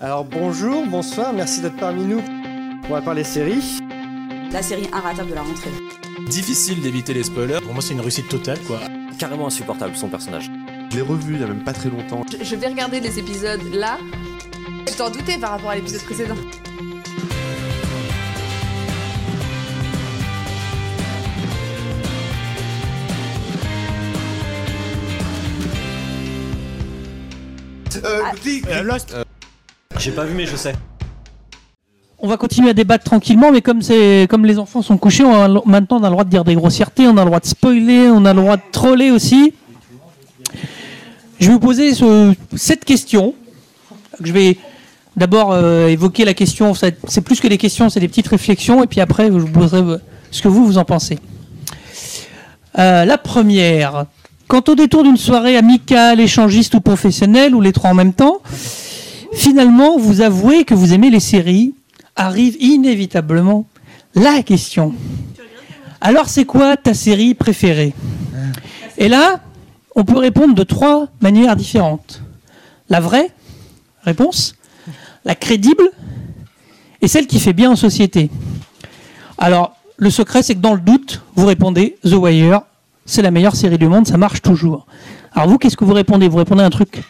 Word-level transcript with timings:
Alors 0.00 0.24
bonjour, 0.24 0.86
bonsoir, 0.86 1.32
merci 1.32 1.60
d'être 1.62 1.76
parmi 1.76 2.04
nous. 2.04 2.20
On 2.84 2.92
va 2.92 3.00
parler 3.00 3.24
séries. 3.24 3.78
La 4.52 4.62
série 4.62 4.88
inratable 4.92 5.30
de 5.30 5.34
la 5.34 5.42
rentrée. 5.42 5.70
Difficile 6.28 6.80
d'éviter 6.82 7.14
les 7.14 7.24
spoilers. 7.24 7.60
Pour 7.62 7.72
moi, 7.72 7.82
c'est 7.82 7.94
une 7.94 8.00
réussite 8.00 8.28
totale, 8.28 8.58
quoi. 8.66 8.78
Carrément 9.18 9.46
insupportable, 9.46 9.96
son 9.96 10.08
personnage. 10.08 10.50
Je 10.90 10.96
l'ai 10.96 11.02
revu 11.02 11.34
il 11.34 11.40
y 11.40 11.44
a 11.44 11.46
même 11.46 11.64
pas 11.64 11.72
très 11.72 11.88
longtemps. 11.88 12.22
Je, 12.30 12.44
je 12.44 12.56
vais 12.56 12.68
regarder 12.68 13.00
les 13.00 13.18
épisodes 13.18 13.62
là. 13.72 13.98
Tu 14.86 14.94
t'en 14.94 15.10
doutais 15.10 15.38
par 15.38 15.50
rapport 15.52 15.70
à 15.70 15.76
l'épisode 15.76 16.02
précédent. 16.02 16.36
Euh, 28.04 28.22
Ah. 28.24 28.32
Euh, 28.68 28.82
Lost 28.82 29.14
J'ai 29.98 30.10
pas 30.12 30.24
vu, 30.24 30.34
mais 30.34 30.46
je 30.46 30.56
sais. 30.56 30.74
On 32.18 32.28
va 32.28 32.36
continuer 32.36 32.70
à 32.70 32.72
débattre 32.74 33.04
tranquillement, 33.04 33.50
mais 33.52 33.60
comme 33.60 34.44
les 34.46 34.58
enfants 34.58 34.82
sont 34.82 34.96
couchés, 34.96 35.24
maintenant 35.66 35.98
on 36.00 36.02
a 36.04 36.08
le 36.08 36.12
droit 36.12 36.24
de 36.24 36.30
dire 36.30 36.44
des 36.44 36.54
grossièretés, 36.54 37.06
on 37.06 37.16
a 37.16 37.20
le 37.20 37.26
droit 37.26 37.40
de 37.40 37.46
spoiler, 37.46 38.08
on 38.10 38.24
a 38.24 38.32
le 38.32 38.40
droit 38.40 38.56
de 38.56 38.62
troller 38.72 39.10
aussi. 39.10 39.52
Je 41.38 41.48
vais 41.48 41.52
vous 41.52 41.60
poser 41.60 41.94
ce- 41.94 42.32
cette 42.56 42.84
question. 42.86 43.34
Je 44.22 44.32
vais 44.32 44.56
d'abord 45.16 45.52
euh, 45.52 45.88
évoquer 45.88 46.24
la 46.24 46.32
question. 46.32 46.72
C'est 46.74 47.20
plus 47.20 47.40
que 47.40 47.48
des 47.48 47.58
questions, 47.58 47.90
c'est 47.90 48.00
des 48.00 48.08
petites 48.08 48.28
réflexions, 48.28 48.82
et 48.82 48.86
puis 48.86 49.00
après 49.00 49.26
je 49.26 49.32
vous 49.32 49.48
poserai 49.48 49.80
euh, 49.82 49.98
ce 50.30 50.40
que 50.40 50.48
vous 50.48 50.64
vous 50.64 50.78
en 50.78 50.84
pensez. 50.84 51.18
Euh, 52.78 53.04
la 53.04 53.18
première. 53.18 54.06
Quand 54.48 54.68
au 54.70 54.74
détour 54.74 55.02
d'une 55.02 55.16
soirée 55.18 55.56
amicale, 55.56 56.20
échangiste 56.20 56.74
ou 56.74 56.80
professionnelle, 56.80 57.54
ou 57.54 57.60
les 57.60 57.72
trois 57.72 57.90
en 57.90 57.94
même 57.94 58.12
temps, 58.14 58.38
finalement 59.36 59.98
vous 59.98 60.20
avouez 60.20 60.64
que 60.64 60.74
vous 60.74 60.92
aimez 60.92 61.10
les 61.10 61.20
séries, 61.20 61.74
arrive 62.16 62.56
inévitablement 62.60 63.66
la 64.14 64.42
question. 64.42 64.94
Alors 66.00 66.28
c'est 66.28 66.44
quoi 66.44 66.76
ta 66.76 66.94
série 66.94 67.34
préférée? 67.34 67.94
Et 68.98 69.08
là, 69.08 69.40
on 69.94 70.04
peut 70.04 70.18
répondre 70.18 70.54
de 70.54 70.62
trois 70.62 71.08
manières 71.20 71.56
différentes. 71.56 72.22
La 72.88 73.00
vraie 73.00 73.30
réponse, 74.02 74.54
la 75.24 75.34
crédible 75.34 75.90
et 77.02 77.08
celle 77.08 77.26
qui 77.26 77.40
fait 77.40 77.52
bien 77.52 77.70
en 77.70 77.76
société. 77.76 78.30
Alors, 79.38 79.76
le 79.98 80.10
secret, 80.10 80.42
c'est 80.42 80.54
que 80.54 80.60
dans 80.60 80.74
le 80.74 80.80
doute, 80.80 81.22
vous 81.34 81.46
répondez 81.46 81.96
The 82.04 82.14
Wire, 82.14 82.62
c'est 83.04 83.22
la 83.22 83.30
meilleure 83.30 83.56
série 83.56 83.78
du 83.78 83.88
monde, 83.88 84.06
ça 84.06 84.16
marche 84.16 84.42
toujours. 84.42 84.86
Alors 85.32 85.48
vous, 85.48 85.58
qu'est-ce 85.58 85.76
que 85.76 85.84
vous 85.84 85.92
répondez? 85.92 86.28
Vous 86.28 86.38
répondez 86.38 86.62
un 86.62 86.70
truc 86.70 87.02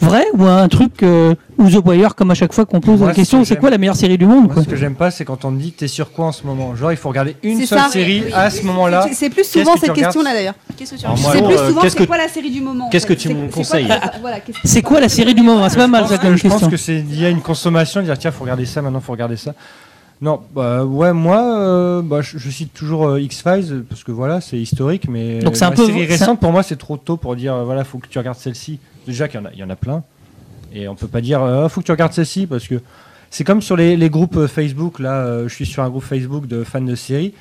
vrai 0.00 0.24
ou 0.34 0.44
un 0.44 0.68
truc 0.68 1.02
euh, 1.02 1.34
ou 1.56 1.70
The 1.70 1.84
Wire, 1.86 2.14
comme 2.14 2.30
à 2.30 2.34
chaque 2.34 2.52
fois 2.52 2.66
qu'on 2.66 2.80
pose 2.80 2.98
Moi, 2.98 3.08
la 3.08 3.14
question, 3.14 3.40
que 3.40 3.46
c'est 3.46 3.56
quoi 3.56 3.70
la 3.70 3.78
meilleure 3.78 3.96
série 3.96 4.18
du 4.18 4.26
monde 4.26 4.46
Moi, 4.46 4.54
quoi 4.54 4.62
ce 4.64 4.68
que 4.68 4.76
j'aime 4.76 4.96
pas, 4.96 5.10
c'est 5.10 5.24
quand 5.24 5.44
on 5.44 5.50
me 5.50 5.60
dit 5.60 5.72
t'es 5.72 5.88
sur 5.88 6.12
quoi 6.12 6.26
en 6.26 6.32
ce 6.32 6.44
moment. 6.44 6.74
Genre, 6.76 6.90
il 6.92 6.96
faut 6.98 7.08
regarder 7.08 7.36
une 7.42 7.58
C'est 7.60 7.66
seule 7.66 7.78
ça. 7.78 7.88
série 7.88 8.22
Oui. 8.26 8.32
à 8.34 8.50
ce 8.50 8.62
moment-là. 8.64 9.06
C'est- 9.08 9.14
C'est 9.14 9.30
plus 9.30 9.36
Qu'est-ce 9.42 9.60
souvent 9.60 9.76
cette 9.76 9.90
regardes 9.90 10.12
question-là 10.12 10.32
d'ailleurs. 10.34 10.54
Qu'est-ce 10.76 10.94
que 10.94 10.96
tu 11.00 11.04
Alors, 11.06 11.16
regardes 11.16 11.34
moi, 11.40 11.48
C'est 11.48 11.54
plus 11.54 11.62
euh, 11.64 11.68
souvent 11.68 11.80
qu'est-ce 11.82 11.96
c'est 11.96 12.06
quoi 12.06 12.18
la 12.18 12.28
série 12.28 12.50
du 12.50 12.60
moment 12.60 12.86
en 12.86 12.90
qu'est-ce 12.90 13.06
fait 13.06 13.14
que 13.16 13.20
tu 13.20 13.28
me 13.34 13.48
conseilles 13.48 13.86
qu'est-ce 13.86 14.58
C'est 14.64 14.82
quoi 14.82 15.00
la 15.00 15.08
série 15.08 15.34
du 15.34 15.42
moment 15.42 15.68
C'est 15.68 15.76
pas 15.76 15.86
mal 15.86 16.06
ça 16.08 16.18
comme 16.18 16.36
Je 16.36 16.42
pense 16.42 16.52
question. 16.52 16.70
que 16.70 16.76
c'est 16.76 16.96
il 16.98 17.20
y 17.20 17.24
a 17.24 17.30
une 17.30 17.40
consommation, 17.40 18.00
de 18.00 18.06
dire 18.06 18.18
tiens, 18.18 18.30
faut 18.32 18.42
regarder 18.44 18.66
ça, 18.66 18.82
maintenant 18.82 19.00
faut 19.00 19.12
regarder 19.12 19.36
ça. 19.36 19.54
Non, 20.20 20.40
bah 20.54 20.84
ouais, 20.84 21.12
moi, 21.12 21.58
euh, 21.58 22.00
bah, 22.02 22.20
je, 22.22 22.38
je 22.38 22.50
cite 22.50 22.72
toujours 22.72 23.06
euh, 23.08 23.20
X-Files 23.20 23.84
parce 23.88 24.04
que 24.04 24.12
voilà, 24.12 24.40
c'est 24.40 24.56
historique, 24.56 25.08
mais 25.08 25.40
Donc, 25.40 25.56
c'est 25.56 25.64
un 25.64 25.70
la 25.70 25.76
peu- 25.76 25.86
série 25.86 26.06
récente 26.06 26.40
pour 26.40 26.52
moi, 26.52 26.62
c'est 26.62 26.76
trop 26.76 26.96
tôt 26.96 27.16
pour 27.16 27.36
dire 27.36 27.54
voilà, 27.64 27.84
faut 27.84 27.98
que 27.98 28.06
tu 28.08 28.18
regardes 28.18 28.38
celle-ci. 28.38 28.78
Déjà 29.06 29.28
qu'il 29.28 29.40
y 29.40 29.42
en 29.42 29.46
a, 29.46 29.50
il 29.52 29.58
y 29.58 29.64
en 29.64 29.70
a 29.70 29.76
plein, 29.76 30.02
et 30.72 30.88
on 30.88 30.94
peut 30.94 31.06
pas 31.08 31.20
dire 31.20 31.42
euh, 31.42 31.68
faut 31.68 31.80
que 31.80 31.86
tu 31.86 31.92
regardes 31.92 32.12
celle-ci 32.12 32.46
parce 32.46 32.66
que 32.66 32.80
c'est 33.30 33.44
comme 33.44 33.62
sur 33.62 33.76
les, 33.76 33.96
les 33.96 34.10
groupes 34.10 34.36
euh, 34.36 34.48
Facebook. 34.48 34.98
Là, 34.98 35.14
euh, 35.24 35.48
je 35.48 35.54
suis 35.54 35.66
sur 35.66 35.82
un 35.82 35.90
groupe 35.90 36.04
Facebook 36.04 36.46
de 36.46 36.64
fans 36.64 36.80
de 36.80 36.94
séries. 36.94 37.34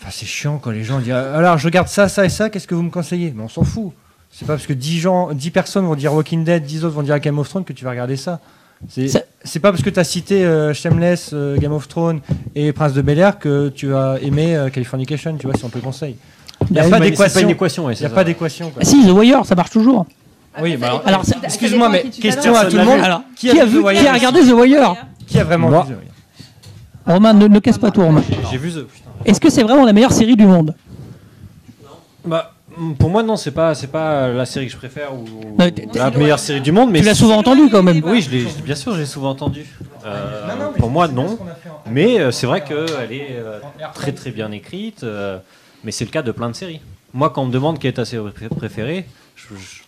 Enfin, 0.00 0.10
c'est 0.12 0.26
chiant 0.26 0.58
quand 0.58 0.70
les 0.70 0.84
gens 0.84 1.00
disent 1.00 1.12
alors 1.12 1.58
je 1.58 1.66
regarde 1.66 1.88
ça, 1.88 2.08
ça 2.08 2.24
et 2.24 2.28
ça. 2.28 2.50
Qu'est-ce 2.50 2.66
que 2.66 2.74
vous 2.74 2.82
me 2.82 2.90
conseillez? 2.90 3.32
Mais 3.34 3.42
on 3.42 3.48
s'en 3.48 3.64
fout. 3.64 3.92
C'est 4.30 4.44
pas 4.46 4.54
parce 4.54 4.66
que 4.66 4.74
10 4.74 5.00
gens, 5.00 5.32
10 5.32 5.50
personnes 5.50 5.86
vont 5.86 5.94
dire 5.94 6.12
Walking 6.12 6.44
Dead, 6.44 6.62
10 6.62 6.84
autres 6.84 6.94
vont 6.94 7.02
dire 7.02 7.18
Game 7.20 7.38
of 7.38 7.48
Thrones 7.48 7.64
que 7.64 7.72
tu 7.72 7.84
vas 7.84 7.90
regarder 7.90 8.16
ça. 8.16 8.40
C'est 8.88 9.60
pas 9.60 9.70
parce 9.70 9.82
que 9.82 9.88
tu 9.88 9.98
as 9.98 10.04
cité 10.04 10.44
euh, 10.44 10.74
Shameless, 10.74 11.30
euh, 11.32 11.56
Game 11.56 11.72
of 11.72 11.88
Thrones 11.88 12.20
et 12.54 12.72
Prince 12.72 12.92
de 12.92 13.00
Bel 13.00 13.18
Air 13.18 13.38
que 13.38 13.68
tu 13.70 13.94
as 13.94 14.18
aimé 14.20 14.54
euh, 14.54 14.68
Californication, 14.68 15.36
tu 15.38 15.46
vois, 15.46 15.56
si 15.56 15.64
on 15.64 15.68
te 15.70 15.76
le 15.76 15.80
conseille. 15.80 16.16
Il 16.68 16.74
n'y 16.74 16.78
a 16.80 16.82
Bah, 16.84 16.98
pas 16.98 17.00
d'équation. 17.00 17.90
Il 17.90 17.98
n'y 17.98 18.04
a 18.04 18.10
pas 18.10 18.24
d'équation. 18.24 18.72
Ah 18.78 18.84
si, 18.84 19.06
The 19.06 19.10
Wire, 19.10 19.46
ça 19.46 19.54
marche 19.54 19.70
toujours. 19.70 20.06
Oui, 20.60 20.76
bah, 20.76 21.02
Alors, 21.04 21.22
excuse-moi, 21.42 21.88
mais 21.88 22.02
question 22.04 22.54
à 22.54 22.64
tout 22.66 22.76
le 22.76 22.84
monde. 22.84 23.00
Alors, 23.00 23.22
Qui 23.36 23.48
qui, 23.50 23.60
a 23.60 23.64
vu 23.64 23.82
qui 23.82 24.06
a 24.06 24.12
regardé 24.12 24.40
The 24.40 24.52
Wire 24.52 24.96
Qui 25.26 25.38
a 25.38 25.44
vraiment 25.44 25.68
Moi. 25.68 25.82
vu 25.88 25.94
The 25.94 25.98
Wire 25.98 27.14
Romain, 27.14 27.32
ne, 27.34 27.46
ne 27.46 27.58
casse 27.60 27.78
pas 27.78 27.90
tout, 27.90 28.02
Romain. 28.02 28.22
J'ai 28.50 28.58
vu 28.58 28.70
The. 28.72 28.86
Putain. 28.86 29.10
Est-ce 29.24 29.40
que 29.40 29.50
c'est 29.50 29.62
vraiment 29.62 29.84
la 29.84 29.92
meilleure 29.92 30.12
série 30.12 30.34
du 30.36 30.46
monde 30.46 30.74
Bah, 32.24 32.52
mm, 32.76 32.94
pour 32.94 33.10
moi, 33.10 33.22
non, 33.22 33.36
c'est 33.36 33.50
pas, 33.52 33.74
c'est 33.74 33.86
pas 33.86 34.28
la 34.28 34.44
série 34.46 34.66
que 34.66 34.72
je 34.72 34.76
préfère 34.76 35.14
ou 35.14 35.24
la 35.94 36.10
meilleure 36.10 36.38
série 36.38 36.60
du 36.60 36.72
monde. 36.72 36.90
Mais 36.90 37.00
Tu 37.00 37.04
l'as 37.04 37.14
souvent 37.14 37.36
entendu 37.36 37.68
quand 37.70 37.82
même. 37.82 38.02
Oui, 38.04 38.22
je 38.22 38.30
l'ai, 38.30 38.44
bien 38.64 38.74
sûr, 38.74 38.94
j'ai 38.96 39.06
souvent 39.06 39.30
entendu. 39.30 39.66
Euh, 40.04 40.46
pour 40.78 40.90
moi, 40.90 41.06
non. 41.08 41.38
Mais 41.90 42.18
euh, 42.20 42.30
c'est 42.32 42.46
vrai 42.46 42.64
qu'elle 42.64 43.12
est 43.12 43.28
euh, 43.32 43.58
très 43.94 44.12
très 44.12 44.30
bien 44.30 44.50
écrite. 44.52 45.04
euh, 45.04 45.38
mais 45.84 45.92
c'est 45.92 46.04
le 46.04 46.10
cas 46.10 46.22
de 46.22 46.32
plein 46.32 46.48
de 46.48 46.54
séries. 46.56 46.80
Moi, 47.14 47.30
quand 47.30 47.42
on 47.42 47.46
me 47.46 47.52
demande 47.52 47.78
quelle 47.78 47.90
est 47.90 47.94
ta 47.94 48.04
série 48.04 48.30
pré- 48.32 48.48
préférée, 48.48 49.06
je, 49.36 49.54
je, 49.54 49.82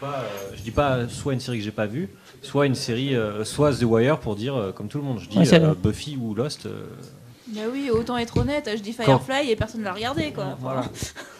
pas, 0.00 0.22
euh, 0.24 0.54
je 0.56 0.62
dis 0.62 0.70
pas 0.70 1.08
soit 1.08 1.32
une 1.32 1.40
série 1.40 1.58
que 1.58 1.64
j'ai 1.64 1.70
pas 1.70 1.86
vue, 1.86 2.08
soit 2.42 2.66
une 2.66 2.74
série, 2.74 3.14
euh, 3.14 3.44
soit 3.44 3.72
The 3.72 3.82
Wire 3.82 4.18
pour 4.18 4.36
dire 4.36 4.54
euh, 4.56 4.72
comme 4.72 4.88
tout 4.88 4.98
le 4.98 5.04
monde. 5.04 5.18
Je 5.20 5.28
dis 5.28 5.38
Ouais, 5.38 5.54
euh. 5.54 5.74
Buffy 5.80 6.16
ou 6.20 6.34
Lost. 6.34 6.66
euh, 6.66 6.86
Bah 7.48 7.60
oui, 7.72 7.90
autant 7.90 8.16
être 8.18 8.36
honnête, 8.36 8.70
je 8.76 8.80
dis 8.82 8.94
Quand- 8.94 9.18
Firefly 9.18 9.50
et 9.52 9.56
personne 9.56 9.82
l'a 9.82 9.92
regardé 9.92 10.32
quoi. 10.32 10.56
voilà. 10.60 10.84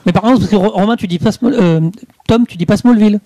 Mais 0.06 0.12
par 0.12 0.22
contre, 0.22 0.38
parce 0.40 0.50
que 0.50 0.56
Ro- 0.56 0.70
Romain, 0.70 0.96
tu 0.96 1.06
dis 1.06 1.18
pas 1.18 1.32
Small- 1.32 1.54
euh, 1.54 1.90
Tom, 2.26 2.46
tu 2.46 2.56
dis 2.56 2.66
pas 2.66 2.76
Smallville. 2.76 3.20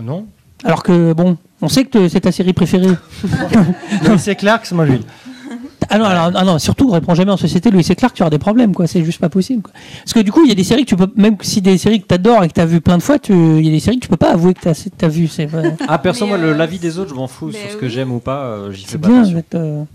Non 0.00 0.26
Alors 0.64 0.82
que 0.82 1.12
bon, 1.12 1.36
on 1.62 1.68
sait 1.68 1.84
que 1.84 2.08
c'est 2.08 2.20
ta 2.20 2.32
série 2.32 2.52
préférée. 2.52 2.94
C'est 4.18 4.36
Clark, 4.36 4.70
lui. 4.70 5.00
Ah 5.90 5.98
non, 5.98 6.04
alors, 6.06 6.30
ah 6.34 6.44
non, 6.44 6.58
surtout, 6.58 6.90
réponds 6.90 7.14
jamais 7.14 7.32
en 7.32 7.36
société, 7.36 7.70
Louis, 7.70 7.84
c'est 7.84 7.94
clair 7.94 8.10
que 8.12 8.16
tu 8.16 8.22
auras 8.22 8.30
des 8.30 8.38
problèmes, 8.38 8.74
quoi. 8.74 8.86
C'est 8.86 9.04
juste 9.04 9.20
pas 9.20 9.28
possible. 9.28 9.62
Quoi. 9.62 9.72
Parce 10.04 10.12
que 10.12 10.20
du 10.20 10.32
coup, 10.32 10.42
il 10.44 10.48
y 10.48 10.52
a 10.52 10.54
des 10.54 10.64
séries 10.64 10.84
que 10.84 10.88
tu 10.90 10.96
peux, 10.96 11.08
même 11.16 11.36
si 11.42 11.60
des 11.60 11.78
séries 11.78 12.00
que 12.02 12.06
tu 12.06 12.14
adores 12.14 12.44
et 12.44 12.48
que 12.48 12.54
tu 12.54 12.60
as 12.60 12.66
vu 12.66 12.80
plein 12.80 12.98
de 12.98 13.02
fois, 13.02 13.18
tu- 13.18 13.32
il 13.32 13.64
y 13.64 13.68
a 13.68 13.72
des 13.72 13.80
séries 13.80 13.96
que 13.98 14.02
tu 14.04 14.08
peux 14.08 14.16
pas 14.16 14.32
avouer 14.32 14.54
que 14.54 14.60
tu 14.60 14.68
as, 15.04 15.08
vu. 15.08 15.28
C'est 15.28 15.46
vrai. 15.46 15.76
Ah, 15.88 15.98
perso, 15.98 16.24
Mais, 16.24 16.30
moi, 16.30 16.38
le- 16.38 16.48
euh, 16.48 16.56
l'avis 16.56 16.78
des 16.78 16.98
autres, 16.98 17.10
je 17.10 17.14
m'en 17.14 17.28
fous 17.28 17.50
mais 17.52 17.58
sur 17.60 17.70
ce 17.72 17.76
que 17.76 17.86
oui. 17.86 17.92
j'aime 17.92 18.12
ou 18.12 18.18
pas. 18.20 18.44
euh, 18.44 18.72
J'y 18.72 18.84
fais 18.84 18.92
C'est 18.92 18.98
pas 18.98 19.08
bien. 19.08 19.22
attention. 19.22 19.86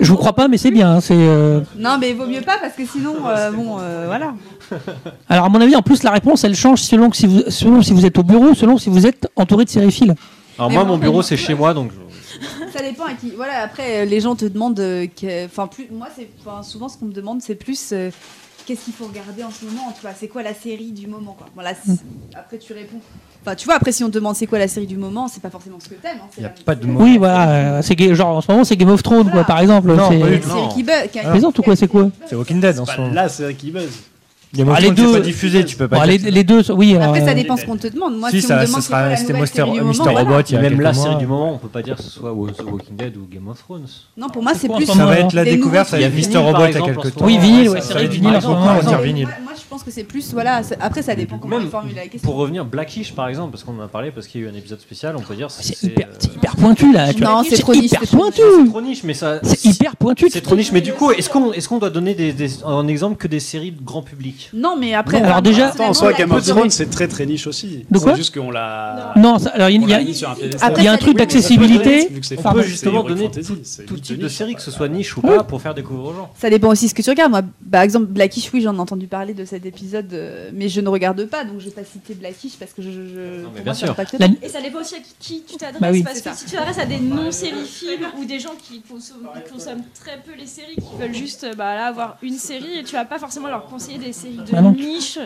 Je 0.00 0.06
vous 0.10 0.16
crois 0.16 0.32
pas, 0.34 0.46
mais 0.46 0.58
c'est 0.58 0.70
bien. 0.70 0.92
hein, 0.96 1.00
C'est. 1.00 1.14
euh, 1.16 1.60
Non, 1.76 1.96
mais 2.00 2.10
il 2.10 2.16
vaut 2.16 2.26
mieux 2.26 2.40
pas 2.42 2.56
parce 2.60 2.74
que 2.74 2.86
sinon, 2.86 3.14
euh, 3.26 3.50
bon, 3.50 3.78
euh, 3.80 4.04
voilà. 4.06 4.32
Alors 5.28 5.46
à 5.46 5.48
mon 5.48 5.60
avis, 5.60 5.74
en 5.74 5.82
plus, 5.82 6.02
la 6.04 6.12
réponse, 6.12 6.44
elle 6.44 6.54
change 6.54 6.80
selon 6.82 7.10
que 7.10 7.16
si 7.16 7.26
vous, 7.26 7.42
selon 7.48 7.82
si 7.82 7.92
vous 7.92 8.06
êtes 8.06 8.16
au 8.18 8.22
bureau, 8.22 8.54
selon 8.54 8.78
si 8.78 8.90
vous 8.90 9.06
êtes 9.08 9.28
entouré 9.34 9.64
de 9.64 9.70
sériphiles. 9.70 10.14
Alors 10.56 10.68
Mais 10.70 10.76
moi, 10.76 10.84
bon, 10.84 10.90
mon 10.92 10.98
bureau, 10.98 11.22
c'est 11.22 11.36
chez 11.36 11.54
moi, 11.54 11.74
donc 11.74 11.90
Ça 12.72 12.80
dépend 12.82 13.04
à 13.04 13.14
qui. 13.14 13.30
Voilà, 13.36 13.62
après, 13.62 14.02
euh, 14.02 14.04
les 14.04 14.20
gens 14.20 14.34
te 14.36 14.44
demandent. 14.44 14.80
euh, 14.80 15.06
que- 15.06 15.44
Enfin, 15.46 15.66
plus. 15.66 15.88
Moi, 15.90 16.08
c'est. 16.16 16.28
Enfin, 16.40 16.62
souvent, 16.62 16.88
ce 16.88 16.96
qu'on 16.98 17.06
me 17.06 17.12
demande, 17.12 17.42
c'est 17.42 17.54
plus. 17.54 17.90
euh, 17.92 18.10
Qu'est-ce 18.64 18.84
qu'il 18.84 18.94
faut 18.94 19.06
regarder 19.06 19.42
en 19.42 19.50
ce 19.50 19.64
moment 19.64 19.92
Tu 19.92 20.02
vois, 20.02 20.12
c'est 20.16 20.28
quoi 20.28 20.44
la 20.44 20.54
série 20.54 20.92
du 20.92 21.08
moment 21.08 21.32
quoi. 21.36 21.48
Bon, 21.56 21.62
là, 21.62 21.72
c'est- 21.74 21.98
après, 22.38 22.58
tu 22.58 22.72
réponds. 22.72 23.00
Enfin, 23.40 23.56
tu 23.56 23.64
vois, 23.64 23.74
après, 23.74 23.90
si 23.90 24.04
on 24.04 24.06
te 24.08 24.12
demande 24.12 24.36
c'est 24.36 24.46
quoi 24.46 24.60
la 24.60 24.68
série 24.68 24.86
du 24.86 24.96
moment, 24.96 25.26
c'est 25.26 25.42
pas 25.42 25.50
forcément 25.50 25.80
ce 25.80 25.88
que 25.88 25.94
t'aimes. 25.96 26.18
Hein, 26.22 26.28
Il 26.36 26.40
n'y 26.42 26.46
a 26.46 26.52
c'est 26.56 26.64
pas 26.64 26.76
de 26.76 26.86
la-. 26.86 26.92
Oui, 26.92 27.18
voilà. 27.18 27.50
euh, 27.78 27.82
c'est 27.82 27.96
Ga- 27.96 28.14
genre 28.14 28.36
en 28.36 28.40
ce 28.40 28.48
moment, 28.52 28.62
c'est 28.62 28.76
Game 28.76 28.88
of 28.90 29.02
Thrones, 29.02 29.28
quoi, 29.32 29.42
par 29.42 29.58
exemple. 29.58 29.88
Non, 29.88 30.08
c'est- 30.08 30.16
tout. 30.20 30.26
une 30.26 30.42
série 30.42 30.68
qui 30.74 30.82
buzz. 30.84 31.44
ou 31.44 31.62
quoi, 31.62 31.74
c'est 31.74 31.88
quoi 31.88 32.08
C'est 32.26 32.36
Walking 32.36 32.60
Dead 32.60 32.78
en 32.78 32.86
ce 32.86 33.00
moment. 33.00 33.12
Là, 33.12 33.28
c'est 33.28 33.46
un 33.46 33.52
qui 33.52 33.72
buzz. 33.72 33.90
Ah, 34.54 34.80
les 34.80 34.90
deux- 34.90 35.12
pas 35.12 35.20
diffusé, 35.20 35.64
tu 35.64 35.76
peux 35.76 35.88
pas 35.88 36.04
les, 36.04 36.44
deux, 36.44 36.70
oui. 36.72 36.94
Après, 36.96 37.22
euh, 37.22 37.26
ça 37.26 37.32
dépend 37.32 37.56
ce 37.56 37.64
qu'on 37.64 37.76
te 37.78 37.86
demande. 37.86 38.18
Moi, 38.18 38.28
Si, 38.30 38.42
ça- 38.42 38.60
me 38.60 38.66
sera- 38.66 39.16
c'était 39.16 39.32
Mister- 39.32 39.56
série 39.56 39.70
du 39.72 39.78
moment, 39.78 39.88
Mister 39.88 40.02
voilà. 40.10 40.20
Robot, 40.20 40.42
il 40.46 40.52
y 40.52 40.56
a 40.56 40.60
même 40.60 40.70
quelques 40.72 40.82
la 40.82 40.92
mois. 40.92 41.02
série 41.02 41.16
du 41.16 41.26
moment, 41.26 41.54
on 41.54 41.58
peut 41.58 41.68
pas 41.68 41.80
dire 41.82 41.96
que 41.96 42.02
ce 42.02 42.10
soit 42.10 42.30
The 42.30 42.62
Walking 42.64 42.96
Dead 42.96 43.16
ou 43.16 43.26
Game 43.32 43.48
of 43.48 43.58
Thrones. 43.62 43.86
Non, 44.16 44.28
pour 44.28 44.42
moi, 44.42 44.52
c'est 44.54 44.68
plus. 44.68 44.84
Ça 44.84 45.06
va 45.06 45.18
être 45.20 45.32
la 45.32 45.44
découverte. 45.44 45.94
Mister 46.14 46.36
Robot 46.38 46.58
il 46.58 46.60
y 46.60 46.64
a 46.64 46.68
exemple, 46.68 46.82
en 46.82 46.94
quelques 46.94 47.04
ce 47.06 47.18
temps. 47.18 47.24
Oui, 47.24 47.38
vinyle, 47.38 47.68
ouais, 47.70 47.80
c'est 47.80 47.94
vrai, 47.94 48.06
vinyle, 48.08 48.38
on 48.44 48.82
dire. 49.12 49.28
Moi, 49.42 49.52
je 49.56 49.62
pense 49.70 49.82
que 49.82 49.90
c'est 49.90 50.04
plus. 50.04 50.32
Voilà, 50.34 50.60
après, 50.80 51.02
ça 51.02 51.14
dépend 51.14 51.38
comment 51.38 51.56
on 51.56 51.66
formule 51.68 51.94
la 51.94 52.06
question. 52.06 52.28
Pour 52.28 52.36
revenir, 52.38 52.64
Blackish 52.66 53.14
par 53.14 53.28
exemple, 53.28 53.52
parce 53.52 53.64
qu'on 53.64 53.78
en 53.78 53.84
a 53.84 53.88
parlé, 53.88 54.10
parce 54.10 54.26
qu'il 54.26 54.42
y 54.42 54.44
a 54.44 54.48
eu 54.48 54.50
un 54.50 54.54
épisode 54.54 54.80
spécial, 54.80 55.14
on 55.16 55.22
peut 55.22 55.34
dire 55.34 55.50
C'est 55.50 55.82
hyper, 55.82 56.08
euh, 56.08 56.26
hyper 56.36 56.56
pointu 56.56 56.92
là. 56.92 57.10
Non, 57.14 57.42
c'est 57.48 57.56
trop 57.58 57.74
niche, 57.74 57.84
hyper 57.86 58.00
c'est 58.00 58.06
trop 58.06 58.16
pointu. 58.18 58.42
c'est 58.64 58.68
trop 58.70 58.80
niche, 58.82 59.02
mais 59.04 59.14
ça. 59.14 59.40
C'est 59.42 59.64
hyper 59.64 59.96
pointu. 59.96 60.28
C'est 60.30 60.42
trop 60.42 60.56
niche, 60.56 60.72
mais 60.72 60.82
du 60.82 60.92
coup, 60.92 61.10
est-ce 61.12 61.30
qu'on 61.68 61.78
doit 61.78 61.90
donner 61.90 62.14
en 62.64 62.86
exemple 62.86 63.16
que 63.16 63.28
des 63.28 63.40
séries 63.40 63.72
de 63.72 63.82
grand 63.82 64.02
public 64.02 64.41
Non, 64.52 64.76
mais 64.76 64.94
après. 64.94 65.18
Non, 65.18 65.24
alors 65.24 65.36
enfin, 65.36 65.42
déjà- 65.42 65.68
Attends, 65.68 65.88
en 65.88 65.94
soi, 65.94 66.12
Game 66.12 66.30
of 66.32 66.44
Thrones, 66.46 66.70
c'est 66.70 66.90
très 66.90 67.08
très 67.08 67.26
niche 67.26 67.46
aussi. 67.46 67.84
De 67.90 67.98
quoi 67.98 68.12
C'est 68.12 68.18
juste 68.18 68.34
qu'on 68.34 68.50
l'a. 68.50 69.12
Non, 69.16 69.38
ça- 69.38 69.50
alors 69.50 69.68
il 69.70 69.88
y, 69.88 69.92
a- 69.94 69.98
un 69.98 70.04
piédestal. 70.04 70.36
Après, 70.60 70.82
il 70.82 70.84
y 70.84 70.88
a 70.88 70.92
un 70.92 70.94
ça 70.94 71.00
truc 71.00 71.16
d'accessibilité. 71.16 72.08
On 72.44 72.52
peut 72.52 72.62
justement 72.62 73.02
donner 73.02 73.24
Fantasy, 73.24 73.84
tout, 73.86 73.96
type 73.98 74.18
de 74.18 74.22
de 74.24 74.28
série, 74.28 74.54
que 74.54 74.62
ce 74.62 74.70
soit 74.70 74.88
niche 74.88 75.16
ou 75.16 75.20
pas, 75.20 75.42
pour 75.44 75.60
faire 75.60 75.74
découvrir 75.74 76.10
aux 76.10 76.14
gens. 76.14 76.32
Ça 76.38 76.50
dépend 76.50 76.68
aussi 76.68 76.88
ce 76.88 76.94
que 76.94 77.02
tu 77.02 77.10
regardes. 77.10 77.30
Moi, 77.30 77.42
par 77.70 77.82
exemple, 77.82 78.06
Blackish, 78.06 78.50
oui, 78.52 78.60
j'en 78.62 78.74
ai 78.74 78.80
entendu 78.80 79.06
parler 79.06 79.34
de 79.34 79.44
cet 79.44 79.66
épisode, 79.66 80.12
euh, 80.12 80.50
mais 80.52 80.68
je 80.68 80.80
ne 80.80 80.88
regarde 80.88 81.24
pas, 81.26 81.44
donc 81.44 81.60
je 81.60 81.66
vais 81.66 81.70
pas 81.70 81.84
citer 81.84 82.14
Blackish 82.14 82.56
parce 82.58 82.72
que 82.72 82.82
je. 82.82 82.90
je 82.90 82.96
mais 82.98 83.42
pour 83.54 83.62
bien 83.62 83.74
sûr. 83.74 83.94
Et 84.42 84.48
ça 84.48 84.60
dépend 84.60 84.80
aussi 84.80 84.94
à 84.94 84.98
qui, 85.20 85.42
tu 85.48 85.56
t'adresses, 85.56 85.80
Bah 85.80 85.88
parce 86.04 86.20
que 86.20 86.30
si 86.34 86.44
tu 86.46 86.56
t'adresses 86.56 86.78
à 86.78 86.86
des 86.86 86.98
non-sériphiles 86.98 88.00
ou 88.18 88.24
des 88.24 88.38
gens 88.38 88.54
qui 88.62 88.80
consomment, 88.82 89.82
très 89.94 90.18
peu 90.24 90.32
les 90.38 90.46
séries, 90.46 90.76
qui 90.76 91.00
veulent 91.00 91.14
juste 91.14 91.46
bah, 91.56 91.74
là, 91.74 91.86
avoir 91.86 92.16
une 92.22 92.36
série, 92.38 92.78
et 92.78 92.84
tu 92.84 92.92
vas 92.94 93.04
pas 93.04 93.18
forcément 93.18 93.48
leur 93.48 93.66
conseiller 93.66 93.98
des 93.98 94.12
séries 94.12 94.31
de 94.36 94.52
Bah 94.52 94.60
non. 94.62 94.72
niche, 94.72 95.18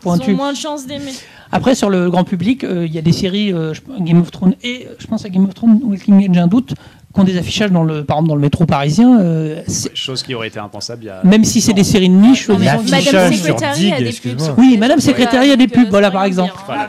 Pointu. 0.00 0.32
ont 0.32 0.36
moins 0.36 0.52
de 0.52 0.56
chances 0.58 0.86
d'aimer. 0.86 1.12
Après, 1.52 1.74
sur 1.74 1.90
le 1.90 2.10
grand 2.10 2.24
public, 2.24 2.64
euh, 2.64 2.86
il 2.86 2.94
y 2.94 2.98
a 2.98 3.02
des 3.02 3.12
séries, 3.12 3.52
euh, 3.52 3.72
je- 3.72 3.80
Game 4.00 4.20
of 4.20 4.30
Thrones 4.30 4.54
et 4.62 4.86
euh, 4.88 4.94
je 4.98 5.06
pense 5.06 5.24
à 5.24 5.28
Game 5.28 5.44
of 5.44 5.54
Thrones, 5.54 5.80
Walking 5.84 6.18
Dead, 6.18 6.34
j'ai 6.34 6.40
un 6.40 6.48
doute, 6.48 6.74
qui 7.14 7.20
ont 7.20 7.24
des 7.24 7.38
affichages 7.38 7.70
dans 7.70 7.82
le, 7.84 8.04
par 8.04 8.16
exemple 8.18 8.28
dans 8.28 8.34
le 8.34 8.40
métro 8.42 8.66
parisien. 8.66 9.18
euh, 9.20 9.62
Chose 9.94 10.22
qui 10.22 10.34
aurait 10.34 10.48
été 10.48 10.58
impensable 10.58 11.04
il 11.04 11.06
y 11.06 11.10
a. 11.10 11.22
même 11.24 11.44
si 11.44 11.60
c'est 11.62 11.72
des 11.72 11.84
séries 11.84 12.08
de 12.10 12.14
niche, 12.14 12.46
mais 12.48 12.66
soi-disant, 12.66 12.82
Madame 12.90 13.32
Secretary 13.32 13.92
a 13.92 13.96
Dig, 14.00 14.04
des 14.22 14.34
pubs. 14.34 14.40
Oui, 14.58 14.76
Madame 14.76 15.00
Secretary 15.00 15.50
a 15.50 15.56
des 15.56 15.68
pubs, 15.68 15.88
voilà 15.88 16.10
par 16.10 16.24
exemple. 16.24 16.52
hein. 16.68 16.88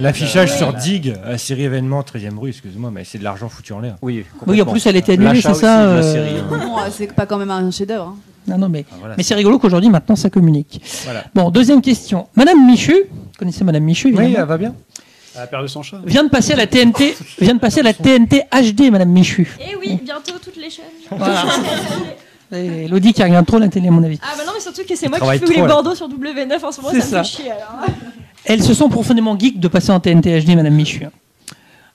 l'affichage 0.00 0.50
Ouais. 0.52 0.56
sur 0.56 0.72
Dig, 0.72 1.14
série 1.36 1.64
événement 1.64 2.02
13ème 2.02 2.38
rue, 2.38 2.50
excuse-moi, 2.50 2.90
mais 2.92 3.04
c'est 3.04 3.18
de 3.18 3.24
l'argent 3.24 3.48
foutu 3.48 3.72
en 3.72 3.80
l'air. 3.80 3.96
Oui, 4.02 4.24
Oui, 4.46 4.62
en 4.62 4.66
plus 4.66 4.86
elle 4.86 4.96
était 4.96 5.12
annulée, 5.12 5.40
c'est 5.42 5.54
ça. 5.54 5.98
hein. 5.98 6.00
C'est 6.90 7.12
pas 7.12 7.26
quand 7.26 7.38
même 7.38 7.50
un 7.50 7.70
chef-d'œuvre. 7.70 8.16
Non, 8.46 8.58
non, 8.58 8.68
mais, 8.68 8.84
Ah, 8.90 8.94
voilà. 8.98 9.14
mais 9.16 9.22
c'est 9.22 9.34
rigolo 9.34 9.58
qu'aujourd'hui, 9.58 9.88
maintenant, 9.90 10.16
ça 10.16 10.30
communique. 10.30 10.80
Voilà. 11.04 11.24
Bon, 11.34 11.50
deuxième 11.50 11.80
question. 11.80 12.28
Madame 12.34 12.64
Michu, 12.66 12.92
vous 13.10 13.38
connaissez 13.38 13.64
Madame 13.64 13.84
Michu, 13.84 14.14
Oui, 14.16 14.34
elle 14.36 14.44
va 14.44 14.58
bien. 14.58 14.74
Elle 15.36 15.42
a 15.42 15.46
perdu 15.46 15.68
son 15.68 15.82
chat. 15.82 15.96
vient 16.04 16.22
de 16.24 16.28
passer 16.28 16.52
à 16.52 16.56
la 16.56 16.66
TNT, 16.66 17.16
vient 17.40 17.54
de 17.54 17.58
passer 17.60 17.80
à 17.80 17.82
la 17.82 17.92
TNT 17.92 18.42
HD, 18.52 18.90
Madame 18.90 19.08
Michu. 19.10 19.48
Et 19.60 19.74
oui, 19.76 19.98
bientôt 20.02 20.34
toutes 20.42 20.56
les 20.56 20.70
chaînes. 20.70 20.84
Voilà. 21.10 21.44
Elodie 22.52 23.12
qui 23.12 23.22
regarde 23.22 23.46
trop 23.46 23.58
la 23.58 23.68
télé, 23.68 23.88
à 23.88 23.90
mon 23.90 24.02
avis. 24.04 24.20
Ah 24.22 24.34
bah 24.36 24.44
non, 24.46 24.52
mais 24.54 24.60
surtout 24.60 24.82
que 24.88 24.94
c'est 24.94 25.08
moi 25.08 25.18
qui 25.18 25.38
fais 25.44 25.54
les 25.54 25.60
là. 25.62 25.66
Bordeaux 25.66 25.94
sur 25.94 26.08
W9 26.08 26.64
en 26.64 26.70
ce 26.70 26.80
moment, 26.80 26.92
C'est 26.92 27.00
ça, 27.00 27.06
ça. 27.08 27.18
me 27.20 27.24
fait 27.24 27.30
chier 27.30 27.50
alors. 27.50 27.86
Elles 28.44 28.62
se 28.62 28.74
sont 28.74 28.88
profondément 28.88 29.36
geeks 29.38 29.58
de 29.58 29.66
passer 29.68 29.90
en 29.90 29.98
TNT 29.98 30.40
HD, 30.42 30.54
Madame 30.54 30.74
Michu. 30.74 31.00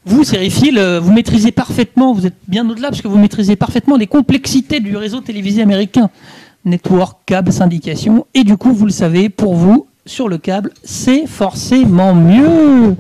Vous, 0.06 0.24
sériphiles, 0.24 0.78
euh, 0.80 1.00
vous 1.00 1.12
maîtrisez 1.12 1.52
parfaitement, 1.52 2.14
vous 2.14 2.26
êtes 2.26 2.36
bien 2.48 2.68
au-delà, 2.70 2.90
parce 2.90 3.02
que 3.02 3.08
vous 3.08 3.18
maîtrisez 3.18 3.56
parfaitement 3.56 3.98
les 3.98 4.08
complexités 4.08 4.80
du 4.80 4.96
réseau 4.96 5.20
télévisé 5.20 5.62
américain. 5.62 6.10
Network, 6.66 7.18
câble, 7.26 7.52
syndication. 7.52 8.26
Et 8.34 8.44
du 8.44 8.58
coup, 8.58 8.72
vous 8.74 8.86
le 8.86 8.92
savez, 8.92 9.30
pour 9.30 9.56
vous, 9.56 9.88
sur 10.06 10.28
le 10.30 10.38
câble, 10.38 10.72
c'est 10.84 11.28
forcément 11.28 12.14
mieux. 12.16 12.96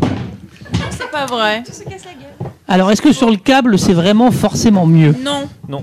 C'est 0.92 1.10
pas 1.12 1.25
vrai. 1.25 1.63
Tout 1.66 1.72
se 1.72 1.84
casse 1.84 2.06
la 2.06 2.12
gueule. 2.12 2.51
Alors, 2.68 2.92
est-ce 2.92 3.01
que 3.01 3.13
sur 3.13 3.30
le 3.30 3.38
câble, 3.38 3.80
c'est 3.80 3.94
vraiment 3.94 4.30
forcément 4.31 4.86
mieux? 4.86 5.16
Non. 5.24 5.48
A- 5.78 5.81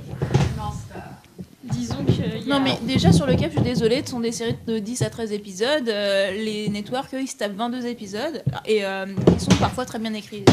Non, 2.47 2.61
mais 2.61 2.79
déjà 2.83 3.13
sur 3.13 3.27
le 3.27 3.35
cap, 3.35 3.51
je 3.51 3.57
suis 3.61 3.69
désolée, 3.69 4.03
ce 4.05 4.11
sont 4.13 4.21
des 4.21 4.33
séries 4.33 4.57
de 4.67 4.79
10 4.79 5.03
à 5.03 5.11
13 5.11 5.33
épisodes. 5.33 5.89
euh, 5.89 6.31
les 6.33 6.69
networks, 6.69 7.13
eux, 7.15 7.21
ils 7.23 7.27
se 7.29 7.37
tapent 7.37 7.57
22 7.57 7.87
épisodes 7.87 8.43
et 8.67 8.85
euh, 8.85 9.07
ils 9.33 9.41
sont 9.41 9.51
parfois 9.59 9.85
très 9.85 9.99
bien 9.99 10.15
écrits. 10.15 10.45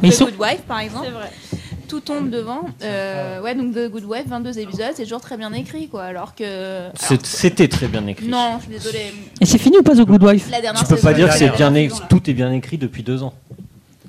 Mais 0.00 0.08
The 0.08 0.12
ils 0.12 0.16
sont- 0.16 0.24
Good 0.26 0.40
Wife, 0.40 0.62
par 0.66 0.80
exemple, 0.80 1.06
C'est 1.06 1.12
vrai. 1.12 1.30
tout 1.88 2.00
tombe 2.00 2.30
devant. 2.30 2.62
Euh, 2.82 3.40
ouais, 3.42 3.54
donc 3.54 3.74
The 3.74 3.90
Good 3.90 4.04
Wife, 4.04 4.26
22 4.28 4.58
épisodes, 4.58 4.92
c'est 4.94 5.02
toujours 5.04 5.20
très 5.20 5.36
bien 5.36 5.52
écrit, 5.52 5.88
quoi. 5.88 6.04
Alors 6.04 6.34
que. 6.34 6.88
C'est- 6.94 7.24
C'était 7.26 7.68
très 7.68 7.86
bien 7.88 8.06
écrit. 8.06 8.26
Non, 8.28 8.56
je 8.58 8.62
suis 8.64 8.72
désolée. 8.72 9.12
Et 9.40 9.44
c'est 9.46 9.58
fini 9.58 9.76
ou 9.78 9.82
pas 9.82 9.94
The 9.94 10.00
Good 10.06 10.22
Wife 10.24 10.50
La 10.50 10.60
dernière 10.62 10.80
Tu 10.82 10.88
peux 10.88 10.96
saison- 10.96 11.08
pas 11.08 11.14
dire 11.14 11.28
que 11.28 11.34
c'est 11.34 11.50
bien 11.50 11.72
saison, 11.74 11.98
là. 12.00 12.06
tout 12.08 12.30
est 12.30 12.34
bien 12.34 12.50
écrit 12.52 12.78
depuis 12.78 13.02
deux 13.02 13.22
ans. 13.22 13.34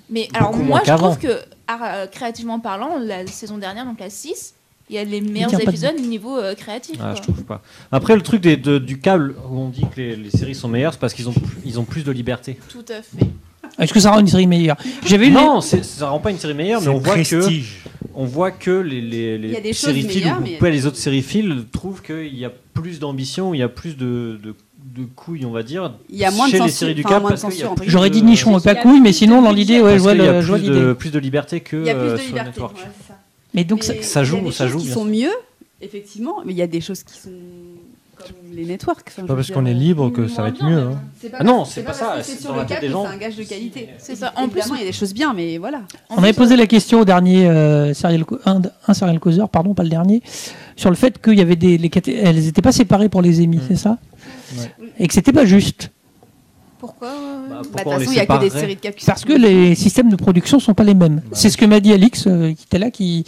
Mais 0.09 0.29
alors, 0.33 0.51
Beaucoup 0.51 0.63
moi, 0.63 0.79
je 0.81 0.85
qu'avant. 0.85 1.09
trouve 1.11 1.17
que, 1.19 1.39
ah, 1.67 2.05
créativement 2.11 2.59
parlant, 2.59 2.99
la 2.99 3.25
saison 3.27 3.57
dernière, 3.57 3.85
donc 3.85 3.99
la 3.99 4.09
6, 4.09 4.53
il 4.93 4.97
y 4.97 4.99
a 4.99 5.03
les 5.03 5.21
meilleurs 5.21 5.49
pas 5.51 5.57
de- 5.57 5.63
épisodes 5.63 5.99
niveau 5.99 6.37
euh, 6.37 6.53
créatif. 6.53 6.95
Ah, 6.99 7.11
quoi. 7.11 7.15
je 7.15 7.21
trouve 7.21 7.43
pas. 7.43 7.61
Après, 7.91 8.15
le 8.15 8.21
truc 8.21 8.41
des- 8.41 8.57
de- 8.57 8.77
du 8.77 8.99
câble 8.99 9.35
où 9.49 9.59
on 9.59 9.69
dit 9.69 9.81
que 9.81 9.99
les, 9.99 10.15
les 10.15 10.29
séries 10.29 10.53
sont 10.55 10.67
meilleures, 10.67 10.93
c'est 10.93 10.99
parce 10.99 11.13
qu'ils 11.13 11.27
ont, 11.29 11.33
ils 11.65 11.79
ont 11.79 11.83
plus 11.83 12.03
de 12.03 12.11
liberté. 12.11 12.57
Tout 12.69 12.85
à 12.89 13.01
fait. 13.01 13.25
Est-ce 13.79 13.91
que 13.93 13.99
ça 13.99 14.11
rend 14.11 14.19
une 14.19 14.27
série 14.27 14.45
meilleure? 14.45 14.77
J'avais. 15.05 15.29
Non, 15.31 15.59
c'est- 15.61 15.83
ça 15.83 16.09
rend 16.09 16.19
pas 16.19 16.29
une 16.29 16.37
série 16.37 16.53
meilleure, 16.53 16.81
mais 16.81 16.89
on 16.89 16.99
voit 16.99 17.17
que 17.23 17.49
on 18.13 18.25
voit 18.25 18.51
que 18.51 18.69
les, 18.69 19.01
les, 19.01 19.37
les 19.39 19.49
y 19.49 19.69
a 19.69 19.73
sériphiles 19.73 20.27
ou 20.27 20.59
pas 20.59 20.69
les 20.69 20.85
autres 20.85 20.97
sériphiles 20.97 21.63
trouvent 21.71 22.03
qu'il 22.03 22.37
y 22.37 22.45
a 22.45 22.51
plus 22.75 22.99
d'ambition, 22.99 23.55
il 23.55 23.57
y 23.57 23.63
a 23.63 23.69
plus 23.69 23.97
de, 23.97 24.39
de, 24.43 24.53
de 24.95 25.05
couilles, 25.15 25.45
on 25.47 25.51
va 25.51 25.63
dire. 25.63 25.93
Il 26.11 26.17
y 26.17 26.23
a 26.25 26.29
moins 26.29 26.45
de 26.45 26.51
chez 26.51 26.57
les 26.57 26.63
censure- 26.65 26.77
séries 26.77 26.93
du 26.93 27.01
enfin, 27.03 27.19
de 27.49 27.55
y 27.55 27.63
a 27.63 27.69
plus 27.69 27.89
J'aurais 27.89 28.09
de- 28.09 28.13
dit 28.15 28.21
nichon 28.21 28.59
et 28.59 28.61
pas 28.61 28.73
Il 28.73 28.75
y 28.75 28.77
a 28.77 28.81
couille, 28.83 29.01
mais 29.01 29.13
sinon, 29.13 29.41
de 29.41 29.45
dans 29.47 29.51
l'idée, 29.51 29.81
ouais, 29.81 29.95
je 29.95 29.99
vois 30.03 30.13
y 30.13 30.21
a 30.21 30.41
de, 30.41 30.57
l'idée. 30.57 30.93
plus 30.93 31.09
de 31.11 31.17
liberté 31.17 31.61
que 31.61 31.77
Il 31.77 31.87
y 31.87 31.89
a 31.89 31.95
plus 31.95 32.03
euh, 32.09 32.13
de 32.13 32.17
sur 32.19 32.27
liberté. 32.27 32.61
Mais 33.53 33.63
donc, 33.63 33.79
Mais 33.87 34.01
ça- 34.01 34.23
joue- 34.23 34.39
des 34.41 34.51
ça 34.51 34.63
choses 34.65 34.71
joue, 34.73 34.79
qui 34.79 34.85
bien 34.85 34.93
sont 34.93 35.03
sûr. 35.05 35.11
mieux, 35.11 35.31
effectivement, 35.81 36.35
mais 36.45 36.53
il 36.53 36.57
y 36.57 36.61
a 36.61 36.67
des 36.67 36.81
choses 36.81 37.03
qui 37.03 37.17
sont 37.17 37.29
comme 38.17 38.55
les 38.55 38.65
networks. 38.65 39.03
Enfin, 39.07 39.25
Pas 39.25 39.35
parce 39.35 39.51
qu'on 39.51 39.65
est 39.65 39.71
euh, 39.71 39.73
libre 39.73 40.09
que 40.11 40.27
ça 40.27 40.41
va 40.43 40.49
être 40.49 40.63
mieux. 40.63 40.77
hein. 40.77 41.01
pas 41.31 41.37
Ah 41.39 41.43
non, 41.43 41.57
parce- 41.59 41.71
c'est 41.73 41.81
pas 41.81 41.87
parce 41.93 41.99
ça, 41.99 42.23
c'est 42.23 42.39
sur 42.39 42.55
le 42.55 42.63
câble. 42.65 42.87
C'est 42.89 42.95
un 43.13 43.17
gage 43.17 43.35
de 43.35 43.43
qualité. 43.43 43.89
C'est 43.97 44.15
ça. 44.15 44.31
En 44.37 44.47
plus, 44.47 44.61
il 44.73 44.79
y 44.79 44.81
a 44.81 44.85
des 44.85 44.91
choses 44.91 45.13
bien, 45.13 45.33
mais 45.33 45.57
voilà. 45.57 45.81
En 46.09 46.15
On 46.15 46.23
avait 46.23 46.33
posé 46.33 46.55
la 46.55 46.67
question 46.67 47.01
au 47.01 47.05
dernier 47.05 47.47
euh, 47.49 47.93
serial 47.93 48.23
un, 48.45 48.61
un 48.87 48.93
serial 48.93 49.19
causer, 49.19 49.41
pardon, 49.51 49.73
pas 49.73 49.83
le 49.83 49.89
dernier, 49.89 50.21
sur 50.75 50.89
le 50.89 50.95
fait 50.95 51.21
qu'il 51.21 51.37
y 51.37 51.41
avait 51.41 51.55
des, 51.55 51.77
les 51.77 51.91
elles 52.07 52.39
n'étaient 52.43 52.61
pas 52.61 52.71
séparées 52.71 53.09
pour 53.09 53.21
les 53.21 53.41
émis, 53.41 53.59
c'est 53.67 53.75
ça? 53.75 53.97
Ouais. 54.57 54.71
Et 54.99 55.07
que 55.07 55.13
c'était 55.13 55.33
pas 55.33 55.45
juste, 55.45 55.91
Pourquoi 56.83 57.07
euh, 57.07 57.47
Bah, 57.49 57.55
Bah, 57.55 57.61
De 57.61 57.63
toute 57.67 57.75
on 57.85 57.89
les 57.91 57.99
façon, 58.05 58.11
il 58.11 58.13
n'y 58.15 58.19
a 58.19 58.25
que 58.25 58.39
des 58.41 58.49
séries 58.49 58.75
de 58.75 58.79
qui 58.81 59.05
parce 59.05 59.23
que 59.23 59.31
les 59.31 59.73
systèmes 59.73 60.09
de 60.09 60.17
production 60.17 60.59
sont 60.59 60.73
pas 60.73 60.83
les 60.83 60.93
mêmes. 60.93 61.21
C'est 61.31 61.49
ce 61.49 61.55
que 61.55 61.63
m'a 61.63 61.79
dit 61.79 61.93
Alix, 61.93 62.25
euh, 62.27 62.49
qui 62.53 62.65
était 62.65 62.77
là, 62.77 62.91
qui, 62.91 63.23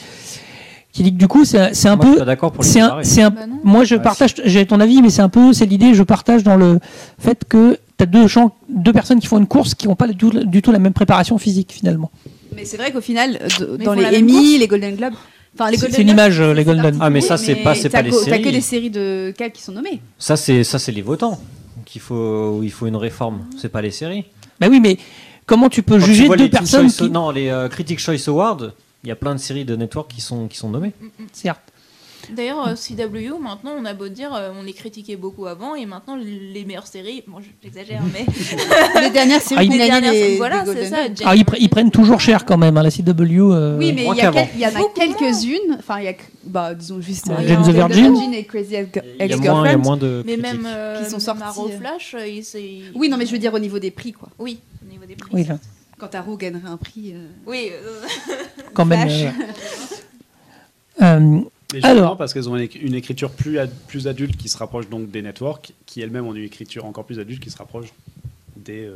qui 0.92 1.04
dit 1.04 1.14
que 1.14 1.18
du 1.18 1.30
coup, 1.30 1.46
c'est 1.46 1.74
c'est 1.74 1.88
un 1.88 1.96
Moi, 1.96 2.04
je 2.04 2.10
suis 2.10 2.14
peu, 2.16 2.20
pas 2.20 2.26
d'accord 2.26 2.52
pour 2.52 2.64
les 2.66 2.70
c'est 2.70 2.82
un, 2.82 2.98
un- 2.98 3.30
Bah 3.30 3.42
moi 3.64 3.86
je 3.86 3.96
Ouais, 3.96 4.02
partage, 4.02 4.34
j'ai 4.44 4.66
ton 4.66 4.82
avis, 4.82 5.02
mais 5.02 5.10
c'est 5.10 5.22
un 5.22 5.30
peu, 5.30 5.54
c'est 5.54 5.66
l'idée, 5.66 5.94
je 5.94 6.04
partage 6.04 6.44
dans 6.44 6.58
le 6.58 6.80
fait 7.18 7.46
que 7.48 7.80
tu 7.98 8.04
as 8.04 8.06
deux 8.06 8.28
gens, 8.28 8.52
deux 8.68 8.92
personnes 8.92 9.22
qui 9.22 9.28
font 9.28 9.38
une 9.38 9.48
course 9.48 9.74
qui 9.74 9.88
n'ont 9.88 9.96
pas 9.96 10.08
du 10.08 10.18
tout, 10.18 10.32
du 10.32 10.62
tout 10.62 10.74
la 10.74 10.80
même 10.80 10.92
préparation 10.92 11.38
physique 11.38 11.72
finalement. 11.72 12.12
Mais 12.54 12.66
c'est 12.66 12.76
vrai 12.76 12.92
qu'au 12.92 13.00
final, 13.00 13.40
de- 13.58 13.78
dans 13.78 13.94
les 13.94 14.18
Emmy, 14.18 14.58
les 14.58 14.68
Golden 14.68 14.98
Globes, 14.98 15.14
enfin 15.58 15.72
les 15.72 15.78
C'est- 15.78 16.02
une 16.02 16.10
image, 16.10 16.42
les 16.42 16.64
Golden. 16.66 16.98
Ah, 17.00 17.10
mais 17.10 17.22
ça, 17.22 17.38
c'est 17.38 17.56
pas- 17.56 17.74
pas 17.90 18.02
les 18.02 18.10
qu'au- 18.10 18.18
T'as 18.26 18.38
que 18.38 18.44
séries. 18.44 18.52
des 18.52 18.62
séries 18.62 18.90
de 18.90 19.34
câbles 19.38 19.54
qui 19.54 19.62
sont 19.64 19.72
nommées. 19.72 20.02
Ça, 20.20 20.36
c'est 20.36 20.66
ça, 20.66 20.78
c'est 20.78 20.92
les 20.92 21.02
votants 21.02 21.40
qu'il 21.96 22.02
faut, 22.02 22.62
il 22.62 22.72
faut 22.72 22.88
une 22.88 22.98
réforme. 22.98 23.46
C'est 23.58 23.70
pas 23.70 23.82
les 23.82 23.90
séries. 23.92 24.26
Bah 24.60 24.68
oui, 24.70 24.82
mais 24.82 24.98
comment 25.46 25.70
tu 25.70 25.82
peux 25.82 25.94
Quand 25.98 26.02
tu 26.06 26.12
juger 26.12 26.26
vois 26.26 26.36
deux 26.36 26.44
les 26.44 26.50
Teen 26.50 26.60
personnes 26.60 26.90
Choice- 26.90 27.06
qui... 27.06 27.10
Non, 27.10 27.32
les 27.32 27.48
euh, 27.48 27.70
Critics 27.70 28.00
Choice 28.00 28.28
Awards, 28.28 28.72
il 29.04 29.08
y 29.08 29.12
a 29.12 29.16
plein 29.16 29.34
de 29.34 29.40
séries 29.40 29.64
de 29.64 29.78
network 29.78 30.12
qui 30.12 30.20
sont, 30.20 30.50
qui 30.50 30.58
sont 30.58 30.68
nommées. 30.70 30.92
Certes. 31.32 31.62
D'ailleurs, 32.32 32.68
euh, 32.68 32.74
CW, 32.76 33.40
maintenant, 33.42 33.72
on 33.78 33.86
a 33.86 33.94
beau 33.94 34.08
dire, 34.08 34.34
euh, 34.34 34.52
on 34.60 34.64
les 34.64 34.74
critiquait 34.74 35.16
beaucoup 35.16 35.46
avant, 35.46 35.76
et 35.76 35.86
maintenant, 35.86 36.16
les 36.16 36.66
meilleures 36.66 36.88
séries, 36.88 37.24
bon, 37.28 37.38
j'exagère, 37.64 38.02
mais 38.14 38.26
Les 39.02 39.10
dernières 39.10 39.42
Ah, 39.44 39.48
séries 39.48 39.68
qui 39.70 39.78
les 39.78 39.88
dernières, 39.88 40.12
les- 40.12 40.38
voilà, 40.38 40.64
c'est 40.66 40.86
ça. 40.90 40.98
Ah, 41.26 41.36
ils, 41.36 41.44
pr- 41.44 41.56
ils 41.58 41.66
Austen, 41.66 41.70
prennent 41.70 41.92
toujours 41.92 42.20
cher 42.20 42.46
quand 42.46 42.58
même, 42.58 42.78
hein, 42.78 42.84
la 42.84 42.92
CW. 42.92 43.52
euh, 43.54 43.78
Oui, 43.78 43.94
mais 43.94 44.04
moins 44.04 44.16
il 44.16 44.18
y, 44.18 44.22
a 44.22 44.24
qu'avant. 44.26 44.46
quel- 44.48 44.56
il 44.56 44.62
y 44.62 44.66
en 44.66 44.70
a 44.70 44.72
Beaucoup 44.80 45.00
quelques-unes. 45.00 45.76
Enfin, 45.80 46.00
il 46.00 46.06
y 46.06 46.08
a, 46.10 46.14
bah, 46.46 46.74
disons 46.74 47.02
juste. 47.02 47.28
Ouais, 47.28 47.36
euh, 47.40 47.48
Jane 47.48 47.62
the 47.62 47.66
Jane 47.66 47.76
Virgin. 47.76 48.34
et 48.34 48.44
Crazy 48.46 48.68
Il 48.70 48.74
y 48.74 48.78
a 48.78 48.82
moins, 48.82 48.92
il 48.96 49.18
y 49.20 49.22
a 49.22 49.26
Ex-Girlfriend. 49.26 49.78
moins 49.84 49.98
de. 49.98 50.24
Mais 50.26 50.38
critiques. 50.38 50.62
même 50.62 50.68
euh, 50.68 50.98
Qui 51.00 51.06
sont 51.06 51.12
même 51.12 51.20
sorties, 51.20 51.44
Arrow 51.44 51.70
euh. 51.70 51.80
Flash. 51.80 52.16
Oui, 52.96 53.10
non, 53.10 53.18
mais 53.18 53.26
je 53.26 53.32
veux 53.32 53.38
dire 53.40 53.54
au 53.54 53.60
niveau 53.60 53.80
des 53.80 53.92
prix, 53.92 54.12
quoi. 54.14 54.30
Oui, 54.40 54.60
au 54.86 54.92
niveau 54.92 55.06
des 55.06 55.16
prix. 55.16 55.30
Oui, 55.34 55.44
là, 55.44 55.58
Quand 55.98 56.14
Arrow 56.16 56.36
gagnerait 56.38 56.70
un 56.70 56.78
prix. 56.78 57.14
euh, 57.14 57.28
Oui, 57.46 57.70
euh, 57.72 58.02
quand 58.74 58.86
même. 58.86 59.08
Flash. 59.08 59.24
euh, 59.24 59.32
euh, 61.02 61.40
Alors. 61.84 62.18
parce 62.18 62.34
qu'elles 62.34 62.48
ont 62.50 62.56
une, 62.56 62.66
éc- 62.66 62.80
une 62.80 62.94
écriture 62.96 63.32
plus, 63.32 63.58
ad- 63.60 63.74
plus 63.88 64.08
adulte 64.08 64.38
qui 64.38 64.50
se 64.50 64.58
rapproche 64.58 64.88
donc 64.90 65.10
des 65.12 65.22
networks, 65.22 65.74
qui 65.86 66.02
elles-mêmes 66.02 66.26
ont 66.28 66.34
une 66.36 66.44
écriture 66.44 66.86
encore 66.86 67.06
plus 67.06 67.20
adulte 67.20 67.42
qui 67.44 67.50
se 67.50 67.58
rapproche 67.58 67.88
des, 68.56 68.86
euh, 68.86 68.96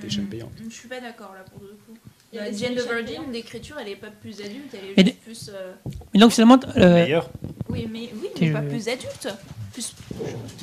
des 0.00 0.10
chaînes 0.10 0.26
payantes. 0.28 0.50
je 0.68 0.74
suis 0.74 0.88
pas 0.88 1.00
d'accord, 1.00 1.32
là, 1.34 1.44
pour 1.50 1.60
le 1.62 1.68
coup. 1.86 1.98
Il 2.32 2.36
y 2.36 2.38
a 2.38 2.44
Euh, 2.44 2.50
des 2.50 2.56
Jane 2.58 2.74
the 2.74 2.86
Virgin, 2.88 3.22
l'écriture, 3.32 3.76
elle 3.80 3.88
est 3.92 3.96
pas 3.96 4.06
plus 4.20 4.40
adulte, 4.40 4.72
elle 4.72 4.90
est 4.90 4.94
Mais 4.96 5.04
juste 5.04 5.18
plus... 5.24 5.50
euh, 5.52 5.72
mais 6.14 6.20
donc 6.20 6.30
finalement, 6.30 6.58
euh, 6.76 6.94
D'ailleurs, 7.02 7.28
Oui, 7.68 7.88
mais, 7.92 8.08
oui, 8.22 8.28
mais 8.40 8.50
pas 8.52 8.60
plus 8.62 8.86
adulte. 8.88 9.28
Plus... 9.72 9.94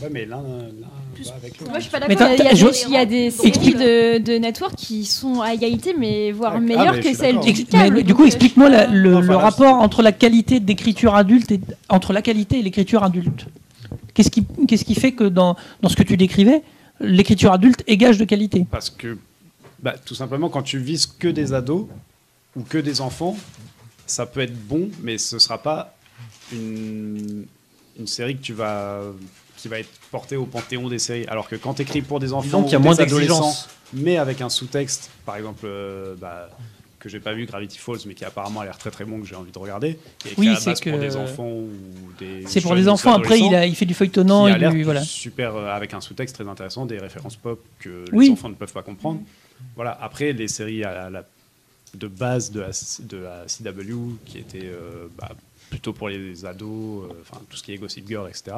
ouais, 0.02 0.10
mais 0.12 0.26
l'un 0.26 0.44
Plus 1.14 1.30
avec 1.32 1.60
Moi, 1.62 1.76
je 1.80 1.82
suis 1.84 1.92
pas 1.92 2.00
Mais 2.08 2.16
d'accord. 2.16 2.28
Il 2.34 2.38
y 2.40 2.42
a, 2.42 2.46
t'as- 2.46 2.52
il 2.54 2.60
y 2.60 2.62
a 2.62 2.72
des- 2.72 2.84
il 2.88 2.92
y 2.94 2.98
a 2.98 3.06
des 3.06 3.32
séries 3.32 3.74
de, 3.74 4.18
de 4.20 4.38
network 4.38 4.76
qui 4.76 5.04
sont 5.06 5.42
à 5.42 5.54
égalité, 5.54 5.94
mais 5.98 6.32
voire 6.32 6.54
Ah, 6.56 6.60
meilleures 6.60 6.94
mais 6.94 7.02
que 7.02 7.14
celles 7.14 7.40
du 7.40 7.66
câble. 7.66 8.04
du 8.04 8.14
coup, 8.14 8.24
euh, 8.24 8.28
explique-moi 8.28 8.70
la- 8.70 8.88
le, 8.88 9.16
Enfin, 9.16 9.22
le 9.26 9.34
là, 9.34 9.38
rapport 9.38 9.74
entre 9.76 10.02
la 10.02 10.12
qualité 10.14 10.60
d'écriture 10.62 11.16
adulte 11.16 11.52
et 11.52 11.60
entre 11.90 12.14
la 12.14 12.22
qualité 12.22 12.60
et 12.60 12.62
l'écriture 12.64 13.04
adulte. 13.04 13.46
Qu'est-ce 14.14 14.30
qui, 14.32 14.46
qu'est-ce 14.68 14.86
qui 14.86 14.96
fait 14.96 15.12
que 15.14 15.24
dans, 15.26 15.56
dans 15.82 15.90
ce 15.90 15.96
que 15.98 16.04
tu 16.04 16.16
décrivais, 16.18 16.62
l'écriture 17.02 17.52
adulte 17.54 17.84
est 17.88 17.98
gage 17.98 18.18
de 18.18 18.26
qualité? 18.26 18.66
Parce 18.70 18.90
que, 18.90 19.18
bah, 19.82 19.96
tout 20.04 20.16
simplement, 20.16 20.50
quand 20.50 20.64
tu 20.64 20.80
vises 20.80 21.06
que 21.08 21.28
des 21.28 21.54
ados 21.54 21.88
ou 22.56 22.64
que 22.64 22.78
des 22.78 23.02
enfants, 23.02 23.38
ça 24.06 24.26
peut 24.26 24.40
être 24.42 24.58
bon, 24.68 24.90
mais 25.02 25.18
ce 25.18 25.38
sera 25.40 25.58
pas 25.62 25.94
une, 26.52 27.46
une 28.00 28.08
série 28.08 28.38
que 28.38 28.42
tu 28.42 28.54
vas, 28.54 29.02
qui 29.58 29.68
va 29.68 29.80
être 29.80 29.90
portée 30.12 30.36
au 30.36 30.46
panthéon 30.46 30.88
des 30.90 31.00
séries. 31.00 31.26
Alors 31.28 31.48
que 31.50 31.56
quand 31.56 31.76
tu 31.76 31.82
écris 31.84 32.02
pour 32.02 32.20
des 32.20 32.34
enfants 32.34 32.64
qu'il 32.64 32.74
y 32.74 32.76
a 32.76 32.80
moins 32.80 32.96
des 32.96 33.02
adolescents, 33.04 33.36
d'exigence. 33.42 33.70
mais 33.94 34.18
avec 34.18 34.42
un 34.42 34.50
sous-texte, 34.50 35.10
par 35.26 35.36
exemple, 35.36 35.62
euh, 35.66 36.16
bah, 36.20 36.50
que 37.00 37.10
j'ai 37.10 37.20
pas 37.20 37.34
vu, 37.34 37.46
Gravity 37.46 37.78
Falls, 37.78 38.00
mais 38.08 38.16
qui 38.16 38.26
apparemment 38.26 38.62
a 38.62 38.66
l'air 38.66 38.78
très 38.78 38.90
très 38.90 39.06
bon, 39.06 39.20
que 39.22 39.28
j'ai 39.28 39.36
envie 39.36 39.52
de 39.52 39.60
regarder. 39.60 40.00
Oui, 40.38 40.56
c'est 40.60 40.72
base 40.72 40.82
pour 40.82 40.92
que- 40.94 40.98
des 41.00 41.16
enfants 41.16 41.48
ou 41.50 41.70
des. 42.18 42.44
C'est 42.48 42.62
pour 42.62 42.72
ou 42.72 42.88
enfants. 42.88 43.14
Après, 43.14 43.40
il, 43.40 43.54
a, 43.54 43.66
il 43.68 43.76
fait 43.76 43.86
du 43.86 43.94
feuilletonnant. 43.94 44.48
qui 44.48 44.52
a 44.64 44.70
du- 44.72 44.84
voilà. 44.84 45.04
super 45.04 45.56
euh, 45.56 45.68
avec 45.70 45.94
un 45.94 46.02
sous-texte 46.02 46.36
très 46.36 46.48
intéressant, 46.48 46.86
des 46.88 46.98
références 46.98 47.36
pop 47.36 47.64
que 47.80 48.06
Oui. 48.12 48.26
les 48.28 48.32
enfants 48.32 48.50
ne 48.50 48.56
peuvent 48.56 48.74
pas 48.74 48.82
comprendre. 48.84 49.22
Voilà. 49.76 49.98
Après, 50.02 50.34
les 50.34 50.48
séries 50.48 50.84
de 51.94 52.08
base 52.08 52.52
de 52.52 52.62
la, 52.62 52.72
de 53.02 53.18
la 53.18 53.46
CW 53.46 54.18
qui 54.26 54.40
étaient 54.40 54.70
euh, 54.70 55.08
bah, 55.18 55.32
plutôt 55.70 55.94
pour 55.94 56.10
les 56.10 56.46
ados, 56.46 57.06
euh, 57.06 57.14
enfin 57.22 57.42
tout 57.50 57.58
ce 57.58 57.64
qui 57.64 57.74
est 57.74 57.78
Gossip 57.78 58.08
Girl, 58.08 58.30
etc. 58.30 58.56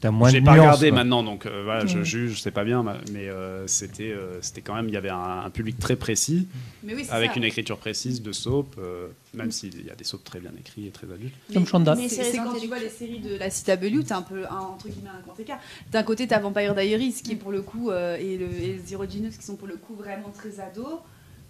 T'as 0.00 0.10
moins 0.10 0.28
de 0.30 0.34
J'ai 0.34 0.40
pas 0.42 0.52
regardé 0.54 0.88
quoi. 0.88 0.98
maintenant, 0.98 1.22
donc 1.22 1.46
euh, 1.46 1.62
voilà, 1.62 1.86
je 1.86 2.02
juge, 2.02 2.42
c'est 2.42 2.50
pas 2.50 2.64
bien, 2.64 2.82
ma- 2.82 2.98
mais 3.12 3.28
euh, 3.28 3.68
c'était, 3.68 4.10
euh, 4.10 4.42
c'était 4.42 4.60
quand 4.60 4.74
même, 4.74 4.88
il 4.88 4.94
y 4.94 4.96
avait 4.96 5.10
un, 5.10 5.42
un 5.44 5.50
public 5.50 5.78
très 5.78 5.94
précis, 5.94 6.48
Mais 6.82 6.92
oui, 6.94 7.04
c'est 7.04 7.12
avec 7.12 7.30
ça. 7.30 7.36
une 7.36 7.44
écriture 7.44 7.78
précise 7.78 8.20
de 8.20 8.32
soap, 8.32 8.74
euh, 8.78 9.06
même 9.32 9.52
s'il 9.52 9.86
y 9.86 9.90
a 9.90 9.94
des 9.94 10.02
soaps 10.02 10.24
très 10.24 10.40
bien 10.40 10.50
écrits 10.58 10.88
et 10.88 10.90
très 10.90 11.06
adultes. 11.12 11.34
Comme 11.54 11.66
Shonda. 11.66 11.94
Mais 11.94 12.08
c'est 12.08 12.24
c'est 12.24 12.38
quand 12.38 12.54
tu 12.58 12.66
vois 12.66 12.80
les 12.80 12.88
séries 12.88 13.20
de 13.20 13.36
la 13.36 13.48
CW, 13.48 14.02
t'as 14.04 14.16
un 14.18 14.22
peu 14.22 14.44
un, 14.44 14.56
entre 14.58 14.88
guillemets 14.88 15.10
un 15.16 15.20
grand 15.20 15.38
écart. 15.38 15.60
D'un 15.92 16.02
côté, 16.02 16.26
t'as 16.26 16.40
Vampire 16.40 16.74
Diaries 16.74 17.20
qui 17.22 17.32
est 17.32 17.36
pour 17.36 17.52
le 17.52 17.62
coup 17.62 17.90
euh, 17.90 18.16
et, 18.16 18.36
le, 18.38 18.46
et 18.52 18.80
Zero 18.84 19.04
Genius 19.08 19.36
qui 19.36 19.44
sont 19.46 19.54
pour 19.56 19.68
le 19.68 19.76
coup 19.76 19.94
vraiment 19.94 20.30
très 20.36 20.58
ados, 20.58 20.98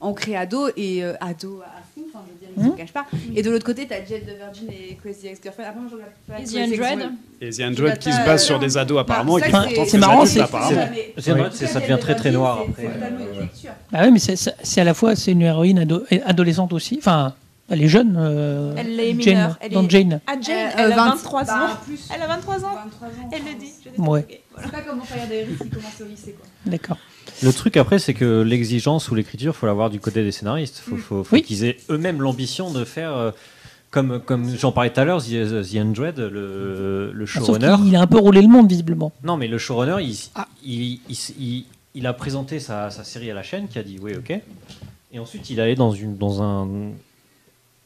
ancrés 0.02 0.36
ados 0.36 0.72
et 0.76 1.02
euh, 1.04 1.14
ados 1.20 1.60
à 1.62 1.80
fond. 1.94 2.02
Enfin, 2.08 2.24
je 2.26 2.32
veux 2.32 2.38
dire, 2.40 2.48
ils 2.56 2.62
Mhm. 2.64 2.72
se 2.72 2.76
cachent 2.76 2.92
pas. 2.92 3.06
Et 3.34 3.42
de 3.42 3.50
l'autre 3.50 3.64
côté, 3.64 3.86
t'as 3.86 4.04
Jet 4.04 4.20
the 4.20 4.36
Virgin 4.36 4.68
et 4.70 4.94
Crazy 4.96 5.28
Ex-Girlfriend. 5.28 5.68
Après, 5.68 5.80
je 5.88 5.94
regarde 5.94 6.10
pas 6.28 6.38
Et 6.38 6.44
The 6.44 6.52
Crazy 6.52 6.58
Ex- 6.58 6.82
Android. 6.92 7.08
The 7.40 7.60
Android 7.62 7.96
qui 7.96 8.12
se 8.12 8.16
Bah, 8.18 8.24
base 8.26 8.42
euh, 8.42 8.46
sur 8.46 8.58
des 8.58 8.76
ados 8.76 8.98
apparemment, 9.00 9.38
ça, 9.38 9.44
qui 9.46 9.50
c'est- 9.86 9.98
marrant, 9.98 10.26
c'est- 10.26 10.40
apparemment. 10.40 10.86
Ça 11.18 11.80
devient 11.80 11.98
très 12.00 12.14
très 12.14 12.30
noir 12.30 12.60
après. 12.68 12.82
c'est 12.82 12.92
totalement 12.92 13.18
une 13.32 13.40
lecture. 13.40 13.70
Bah 13.90 14.00
oui, 14.04 14.10
mais 14.12 14.18
c'est- 14.18 14.80
à 14.80 14.84
la 14.84 14.94
fois 14.94 15.16
c'est 15.16 15.32
une 15.32 15.42
héroïne 15.42 15.78
ado- 15.78 16.04
adolescente 16.26 16.72
aussi. 16.72 16.96
Enfin, 16.98 17.34
elle 17.70 17.82
est 17.82 17.88
jeune. 17.88 18.16
euh, 18.18 18.74
Elle 18.76 19.00
est 19.00 19.08
Jane, 19.08 19.16
mineure. 19.34 19.56
Elle 19.60 19.72
dans 19.72 19.84
est- 19.84 19.90
Jane. 19.90 20.20
Ah, 20.26 20.34
Jane, 20.40 20.56
Euh, 20.56 20.70
elle 20.76 20.92
a 20.92 20.96
20 20.96 21.08
23 21.10 21.44
bah, 21.44 21.54
ans. 21.72 21.76
plus. 21.86 22.08
Elle 22.14 22.22
a 22.22 22.26
23 22.26 22.54
ans 22.56 22.74
23 22.84 23.08
ans. 23.08 23.30
Elle 23.32 23.42
le 23.44 23.58
dit. 23.58 23.70
je. 23.84 23.88
Ouais. 24.02 24.26
Voilà. 24.52 24.68
C'est 24.68 24.70
pas 24.72 24.80
comme 24.82 24.98
Vampire 24.98 25.26
Diaries 25.28 25.56
qui 25.62 25.68
commence 25.70 26.00
au 26.00 26.04
lycée, 26.04 26.32
quoi. 26.38 26.46
D'accord. 26.66 26.98
Le 27.42 27.52
truc 27.52 27.76
après, 27.76 27.98
c'est 27.98 28.14
que 28.14 28.42
l'exigence 28.42 29.10
ou 29.10 29.14
l'écriture, 29.14 29.54
faut 29.56 29.66
l'avoir 29.66 29.90
du 29.90 29.98
côté 30.00 30.22
des 30.22 30.32
scénaristes. 30.32 30.78
Faut, 30.78 30.96
faut, 30.96 31.24
faut 31.24 31.34
Oui. 31.36 31.42
qu'ils 31.42 31.64
aient 31.64 31.76
eux-mêmes 31.90 32.20
l'ambition 32.22 32.70
de 32.72 32.84
faire, 32.84 33.12
euh, 33.16 33.30
comme, 33.90 34.20
comme 34.20 34.48
j'en 34.56 34.70
parlais 34.72 34.90
tout 34.90 35.00
à 35.00 35.04
l'heure, 35.04 35.22
The, 35.22 35.62
The 35.62 35.76
Android, 35.76 36.12
le, 36.16 37.10
le 37.12 37.22
Ah, 37.24 37.26
showrunner. 37.26 37.76
qu'il 37.84 37.96
a 37.96 38.00
un 38.00 38.06
peu 38.06 38.18
roulé 38.18 38.42
le 38.42 38.48
monde 38.48 38.68
visiblement. 38.68 39.12
Non, 39.24 39.36
mais 39.36 39.48
le 39.48 39.58
showrunner, 39.58 39.96
il, 40.02 40.16
Ah. 40.34 40.46
il, 40.64 41.00
il, 41.08 41.16
il- 41.40 41.64
il 41.94 42.06
a 42.06 42.12
présenté 42.14 42.58
sa, 42.58 42.88
sa 42.90 43.04
série 43.04 43.30
à 43.30 43.34
la 43.34 43.42
chaîne, 43.42 43.68
qui 43.68 43.78
a 43.78 43.82
dit 43.82 43.98
oui, 44.00 44.12
ok. 44.16 44.40
Et 45.12 45.18
ensuite, 45.18 45.50
il 45.50 45.58
est 45.58 45.62
allé 45.62 45.74
dans, 45.74 45.92
une, 45.92 46.16
dans 46.16 46.42
un. 46.42 46.66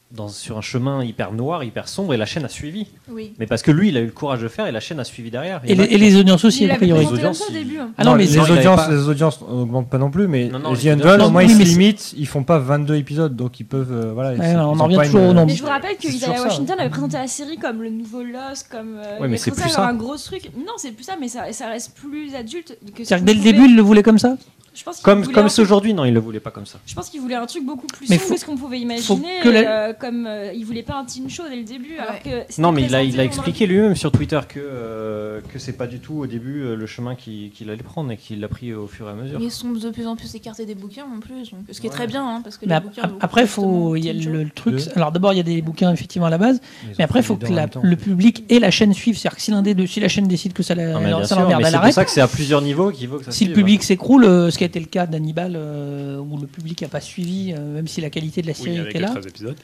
Dans, 0.09 0.29
sur 0.29 0.57
un 0.57 0.61
chemin 0.61 1.03
hyper 1.03 1.33
noir, 1.33 1.65
hyper 1.65 1.89
sombre, 1.89 2.13
et 2.13 2.17
la 2.17 2.25
chaîne 2.25 2.45
a 2.45 2.47
suivi. 2.47 2.87
Oui. 3.11 3.33
Mais 3.39 3.45
parce 3.45 3.61
que 3.61 3.71
lui, 3.71 3.89
il 3.89 3.97
a 3.97 3.99
eu 3.99 4.05
le 4.05 4.11
courage 4.11 4.39
de 4.41 4.47
faire, 4.47 4.65
et 4.65 4.71
la 4.71 4.79
chaîne 4.79 5.01
a 5.01 5.03
suivi 5.03 5.29
derrière. 5.31 5.59
Et 5.65 5.75
les, 5.75 5.83
et 5.83 5.97
les 5.97 6.15
audiences 6.15 6.45
aussi, 6.45 6.63
Il 6.63 6.71
a 6.71 6.75
priori. 6.75 7.05
audiences, 7.07 7.43
début. 7.51 7.77
hein. 7.79 7.89
Ah 7.97 8.05
non, 8.05 8.15
mais 8.15 8.23
les, 8.25 8.37
Non, 8.37 8.45
il 8.45 8.51
avait 8.51 8.59
audiences, 8.59 8.85
pas- 8.85 8.89
les 8.89 9.09
audiences 9.09 9.41
n'augmentent 9.41 9.89
pas 9.89 9.97
non 9.97 10.09
plus, 10.09 10.29
mais 10.29 10.47
Non, 10.47 10.59
non, 10.59 10.71
les 10.71 10.77
les 10.83 10.95
The 10.95 11.05
audiences- 11.05 11.27
au 11.27 11.31
moins, 11.31 11.43
oui, 11.45 11.51
ils 11.51 11.57
se 11.67 11.69
limitent, 11.73 12.13
ils 12.15 12.25
font 12.25 12.43
pas 12.43 12.57
22 12.57 12.95
épisodes, 12.95 13.35
donc 13.35 13.59
ils 13.59 13.65
peuvent. 13.65 13.91
euh, 13.91 14.13
voilà, 14.13 14.33
ils- 14.33 14.39
Ouais, 14.39 14.51
ils 14.53 14.55
on 14.57 14.79
en 14.79 14.83
revient 14.85 14.95
pas 14.95 15.05
toujours 15.07 15.19
une- 15.23 15.27
au 15.27 15.33
nombre. 15.33 15.47
Mais 15.47 15.55
je 15.55 15.63
vous 15.63 15.67
rappelle 15.69 15.97
que 15.97 16.07
Isaiah. 16.07 16.41
Washington 16.41 16.79
avait 16.79 16.89
présenté 16.89 17.17
la 17.17 17.27
série 17.27 17.57
comme 17.57 17.81
le 17.83 17.89
nouveau 17.89 18.23
Lost, 18.23 18.69
comme. 18.71 18.95
euh, 19.03 19.17
il 19.19 19.27
mais 19.27 19.35
c'est 19.35 19.51
plus 19.51 19.69
ça. 19.69 19.89
un 19.89 19.93
gros 19.93 20.15
truc. 20.15 20.49
Non, 20.57 20.71
c'est 20.77 20.91
plus 20.93 21.03
ça, 21.03 21.15
mais 21.19 21.27
ça, 21.27 21.41
reste 21.67 21.95
plus 21.97 22.33
adulte 22.33 22.77
C'est-à-dire 22.95 23.17
que 23.19 23.23
dès 23.25 23.33
le 23.33 23.41
début, 23.43 23.65
il 23.65 23.75
le 23.75 23.81
voulait 23.81 24.03
comme 24.03 24.19
ça? 24.19 24.37
Je 24.77 24.83
pense 24.83 24.97
qu'il 24.97 25.03
Comme 25.05 25.25
comme 25.31 25.49
c'est 25.49 25.61
aujourd'hui, 25.61 25.93
non, 25.93 26.05
il 26.05 26.13
le 26.13 26.19
voulait 26.19 26.39
pas 26.39 26.51
comme 26.51 26.65
ça. 26.67 26.77
Je 26.85 26.93
pense 26.93 27.09
qu'il 27.09 27.19
voulait 27.19 27.35
un 27.35 27.45
truc 27.47 27.65
beaucoup 27.65 27.87
plus 27.87 28.07
Mais 28.09 28.17
sombre 28.17 28.27
faut- 28.27 28.33
que 28.35 28.39
ce 28.39 28.45
qu'on 28.45 28.57
pouvait 28.57 28.79
imaginer. 28.79 29.39
que 29.41 29.49
la- 29.49 29.87
euh, 29.89 29.93
comme 29.93 30.27
euh, 30.27 30.53
il 30.53 30.65
voulait 30.65 30.83
pas 30.83 30.95
un 30.99 31.05
teen 31.05 31.29
show 31.29 31.43
dès 31.49 31.55
le 31.55 31.63
début, 31.63 31.97
alors 31.97 32.21
que 32.21 32.61
Non, 32.61 32.71
mais 32.71 32.83
il 32.83 32.93
a, 32.95 33.01
il 33.03 33.19
a 33.19 33.23
expliqué 33.23 33.65
lui-même 33.65 33.95
sur 33.95 34.11
Twitter 34.11 34.39
que, 34.47 34.59
euh, 34.61 35.41
que 35.51 35.57
c'est 35.59 35.73
pas 35.73 35.87
du 35.87 35.99
tout 35.99 36.13
au 36.19 36.27
début 36.27 36.61
euh, 36.61 36.75
le 36.75 36.85
chemin 36.85 37.15
qu'il 37.15 37.49
qu'il 37.51 37.69
allait 37.69 37.81
prendre 37.81 38.11
et 38.11 38.17
qu'il 38.17 38.39
l'a 38.39 38.47
pris 38.47 38.73
au 38.73 38.87
fur 38.87 39.07
et 39.07 39.11
à 39.11 39.13
mesure. 39.13 39.39
Ils 39.41 39.51
sont 39.51 39.71
de 39.71 39.89
plus 39.89 40.05
en 40.05 40.15
plus 40.15 40.33
écartés 40.35 40.65
des 40.65 40.75
bouquins 40.75 41.05
en 41.05 41.19
plus, 41.19 41.49
donc, 41.51 41.61
ce 41.71 41.81
qui 41.81 41.87
est 41.87 41.89
très 41.89 42.07
bien, 42.07 42.23
hein, 42.27 42.41
parce 42.43 42.57
que 42.57 42.65
Mais 42.67 42.75
les 42.75 42.81
bouquins. 42.81 43.11
après, 43.19 43.47
faut, 43.47 43.95
il 43.95 44.05
y 44.05 44.09
a 44.09 44.13
le, 44.13 44.43
le 44.43 44.49
truc. 44.49 44.79
Alors 44.95 45.11
d'abord, 45.11 45.33
il 45.33 45.37
y 45.37 45.39
a 45.39 45.43
des 45.43 45.61
bouquins 45.61 45.91
effectivement 45.91 46.27
à 46.27 46.31
la 46.31 46.37
base, 46.37 46.61
mais 46.99 47.03
après, 47.03 47.19
il 47.21 47.23
faut 47.23 47.35
que 47.35 47.51
la- 47.51 47.67
temps. 47.67 47.81
le 47.83 47.95
public 47.95 48.43
et 48.49 48.59
la 48.59 48.69
chaîne 48.71 48.93
suivent. 48.93 49.17
C'est-à-dire 49.17 49.37
que 49.37 49.41
si 49.41 49.51
l'un 49.51 49.61
des 49.63 49.73
deux, 49.73 49.87
si 49.87 49.99
la 49.99 50.07
chaîne 50.07 50.27
décide 50.27 50.53
que 50.53 50.61
ça 50.63 50.75
l'emmerde, 50.75 51.21
elle 51.21 51.27
c'est 51.27 51.35
pour 51.35 51.79
arrête. 51.79 51.93
ça 51.93 52.05
que 52.05 52.11
c'est 52.11 52.21
à 52.21 52.27
plusieurs 52.27 52.61
niveaux 52.61 52.91
qu'il 52.91 53.07
faut 53.07 53.17
que 53.17 53.25
ça 53.25 53.31
Si 53.31 53.45
le 53.45 53.49
suive. 53.53 53.57
public 53.63 53.83
s'écroule, 53.83 54.25
euh, 54.25 54.51
ce 54.51 54.57
qui 54.57 54.63
été 54.67 54.79
le 54.79 54.85
cas 54.85 55.05
d'Hannibal, 55.07 55.53
euh, 55.55 56.17
où 56.19 56.37
le 56.37 56.47
public 56.47 56.81
n'a 56.83 56.87
pas 56.87 57.01
suivi, 57.01 57.53
euh, 57.53 57.73
même 57.75 57.87
si 57.87 57.99
la 58.01 58.09
qualité 58.09 58.41
de 58.41 58.47
la 58.47 58.53
série 58.53 58.77
était 58.87 58.99
là. 58.99 59.09
13 59.09 59.27
épisodes. 59.27 59.55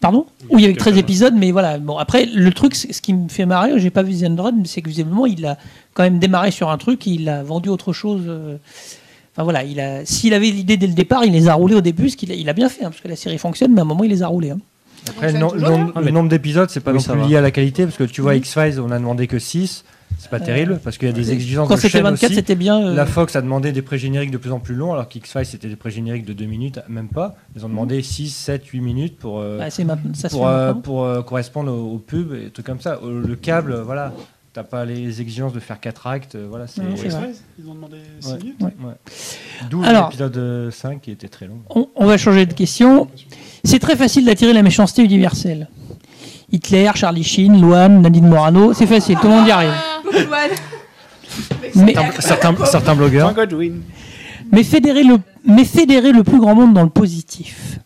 Pardon 0.00 0.26
Oui, 0.42 0.46
Oui, 0.50 0.64
avec 0.64 0.76
quelques 0.76 0.80
13 0.80 0.94
mois. 0.94 1.00
épisodes, 1.00 1.34
mais 1.36 1.50
voilà. 1.52 1.78
Bon, 1.78 1.96
après, 1.96 2.26
le 2.26 2.52
truc, 2.52 2.74
ce 2.74 3.00
qui 3.00 3.14
me 3.14 3.28
fait 3.28 3.46
marrer, 3.46 3.78
j'ai 3.78 3.90
pas 3.90 4.02
vu 4.02 4.14
The 4.14 4.24
Android, 4.24 4.52
mais 4.52 4.66
c'est 4.66 4.82
que 4.82 4.88
visiblement, 4.88 5.24
il 5.26 5.44
a 5.46 5.56
quand 5.94 6.02
même 6.02 6.18
démarré 6.18 6.50
sur 6.50 6.68
un 6.70 6.76
truc, 6.78 7.06
il 7.06 7.28
a 7.28 7.42
vendu 7.42 7.68
autre 7.70 7.92
chose. 7.92 8.22
euh, 8.26 8.56
Enfin 9.32 9.44
voilà, 9.44 9.64
il 9.64 9.78
a, 9.80 10.04
s'il 10.06 10.32
avait 10.32 10.48
l'idée 10.50 10.78
dès 10.78 10.86
le 10.86 10.94
départ, 10.94 11.24
il 11.26 11.32
les 11.32 11.48
a 11.48 11.52
roulés 11.54 11.74
au 11.74 11.82
début, 11.82 12.08
ce 12.08 12.16
qu'il 12.16 12.32
a, 12.32 12.34
il 12.34 12.48
a 12.48 12.54
bien 12.54 12.70
fait, 12.70 12.84
hein, 12.84 12.90
parce 12.90 13.02
que 13.02 13.08
la 13.08 13.16
série 13.16 13.36
fonctionne, 13.36 13.72
mais 13.72 13.80
à 13.80 13.82
un 13.82 13.86
moment, 13.86 14.02
il 14.04 14.10
les 14.10 14.22
a 14.22 14.28
roulés. 14.28 14.50
hein. 14.50 14.58
Après, 15.08 15.32
le, 15.32 15.38
nom- 15.38 15.52
le 15.52 15.60
nombre- 15.60 15.92
Ah, 15.94 16.00
le 16.00 16.04
mais- 16.06 16.12
nombre 16.12 16.28
d'épisodes, 16.28 16.68
c'est 16.70 16.80
pas 16.80 16.92
Oui, 16.92 16.98
non 16.98 17.02
plus 17.14 17.20
va. 17.22 17.26
lié 17.28 17.36
à 17.36 17.40
la 17.40 17.50
qualité, 17.50 17.84
parce 17.84 17.96
que 17.96 18.04
tu 18.04 18.20
vois, 18.20 18.32
Mhm. 18.32 18.38
X-Files, 18.38 18.80
on 18.80 18.90
a 18.90 18.98
demandé 18.98 19.26
que 19.26 19.38
6, 19.38 19.84
c'est 20.18 20.30
pas 20.30 20.36
Euh, 20.36 20.44
terrible, 20.44 20.80
parce 20.82 20.98
qu'il 20.98 21.08
y 21.08 21.10
a 21.10 21.14
des 21.14 21.32
exigences 21.32 21.68
Quand 21.68 21.74
de 21.74 21.80
c'était 21.80 21.92
chaîne 21.92 22.02
24, 22.04 22.24
aussi. 22.30 22.34
c'était 22.34 22.54
bien. 22.54 22.80
euh, 22.88 22.94
La 22.94 23.06
Fox 23.06 23.34
a 23.36 23.42
demandé 23.42 23.72
des 23.72 23.82
pré-génériques 23.82 24.30
de 24.30 24.38
plus 24.38 24.52
en 24.52 24.58
plus 24.60 24.74
longs, 24.74 24.92
alors 24.92 25.08
qu'X-Files 25.08 25.46
c'était 25.46 25.68
des 25.68 25.76
pré-génériques 25.76 26.24
de 26.24 26.32
2 26.32 26.44
minutes, 26.46 26.80
même 26.88 27.08
pas. 27.08 27.36
Ils 27.54 27.64
ont 27.64 27.68
demandé 27.68 28.02
6, 28.02 28.30
7, 28.30 28.64
8 28.66 28.80
minutes 28.80 29.18
pour, 29.18 29.40
euh, 29.40 29.58
bah, 29.58 29.70
ça 29.70 30.28
se 30.28 30.34
pour, 30.34 30.46
euh, 30.48 30.72
pour 30.74 31.04
euh, 31.04 31.22
correspondre 31.22 31.72
aux, 31.72 31.94
aux 31.94 31.98
pubs 31.98 32.32
et 32.34 32.50
trucs 32.50 32.66
comme 32.66 32.80
ça. 32.80 32.98
Euh, 33.04 33.22
Le 33.26 33.36
câble, 33.36 33.74
voilà, 33.84 34.12
t'as 34.52 34.62
pas 34.64 34.84
les 34.84 35.20
exigences 35.20 35.52
de 35.52 35.60
faire 35.60 35.80
4 35.80 36.06
actes, 36.06 36.36
voilà, 36.36 36.66
c'est. 36.66 36.82
Vrai. 36.82 37.32
Ils 37.58 37.68
ont 37.68 37.74
demandé 37.74 37.96
Ouais. 37.96 38.00
6 38.20 38.36
minutes. 38.38 38.56
Ouais. 38.60 38.74
Ouais. 38.84 38.94
D'où 39.70 39.82
l'épisode 39.82 40.70
5 40.72 41.00
qui 41.02 41.10
était 41.10 41.28
très 41.28 41.46
long. 41.46 41.58
On, 41.70 41.88
on 41.94 42.06
va 42.06 42.16
changer 42.16 42.46
de 42.46 42.52
question. 42.54 43.08
C'est 43.66 43.78
très 43.78 43.96
facile 43.96 44.24
d'attirer 44.24 44.52
la 44.52 44.62
méchanceté 44.62 45.02
universelle. 45.02 45.68
Hitler, 46.52 46.90
Charlie 46.94 47.24
Sheen, 47.24 47.60
Loam, 47.60 48.00
Nadine 48.00 48.28
Morano, 48.28 48.72
c'est 48.72 48.86
facile, 48.86 49.18
tout 49.20 49.26
le 49.26 49.34
monde 49.34 49.48
y 49.48 49.50
arrive. 49.50 49.72
Mais, 51.74 51.94
Certains, 52.20 52.54
certains 52.64 52.94
blogueurs. 52.94 53.34
Mais, 54.52 54.62
fédérer 54.62 55.02
le, 55.02 55.18
mais 55.44 55.64
fédérer 55.64 56.12
le 56.12 56.22
plus 56.22 56.38
grand 56.38 56.54
monde 56.54 56.72
dans 56.72 56.84
le 56.84 56.88
positif. 56.90 57.80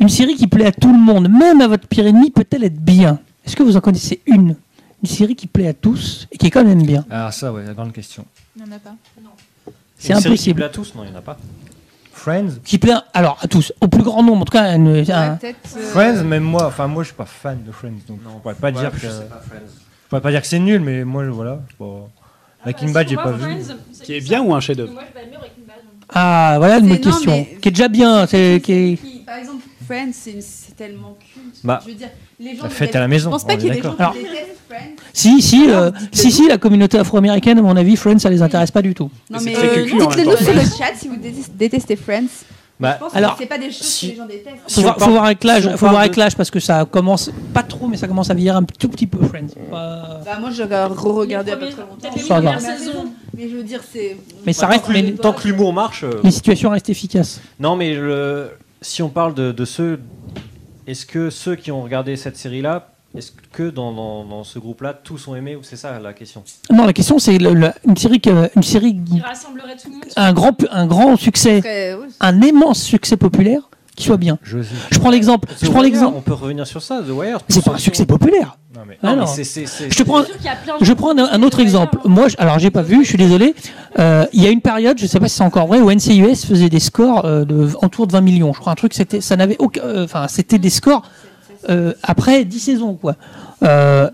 Une 0.00 0.08
série 0.08 0.34
qui 0.34 0.48
plaît 0.48 0.66
à 0.66 0.72
tout 0.72 0.92
le 0.92 0.98
monde, 0.98 1.28
même 1.30 1.60
à 1.60 1.68
votre 1.68 1.86
pire 1.86 2.06
ennemi, 2.06 2.30
peut-elle 2.30 2.64
être 2.64 2.80
bien? 2.80 3.20
Est-ce 3.46 3.54
que 3.54 3.62
vous 3.62 3.76
en 3.76 3.80
connaissez 3.80 4.20
une? 4.26 4.56
Une 5.02 5.08
série 5.08 5.36
qui 5.36 5.46
plaît 5.46 5.68
à 5.68 5.72
tous 5.74 6.26
et 6.32 6.36
qui 6.38 6.46
est 6.48 6.50
quand 6.50 6.64
même 6.64 6.82
bien. 6.82 7.04
Ah, 7.10 7.30
ça, 7.30 7.52
ouais, 7.52 7.64
la 7.64 7.72
grande 7.74 7.92
question. 7.92 8.24
Il 8.56 8.64
n'y 8.64 8.70
en 8.70 8.76
a 8.76 8.78
pas. 8.80 8.94
C'est 9.96 10.12
Une 10.12 10.20
série 10.20 10.22
qui 10.22 10.28
impossible. 10.50 10.56
plaît 10.56 10.64
à 10.66 10.68
tous? 10.70 10.94
Non, 10.96 11.04
il 11.04 11.10
n'y 11.10 11.14
en 11.16 11.18
a 11.18 11.22
pas. 11.22 11.38
Friends 12.12 12.58
Qui 12.64 12.78
plaît, 12.78 12.94
alors 13.14 13.38
à 13.40 13.46
tous, 13.48 13.72
au 13.80 13.88
plus 13.88 14.02
grand 14.02 14.22
nombre, 14.22 14.42
en 14.42 14.44
tout 14.44 14.52
cas. 14.52 14.74
une- 14.76 14.88
un- 15.10 15.36
peut-être. 15.36 15.56
euh, 15.76 15.90
Friends, 15.90 16.24
même 16.24 16.42
moi, 16.42 16.66
enfin 16.66 16.86
moi 16.86 17.02
je 17.02 17.08
suis 17.08 17.16
pas 17.16 17.24
fan 17.24 17.62
de 17.64 17.72
Friends, 17.72 17.92
donc 18.08 18.18
je 18.24 18.40
pourrais 18.42 18.54
pas 18.54 18.70
dire 18.72 18.90
que 18.90 18.98
je 18.98 19.08
pourrais 20.08 20.20
pas 20.20 20.30
dire 20.30 20.40
que 20.42 20.46
c'est 20.46 20.58
nul, 20.58 20.80
mais 20.80 21.04
moi 21.04 21.24
voilà. 21.30 21.60
Bon. 21.78 22.08
Breaking 22.62 22.90
Bad, 22.90 23.08
j'ai 23.08 23.16
pas 23.16 23.32
vu. 23.32 23.54
Qui 24.02 24.14
est 24.16 24.20
bien 24.20 24.42
ou 24.42 24.54
un 24.54 24.60
chef-d'œuvre. 24.60 24.92
Ah, 26.12 26.56
voilà 26.58 26.78
une 26.78 26.82
C'est- 26.84 26.88
bonne 26.88 26.98
non, 26.98 27.10
question. 27.10 27.30
mais- 27.30 27.58
Qui 27.62 27.68
est 27.68 27.72
déjà 27.72 27.88
bien. 27.88 28.26
C'est, 28.26 28.60
qui 28.62 28.72
est- 28.72 28.96
qui- 29.00 29.18
Par 29.24 29.36
exemple, 29.36 29.64
Friends, 29.86 30.10
c'est 30.12 30.32
une- 30.32 30.42
c'est 30.42 30.59
tellement 30.80 31.16
culte. 31.34 31.56
Bah, 31.62 31.80
je 31.84 31.90
veux 31.90 31.94
dire, 31.96 32.08
les 32.38 32.56
gens 32.56 32.62
la 32.64 32.70
fête 32.70 32.96
à 32.96 33.00
la 33.00 33.08
maison, 33.08 33.28
Je 33.30 33.34
pense 33.34 33.44
pas 33.44 33.56
qu'il 33.56 33.66
y 33.66 33.70
ait 33.70 33.74
des 33.74 33.82
gens 33.82 33.90
d'accord. 33.94 34.14
qui 34.14 34.20
détestent 34.22 34.56
Friends. 34.68 34.96
Si, 35.12 35.42
si, 35.42 35.64
Alors, 35.68 35.82
euh, 35.82 35.90
si, 36.12 36.30
si, 36.32 36.48
la 36.48 36.56
communauté 36.58 36.98
afro-américaine, 36.98 37.58
à 37.58 37.62
mon 37.62 37.76
avis, 37.76 37.96
Friends, 37.96 38.18
ça 38.20 38.30
les 38.30 38.40
intéresse 38.40 38.70
pas 38.70 38.80
du 38.82 38.94
tout. 38.94 39.10
Non, 39.28 39.38
c'est 39.38 39.44
mais 39.46 39.52
très 39.52 39.68
euh, 39.68 39.84
cucu 39.84 39.94
en 39.94 39.98
même 39.98 40.08
dites-le 40.08 40.24
nous 40.24 40.32
temps. 40.36 40.44
sur 40.44 40.54
le 40.54 40.60
chat 40.60 40.94
si 40.96 41.08
vous 41.08 41.16
détestez- 41.16 41.96
Friends. 41.96 42.28
Bah, 42.78 42.94
Je 42.98 43.04
pense 43.04 43.14
alors, 43.14 43.34
que 43.34 43.42
c'est 43.42 43.46
pas 43.48 43.58
des 43.58 43.66
choses 43.70 43.82
si- 43.82 44.06
que 44.06 44.12
les 44.12 44.16
gens 44.16 44.26
détestent. 44.26 44.56
Faut, 44.62 44.68
Si 44.68 44.82
faut 44.82 44.92
parle- 44.94 45.10
voir 45.12 45.24
avec 45.26 45.44
l'âge, 45.44 45.64
si 45.64 45.68
faut 45.72 45.86
voir 45.88 45.98
avec 46.00 46.14
de- 46.14 46.18
l'âge 46.20 46.34
parce 46.34 46.50
que 46.50 46.60
ça 46.60 46.86
commence 46.90 47.30
pas 47.52 47.62
trop, 47.62 47.88
mais 47.88 47.98
ça 47.98 48.08
commence 48.08 48.30
à 48.30 48.34
vieillir 48.34 48.56
un 48.56 48.62
tout 48.62 48.88
petit 48.88 49.06
peu 49.06 49.18
Friends. 49.26 49.48
Pas- 49.70 50.20
Bah, 50.24 50.38
moi, 50.40 50.48
je 50.50 50.62
peu 51.56 51.58
premiers- 51.58 51.72
près 51.72 51.82
longtemps. 51.82 52.16
les 52.16 52.22
premières 52.22 52.60
saisons. 52.60 53.12
Mais 53.36 53.50
je 53.50 53.56
veux 53.56 53.64
dire, 53.64 53.80
c'est. 53.92 54.16
Mais 54.46 54.54
ça 54.54 54.66
reste, 54.66 54.88
mais 54.88 55.12
Tant 55.12 55.34
que 55.34 55.46
l'humour 55.46 55.74
marche. 55.74 56.04
euh, 56.04 56.20
les 56.24 56.30
situations 56.30 56.70
restent 56.70 56.88
efficaces. 56.88 57.40
Non, 57.58 57.76
mais 57.76 57.92
le- 57.94 58.50
si 58.80 59.02
on 59.02 59.10
parle 59.10 59.34
de, 59.34 59.52
de 59.52 59.64
ceux, 59.66 60.00
est-ce 60.90 61.06
que 61.06 61.30
ceux 61.30 61.56
qui 61.56 61.70
ont 61.70 61.82
regardé 61.82 62.16
cette 62.16 62.36
série-là, 62.36 62.88
est-ce 63.16 63.32
que 63.52 63.70
dans, 63.70 63.92
dans- 63.92 64.24
dans 64.24 64.44
ce 64.44 64.58
groupe-là, 64.58 64.94
tous 64.94 65.26
ont 65.28 65.34
aimé 65.34 65.56
ou 65.56 65.62
c'est 65.62 65.76
ça 65.76 65.98
la 65.98 66.12
question? 66.12 66.42
Non, 66.70 66.86
la 66.86 66.92
question 66.92 67.18
c'est 67.18 67.38
le- 67.38 67.54
le- 67.54 67.72
une 67.86 67.96
série, 67.96 68.20
que- 68.20 68.50
une 68.56 68.62
série, 68.62 68.96
Qui 69.04 69.20
rassemblerait 69.20 69.76
tout 69.76 69.88
le 69.88 69.94
monde. 69.94 70.04
un 70.16 70.32
grand, 70.32 70.52
pu- 70.52 70.68
un 70.70 70.86
grand 70.86 71.16
succès, 71.16 71.60
Très- 71.60 71.96
un 72.20 72.40
immense 72.42 72.82
succès 72.82 73.16
populaire 73.16 73.68
qui 74.00 74.06
soit 74.06 74.16
bien. 74.16 74.38
Je 74.42 74.98
prends 74.98 75.10
l'exemple. 75.10 75.48
Je 75.62 75.68
prends 75.70 75.82
l'exemple. 75.82 76.16
On 76.16 76.20
peut 76.22 76.32
revenir 76.34 76.66
sur 76.66 76.82
ça, 76.82 77.00
The 77.06 77.10
Wire. 77.10 77.38
C'est 77.48 77.64
pas 77.64 77.72
un 77.72 77.78
succès 77.78 78.06
populaire. 78.06 78.56
Non, 78.74 78.82
mais- 78.88 78.98
Ah 79.02 79.06
Non, 79.08 79.12
mais 79.14 79.20
non. 79.22 79.26
c'est- 79.26 79.44
c'est- 79.44 79.66
c'est- 79.66 79.90
Je 79.90 79.96
te 79.96 80.02
prends, 80.04 80.22
je 80.22 80.92
un, 80.92 81.42
autre 81.42 81.60
exemple. 81.60 81.96
voyeurs. 82.02 82.08
Moi, 82.08 82.28
je- 82.28 82.36
alors 82.38 82.58
j'ai 82.58 82.70
pas 82.70 82.82
vu, 82.82 83.02
je 83.04 83.08
suis 83.08 83.18
désolé. 83.18 83.54
Euh, 83.98 84.26
Il 84.32 84.42
y 84.42 84.46
a 84.46 84.50
une 84.50 84.60
période, 84.60 84.96
je 84.98 85.06
sais 85.06 85.18
pas 85.18 85.28
si 85.28 85.36
c'est 85.36 85.42
encore 85.42 85.66
vrai, 85.66 85.80
où 85.80 85.90
NCUS 85.90 86.46
faisait 86.46 86.68
des 86.68 86.78
scores 86.80 87.24
euh, 87.24 87.44
de 87.44 87.68
autour 87.82 88.06
de 88.06 88.12
20 88.12 88.20
millions. 88.20 88.52
Je 88.52 88.60
crois 88.60 88.72
un 88.72 88.76
truc, 88.76 88.94
c'était, 88.94 89.20
ça 89.20 89.36
n'avait 89.36 89.56
aucun, 89.58 89.82
euh, 89.82 90.04
enfin, 90.04 90.26
c'était 90.28 90.58
des 90.58 90.70
scores 90.70 91.02
euh, 91.68 91.92
après 92.02 92.44
10 92.44 92.60
saisons, 92.60 92.94
quoi. 92.94 93.16
Euh, 93.64 94.08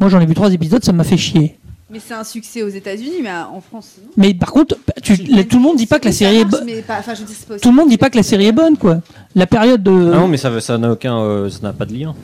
moi, 0.00 0.08
j'en 0.10 0.20
ai 0.20 0.26
vu 0.26 0.34
trois 0.34 0.52
épisodes, 0.52 0.84
ça 0.84 0.92
m'a 0.92 1.04
fait 1.04 1.16
chier. 1.16 1.56
Mais 1.92 2.00
c'est 2.04 2.14
un 2.14 2.24
succès 2.24 2.62
aux 2.62 2.68
États-Unis, 2.68 3.18
mais 3.22 3.30
en 3.30 3.60
France, 3.60 3.96
non. 4.02 4.10
Mais 4.16 4.32
par 4.32 4.50
contre, 4.50 4.76
tu- 5.02 5.18
tout 5.18 5.56
le 5.58 5.62
monde 5.62 5.76
dit 5.76 5.86
pas 5.86 5.98
que 6.00 6.06
la 6.06 6.12
série 6.12 6.38
est 6.38 6.44
bonne. 6.46 6.66
enfin, 6.88 7.12
Tout 7.60 7.68
le 7.70 7.76
monde 7.76 7.90
dit 7.90 7.98
pas 7.98 8.08
que 8.08 8.16
la 8.16 8.22
série 8.22 8.46
est 8.46 8.52
bonne, 8.52 8.78
quoi. 8.78 9.00
La 9.34 9.46
période 9.46 9.82
de. 9.82 9.90
Ah 9.90 10.16
non, 10.18 10.26
mais 10.28 10.38
ça 10.38 10.78
n'a 10.78 10.92
aucun, 10.92 11.18
euh, 11.20 11.50
ça 11.50 11.58
n'a 11.62 11.72
pas 11.74 11.84
de 11.84 11.92
lien. 11.94 12.14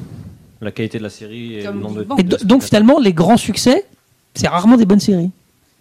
La 0.63 0.71
qualité 0.73 0.97
de 0.99 1.03
la 1.03 1.11
série 1.11 1.59
et 1.59 1.65
Comme 1.65 1.77
le 1.77 1.83
nombre 1.83 2.03
de. 2.17 2.21
Et 2.21 2.45
donc 2.47 2.63
finalement, 2.63 2.99
les 2.99 3.13
grands 3.13 3.37
succès, 3.37 3.85
c'est 4.35 4.49
rarement 4.49 4.77
des 4.77 4.87
bonnes 4.87 5.01
séries. 5.01 5.31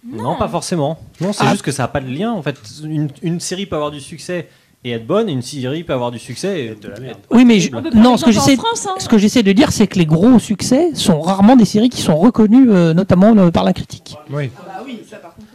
Non, 0.05 0.35
pas 0.35 0.47
forcément. 0.49 0.99
Non, 1.21 1.31
c'est 1.33 1.43
Ah. 1.45 1.51
juste 1.51 1.63
que 1.63 1.71
ça 1.71 1.83
n'a 1.83 1.87
pas 1.87 1.99
de 2.01 2.09
lien. 2.09 2.31
En 2.31 2.41
fait, 2.41 2.55
une, 2.83 3.09
une 3.23 3.39
série 3.39 3.65
peut 3.65 3.75
avoir 3.75 3.91
du 3.91 3.99
succès 4.01 4.47
et 4.87 4.91
être 4.91 5.05
bonne, 5.07 5.29
une 5.29 5.41
série 5.41 5.83
peut 5.83 5.93
avoir 5.93 6.11
du 6.11 6.19
succès 6.19 6.65
et 6.65 6.69
de 6.81 6.87
la 6.87 6.99
merde. 6.99 7.17
Oui, 7.31 7.45
mais 7.45 7.59
je- 7.59 7.69
non, 7.95 8.17
ce 8.17 8.25
que 8.25 8.31
j'essaie, 8.31 8.57
hein. 8.57 8.95
ce 8.99 9.07
que 9.09 9.17
j'essaie 9.17 9.43
de 9.43 9.51
dire, 9.51 9.71
c'est 9.71 9.87
que 9.87 9.97
les 9.99 10.05
gros 10.05 10.39
succès 10.39 10.91
sont 10.93 11.21
rarement 11.21 11.55
des 11.55 11.65
séries 11.65 11.89
qui 11.89 12.01
sont 12.01 12.15
reconnues, 12.17 12.69
euh, 12.71 12.93
notamment 12.93 13.35
euh, 13.37 13.51
par 13.51 13.63
la 13.63 13.73
critique. 13.73 14.15
Oui. 14.31 14.49
Ah 14.57 14.61
bah 14.65 14.83
oui. 14.85 14.99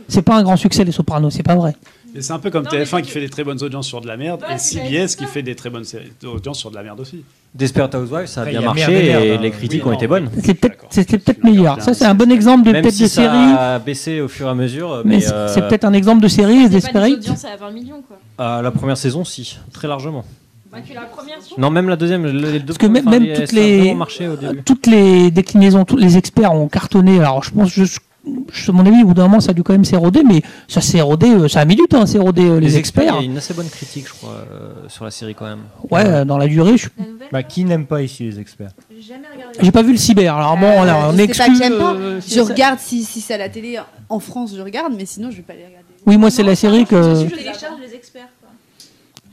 C'est 0.08 0.22
pas 0.22 0.36
un 0.36 0.42
grand 0.42 0.56
succès, 0.56 0.84
Les 0.84 0.92
Sopranos, 0.92 1.30
c'est 1.30 1.42
pas 1.42 1.54
vrai. 1.56 1.74
C'est 2.20 2.32
un 2.32 2.38
peu 2.38 2.50
comme 2.50 2.64
Non, 2.64 2.70
mais 2.72 2.82
TF1 2.84 2.96
c'est 2.96 3.02
qui 3.02 3.10
fait 3.10 3.20
des 3.20 3.28
très 3.30 3.44
bonnes 3.44 3.62
audiences 3.62 3.86
sur 3.86 4.00
de 4.00 4.06
la 4.06 4.16
merde 4.16 4.42
Ouais, 4.48 4.54
et 4.54 4.58
CBS 4.58 5.08
ça. 5.12 5.16
qui 5.16 5.24
fait 5.26 5.42
des 5.42 5.54
très 5.54 5.70
bonnes 5.70 5.84
audiences 6.24 6.58
sur 6.58 6.70
de 6.70 6.74
la 6.76 6.82
merde 6.82 7.00
aussi. 7.00 7.24
Desperate 7.54 7.94
Housewives, 7.94 8.26
ça 8.26 8.42
a 8.42 8.44
bien 8.46 8.60
marché 8.60 8.80
merde 8.90 8.92
et 9.04 9.06
merde, 9.08 9.24
et 9.24 9.30
hein. 9.34 9.38
les 9.42 9.50
critiques 9.50 9.82
Oui, 9.82 9.88
ont 9.88 9.92
non, 9.92 9.96
été 9.98 10.06
bonnes. 10.06 10.30
C'est 10.42 10.54
peut-être, 10.54 10.74
D'accord. 10.74 10.88
c'était 10.92 11.18
peut-être 11.18 11.44
meilleur. 11.44 11.80
Ça, 11.82 11.94
c'est 11.94 12.04
un 12.04 12.14
bon 12.14 12.30
exemple 12.30 12.66
de 12.66 12.72
Même 12.72 12.82
peut-être 12.82 12.94
si 12.94 13.02
de 13.04 13.08
ça 13.08 13.22
série. 13.22 13.52
a 13.58 13.78
baissé 13.78 14.20
au 14.20 14.28
fur 14.28 14.46
et 14.46 14.50
à 14.50 14.54
mesure, 14.54 15.02
Mais 15.04 15.16
mais, 15.16 15.20
c'est- 15.20 15.32
euh, 15.32 15.68
peut-être 15.68 15.84
un 15.84 15.92
exemple 15.92 16.22
de 16.22 16.28
série, 16.28 16.54
C'est 16.54 16.62
pas 16.62 16.68
des 16.68 16.74
Desperate. 16.80 17.12
audiences 17.12 17.44
à 17.44 17.56
20 17.56 17.70
millions, 17.70 18.02
quoi. 18.06 18.18
à 18.38 18.62
la 18.62 18.70
première 18.70 18.96
saison, 18.96 19.24
si, 19.24 19.58
très 19.72 19.88
largement. 19.88 20.24
Bah, 20.70 20.78
que 20.80 20.94
la 20.94 21.02
première, 21.02 21.36
Non, 21.58 21.68
même 21.70 21.88
la 21.90 21.96
deuxième, 21.96 22.24
les 22.26 22.58
deux 22.60 22.64
Parce 22.66 22.78
que 22.78 22.86
même, 22.86 23.04
toutes 23.04 23.46
ça 23.46 23.54
les, 23.56 23.78
vraiment 23.78 23.94
marché 23.96 24.26
au 24.28 24.36
début. 24.36 24.62
toutes 24.62 24.86
les 24.86 25.30
déclinaisons, 25.30 25.84
tous 25.84 25.98
les 25.98 26.16
experts 26.16 26.54
ont 26.54 26.66
cartonné. 26.68 27.18
Alors 27.20 27.42
je 27.44 27.50
pense, 27.50 27.68
je- 27.74 27.84
à 28.24 28.72
mon 28.72 28.86
avis, 28.86 29.02
au 29.02 29.06
bout 29.08 29.14
d'un 29.14 29.24
moment, 29.24 29.40
ça 29.40 29.50
a 29.50 29.54
dû 29.54 29.62
quand 29.62 29.72
même 29.72 29.84
s'éroder, 29.84 30.22
mais 30.22 30.42
ça 30.68 30.80
s'est 30.80 30.98
érodé, 30.98 31.28
euh, 31.30 31.48
ça 31.48 31.60
a 31.60 31.64
mis 31.64 31.74
du 31.74 31.82
temps 31.88 32.02
à 32.02 32.06
s'éroder 32.06 32.44
euh, 32.44 32.60
les, 32.60 32.76
experts. 32.76 33.16
Il 33.18 33.24
y 33.24 33.28
a 33.28 33.30
une 33.30 33.36
assez 33.36 33.52
bonne 33.52 33.68
critique, 33.68 34.06
je 34.06 34.12
crois, 34.12 34.44
euh, 34.52 34.72
sur 34.88 35.04
la 35.04 35.10
série 35.10 35.34
quand 35.34 35.46
même. 35.46 35.62
Ouais, 35.90 36.24
dans 36.24 36.38
la 36.38 36.46
durée, 36.46 36.76
je 36.76 36.88
La 36.98 37.04
nouvelle 37.06 37.28
Bah, 37.32 37.42
qui 37.42 37.64
n'aime 37.64 37.86
pas 37.86 38.00
ici 38.02 38.22
les 38.24 38.38
experts? 38.38 38.70
J'ai 38.94 39.02
jamais 39.02 39.26
regardé. 39.34 39.58
j'ai 39.60 39.72
pas 39.72 39.82
vu 39.82 39.92
le 39.92 39.98
cyber. 39.98 40.36
Alors 40.36 40.56
bon, 40.56 40.66
Euh, 40.66 41.10
on 41.12 41.18
exclut. 41.18 41.58
pas 41.58 41.70
pas. 41.70 41.94
euh, 41.94 42.20
Je 42.26 42.40
regarde 42.40 42.78
si, 42.78 43.02
si 43.04 43.20
c'est 43.20 43.34
à 43.34 43.38
la 43.38 43.48
télé 43.48 43.80
en 44.08 44.20
France, 44.20 44.54
je 44.56 44.62
regarde, 44.62 44.92
mais 44.96 45.04
sinon 45.04 45.30
je 45.30 45.36
vais 45.36 45.42
pas 45.42 45.54
les 45.54 45.66
regarder. 45.66 45.84
Oui, 46.06 46.16
moi 46.16 46.30
c'est 46.30 46.42
la 46.44 46.54
série 46.54 46.84
que. 46.86 46.96
Je 47.28 47.28
télécharge 47.34 47.80
les 47.80 47.94
experts. 47.94 48.28
quoi. 48.40 48.50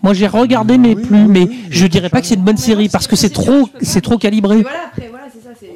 Moi 0.01 0.13
j'ai 0.13 0.27
regardé 0.27 0.77
mais 0.79 0.95
plus, 0.95 1.27
mais 1.27 1.47
je 1.69 1.85
dirais 1.85 2.09
pas 2.09 2.21
que 2.21 2.27
c'est 2.27 2.35
une 2.35 2.43
bonne 2.43 2.57
série 2.57 2.89
parce 2.89 3.05
que 3.07 3.15
c'est 3.15 3.29
trop, 3.29 3.69
c'est 3.81 4.01
trop 4.01 4.17
calibré. 4.17 4.61
voilà, 4.63 4.87
après, 4.91 5.09
voilà, 5.09 5.25
c'est 5.31 5.43
ça. 5.43 5.53
c'est- 5.59 5.67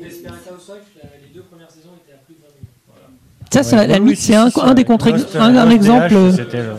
Ça, 3.54 3.64
c'est 3.64 3.76
à 3.78 3.86
la 3.88 4.00
limite, 4.00 4.18
c'est 4.18 4.36
un, 4.36 4.50
un 4.62 4.74
des 4.74 4.84
contre 4.84 5.10
Lost, 5.12 5.36
un, 5.36 5.56
un 5.56 5.66
Lost 5.66 5.76
exemple. 5.76 6.10
DH, 6.10 6.16
euh, 6.56 6.74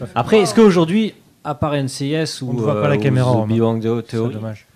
le- 0.00 0.06
Après, 0.14 0.40
est-ce 0.40 0.54
qu'aujourd'hui, 0.54 1.14
à 1.44 1.54
part 1.54 1.74
NCIS 1.74 2.42
ou, 2.42 2.50
On 2.50 2.52
ne 2.54 2.60
voit 2.60 2.80
pas 2.80 2.86
euh, 2.86 2.90
la 2.90 2.96
caméra. 2.98 3.44
Big 3.46 3.58
Bang 3.60 3.80
C'est 3.82 4.02
Theory, 4.08 4.34
dommage. 4.34 4.66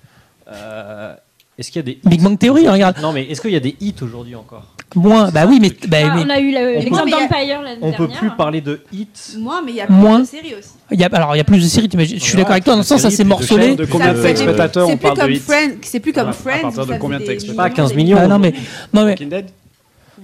euh, 0.52 1.14
est-ce 1.58 1.70
qu'il 1.70 1.80
y 1.80 1.84
a 1.84 1.86
des 1.94 1.98
Big 2.04 2.22
Bang 2.22 2.38
Theory, 2.38 2.68
regarde. 2.68 2.96
Non, 3.02 3.12
mais 3.12 3.24
est-ce 3.24 3.40
qu'il 3.40 3.50
y 3.50 3.56
a 3.56 3.60
des 3.60 3.76
hits 3.80 3.94
aujourd'hui 4.02 4.34
encore 4.36 4.68
Moins, 4.94 5.30
bah 5.30 5.46
oui, 5.48 5.58
mais, 5.60 5.70
bah, 5.88 5.98
Ah, 6.04 6.14
mais 6.16 6.22
on 6.26 6.28
a 6.30 6.38
eu 6.38 6.52
le- 6.52 6.58
Mais 6.76 6.82
l'exemple 6.82 7.04
mais 7.06 7.10
d'Empire 7.12 7.62
l'année 7.62 7.78
On 7.80 7.90
dernière. 7.90 7.96
peut 7.96 8.08
plus 8.08 8.30
parler 8.36 8.60
de 8.60 8.82
hits. 8.92 9.08
Moi, 9.38 9.62
mais 9.64 9.72
il 9.72 9.76
y 9.76 9.80
a 9.80 9.86
Moins. 9.88 10.16
plus 10.16 10.22
de 10.24 10.28
séries 10.28 10.54
aussi. 10.58 10.68
il 10.90 11.00
y 11.00 11.04
a, 11.04 11.08
alors 11.12 11.34
il 11.34 11.38
y 11.38 11.40
a 11.40 11.44
plus 11.44 11.62
de 11.62 11.66
séries. 11.68 11.88
t'imagines- 11.88 12.18
Je 12.18 12.22
suis 12.22 12.32
Ouais, 12.34 12.38
d'accord 12.38 12.52
avec 12.52 12.64
toi. 12.64 12.74
Dans 12.74 12.80
le 12.80 12.84
sens, 12.84 13.00
ça 13.00 13.10
s'est 13.10 13.24
morcelé. 13.24 13.74
De 13.74 13.86
combien 13.86 14.14
Ça 14.14 14.32
de 14.32 14.36
C'est 14.36 14.42
on 14.82 14.88
plus 14.88 14.96
parle 14.98 15.16
de 15.16 15.22
comme 15.22 15.30
hits 15.32 15.38
Friends, 15.38 15.70
c'est 15.82 16.00
plus 16.00 16.12
comme 16.12 16.28
À 16.28 16.32
Friends. 16.32 16.60
partir 16.62 16.82
où 16.82 16.86
de 16.86 16.98
combien 16.98 17.18
de 17.20 17.24
téléspectateurs 17.24 17.64
Pas 17.64 17.70
15 17.70 17.90
des 17.90 17.96
millions. 17.96 18.18
Ah, 18.20 18.26
non 18.28 18.38
mais, 18.38 18.52
non 18.92 19.04
mais, 19.06 19.16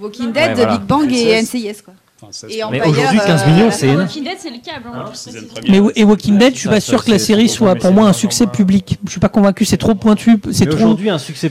Walking 0.01 0.31
Dead 0.31 0.49
Ouais, 0.49 0.53
voilà. 0.55 0.77
Big 0.77 0.87
Bang 0.87 1.11
et. 1.11 1.41
NCIS 1.41 1.81
quoi. 1.83 1.93
Et 2.21 2.25
c'est- 2.31 2.47
Mais 2.71 2.81
aujourd'hui, 2.85 3.17
15 3.25 3.41
euh, 3.43 3.51
millions, 3.51 3.71
c'est 3.71 3.87
énorme. 3.87 4.01
Walking 4.01 4.23
Dead, 4.25 4.37
c'est 4.39 4.49
le 4.49 4.57
câble. 4.57 4.85
hein, 4.93 5.05
Hein, 5.07 5.31
première. 5.53 5.83
mais 5.83 5.91
et 5.95 6.03
Walking 6.03 6.37
Dead, 6.37 6.53
je 6.53 6.59
suis 6.59 6.69
pas 6.69 6.81
sûr 6.81 7.03
que 7.05 7.11
la 7.11 7.17
c'est- 7.19 7.25
série 7.25 7.47
c'est- 7.47 7.55
soit 7.55 7.75
pour 7.75 7.83
c'est 7.85 7.91
moi 7.93 8.07
un 8.09 8.13
succès 8.13 8.45
public. 8.47 8.97
Je 9.05 9.11
suis 9.11 9.19
pas 9.21 9.29
convaincu. 9.29 9.63
C'est 9.65 9.77
trop 9.77 9.95
pointu. 9.95 10.37
C'est 10.51 10.65
trop. 10.65 10.75
aujourd'hui, 10.75 11.09
un 11.09 11.17
succès, 11.17 11.49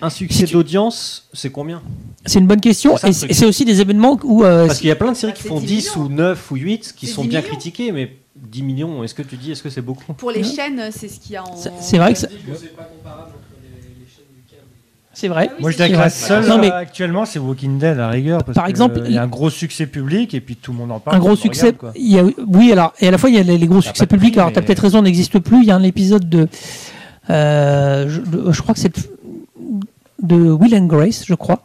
un 0.00 0.08
succès 0.08 0.46
Si 0.46 0.52
d'audience, 0.54 1.28
c'est 1.34 1.50
combien 1.50 1.82
C'est 2.24 2.38
une 2.38 2.46
bonne 2.46 2.60
question. 2.62 2.96
C'est 2.96 3.00
ça, 3.02 3.08
Et 3.08 3.12
c'est 3.12 3.32
c'est 3.34 3.44
aussi 3.46 3.64
des 3.66 3.80
événements 3.82 4.18
où. 4.24 4.42
euh, 4.44 4.66
Parce 4.66 4.78
qu'il 4.78 4.88
y 4.88 4.92
a 4.92 4.96
plein 4.96 5.12
de 5.12 5.16
séries 5.16 5.32
Bah, 5.32 5.36
qui 5.36 5.42
c'est 5.42 5.48
font 5.50 5.60
10 5.60 5.66
10 5.66 5.96
ou 5.96 6.08
9 6.08 6.50
ou 6.50 6.54
8 6.56 6.94
qui 6.96 7.06
C'est 7.06 7.12
sont 7.12 7.22
10 7.22 7.28
bien 7.28 7.42
critiquées, 7.42 7.92
mais 7.92 8.16
10 8.36 8.62
millions, 8.62 9.04
est-ce 9.04 9.14
que 9.14 9.22
tu 9.22 9.36
dis, 9.36 9.52
est-ce 9.52 9.62
que 9.62 9.70
c'est 9.70 9.82
beaucoup 9.82 10.14
Pour 10.14 10.30
les 10.30 10.42
chaînes, 10.44 10.90
c'est 10.92 11.08
ce 11.08 11.20
qu'il 11.20 11.32
y 11.32 11.36
a 11.36 11.44
en. 11.44 11.56
c'est- 11.56 11.72
C'est 11.80 11.98
vrai 11.98 12.14
que 12.14 12.18
ça- 12.20 12.28
c'est 15.18 15.28
vrai. 15.28 15.50
Moi, 15.60 15.70
je 15.70 15.76
dirais 15.76 15.88
que 15.88 15.94
sûr. 15.94 16.02
la 16.04 16.10
seule 16.10 16.46
Non, 16.46 16.58
mais- 16.58 16.70
euh, 16.70 16.76
actuellement, 16.76 17.24
c'est 17.24 17.38
Walking 17.38 17.78
Dead 17.78 17.92
à 17.92 17.94
la 17.94 18.08
rigueur. 18.10 18.44
Parce 18.44 18.54
Par 18.54 18.66
exemple, 18.66 19.00
il 19.06 19.12
y 19.12 19.18
a 19.18 19.22
un 19.22 19.26
gros 19.26 19.48
succès 19.48 19.86
public 19.86 20.34
et 20.34 20.40
puis 20.42 20.56
tout 20.56 20.72
le 20.72 20.78
monde 20.78 20.92
en 20.92 21.00
parle. 21.00 21.16
un 21.16 21.20
gros 21.20 21.36
succès. 21.36 21.68
regarde, 21.68 21.76
quoi. 21.78 21.92
Il 21.96 22.12
y 22.12 22.18
a, 22.18 22.24
oui, 22.46 22.70
alors, 22.70 22.92
et 23.00 23.08
à 23.08 23.10
la 23.10 23.16
fois, 23.18 23.30
il 23.30 23.36
y 23.36 23.38
a 23.38 23.42
les, 23.42 23.56
les 23.56 23.66
gros 23.66 23.80
succès 23.80 24.06
publics. 24.06 24.32
prix, 24.34 24.40
Alors, 24.40 24.52
tu 24.52 24.58
as 24.58 24.60
mais- 24.60 24.66
peut-être 24.66 24.80
raison, 24.82 25.00
n'existe 25.00 25.38
plus. 25.38 25.58
Il 25.62 25.64
y 25.64 25.70
a 25.70 25.76
un 25.76 25.82
épisode 25.82 26.28
de. 26.28 26.48
euh, 27.30 28.08
je, 28.52 28.60
crois 28.62 28.74
que 28.74 28.80
c'est 28.80 28.94
de, 30.22 30.36
Will 30.52 30.74
and 30.74 30.86
Grace, 30.86 31.24
je 31.26 31.34
crois. 31.34 31.62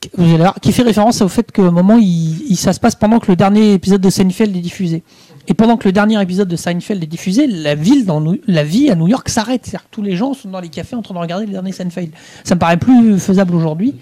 qui- 0.00 0.72
fait 0.72 0.82
référence 0.82 1.22
au 1.22 1.28
fait 1.28 1.50
qu'à 1.50 1.62
un 1.62 1.70
moment, 1.70 1.96
il, 1.98 2.50
il- 2.50 2.56
ça 2.56 2.72
se 2.72 2.80
passe 2.80 2.94
pendant 2.94 3.18
que 3.18 3.26
le 3.28 3.36
dernier 3.36 3.72
épisode 3.72 4.00
de 4.00 4.10
Seinfeld 4.10 4.54
est 4.56 4.60
diffusé. 4.60 5.02
Et 5.50 5.54
pendant 5.54 5.78
que 5.78 5.88
le 5.88 5.92
dernier 5.92 6.20
épisode 6.20 6.46
de 6.46 6.56
Seinfeld 6.56 7.02
est 7.02 7.06
diffusé, 7.06 7.46
la 7.46 7.74
ville, 7.74 8.04
dans 8.04 8.20
New- 8.20 8.38
la 8.46 8.62
vie 8.64 8.90
à 8.90 8.94
New 8.94 9.08
York 9.08 9.28
s'arrête. 9.30 9.62
C'est-à-dire 9.64 9.84
que 9.88 9.90
tous 9.90 10.02
les 10.02 10.14
gens 10.14 10.34
sont 10.34 10.50
dans 10.50 10.60
les 10.60 10.68
cafés 10.68 10.94
en 10.94 11.00
train 11.00 11.14
de 11.14 11.18
regarder 11.18 11.46
le 11.46 11.52
dernier 11.52 11.72
Seinfeld. 11.72 12.10
Ça 12.44 12.54
me 12.54 12.60
paraît 12.60 12.76
plus 12.76 13.18
faisable 13.18 13.54
aujourd'hui. 13.54 13.94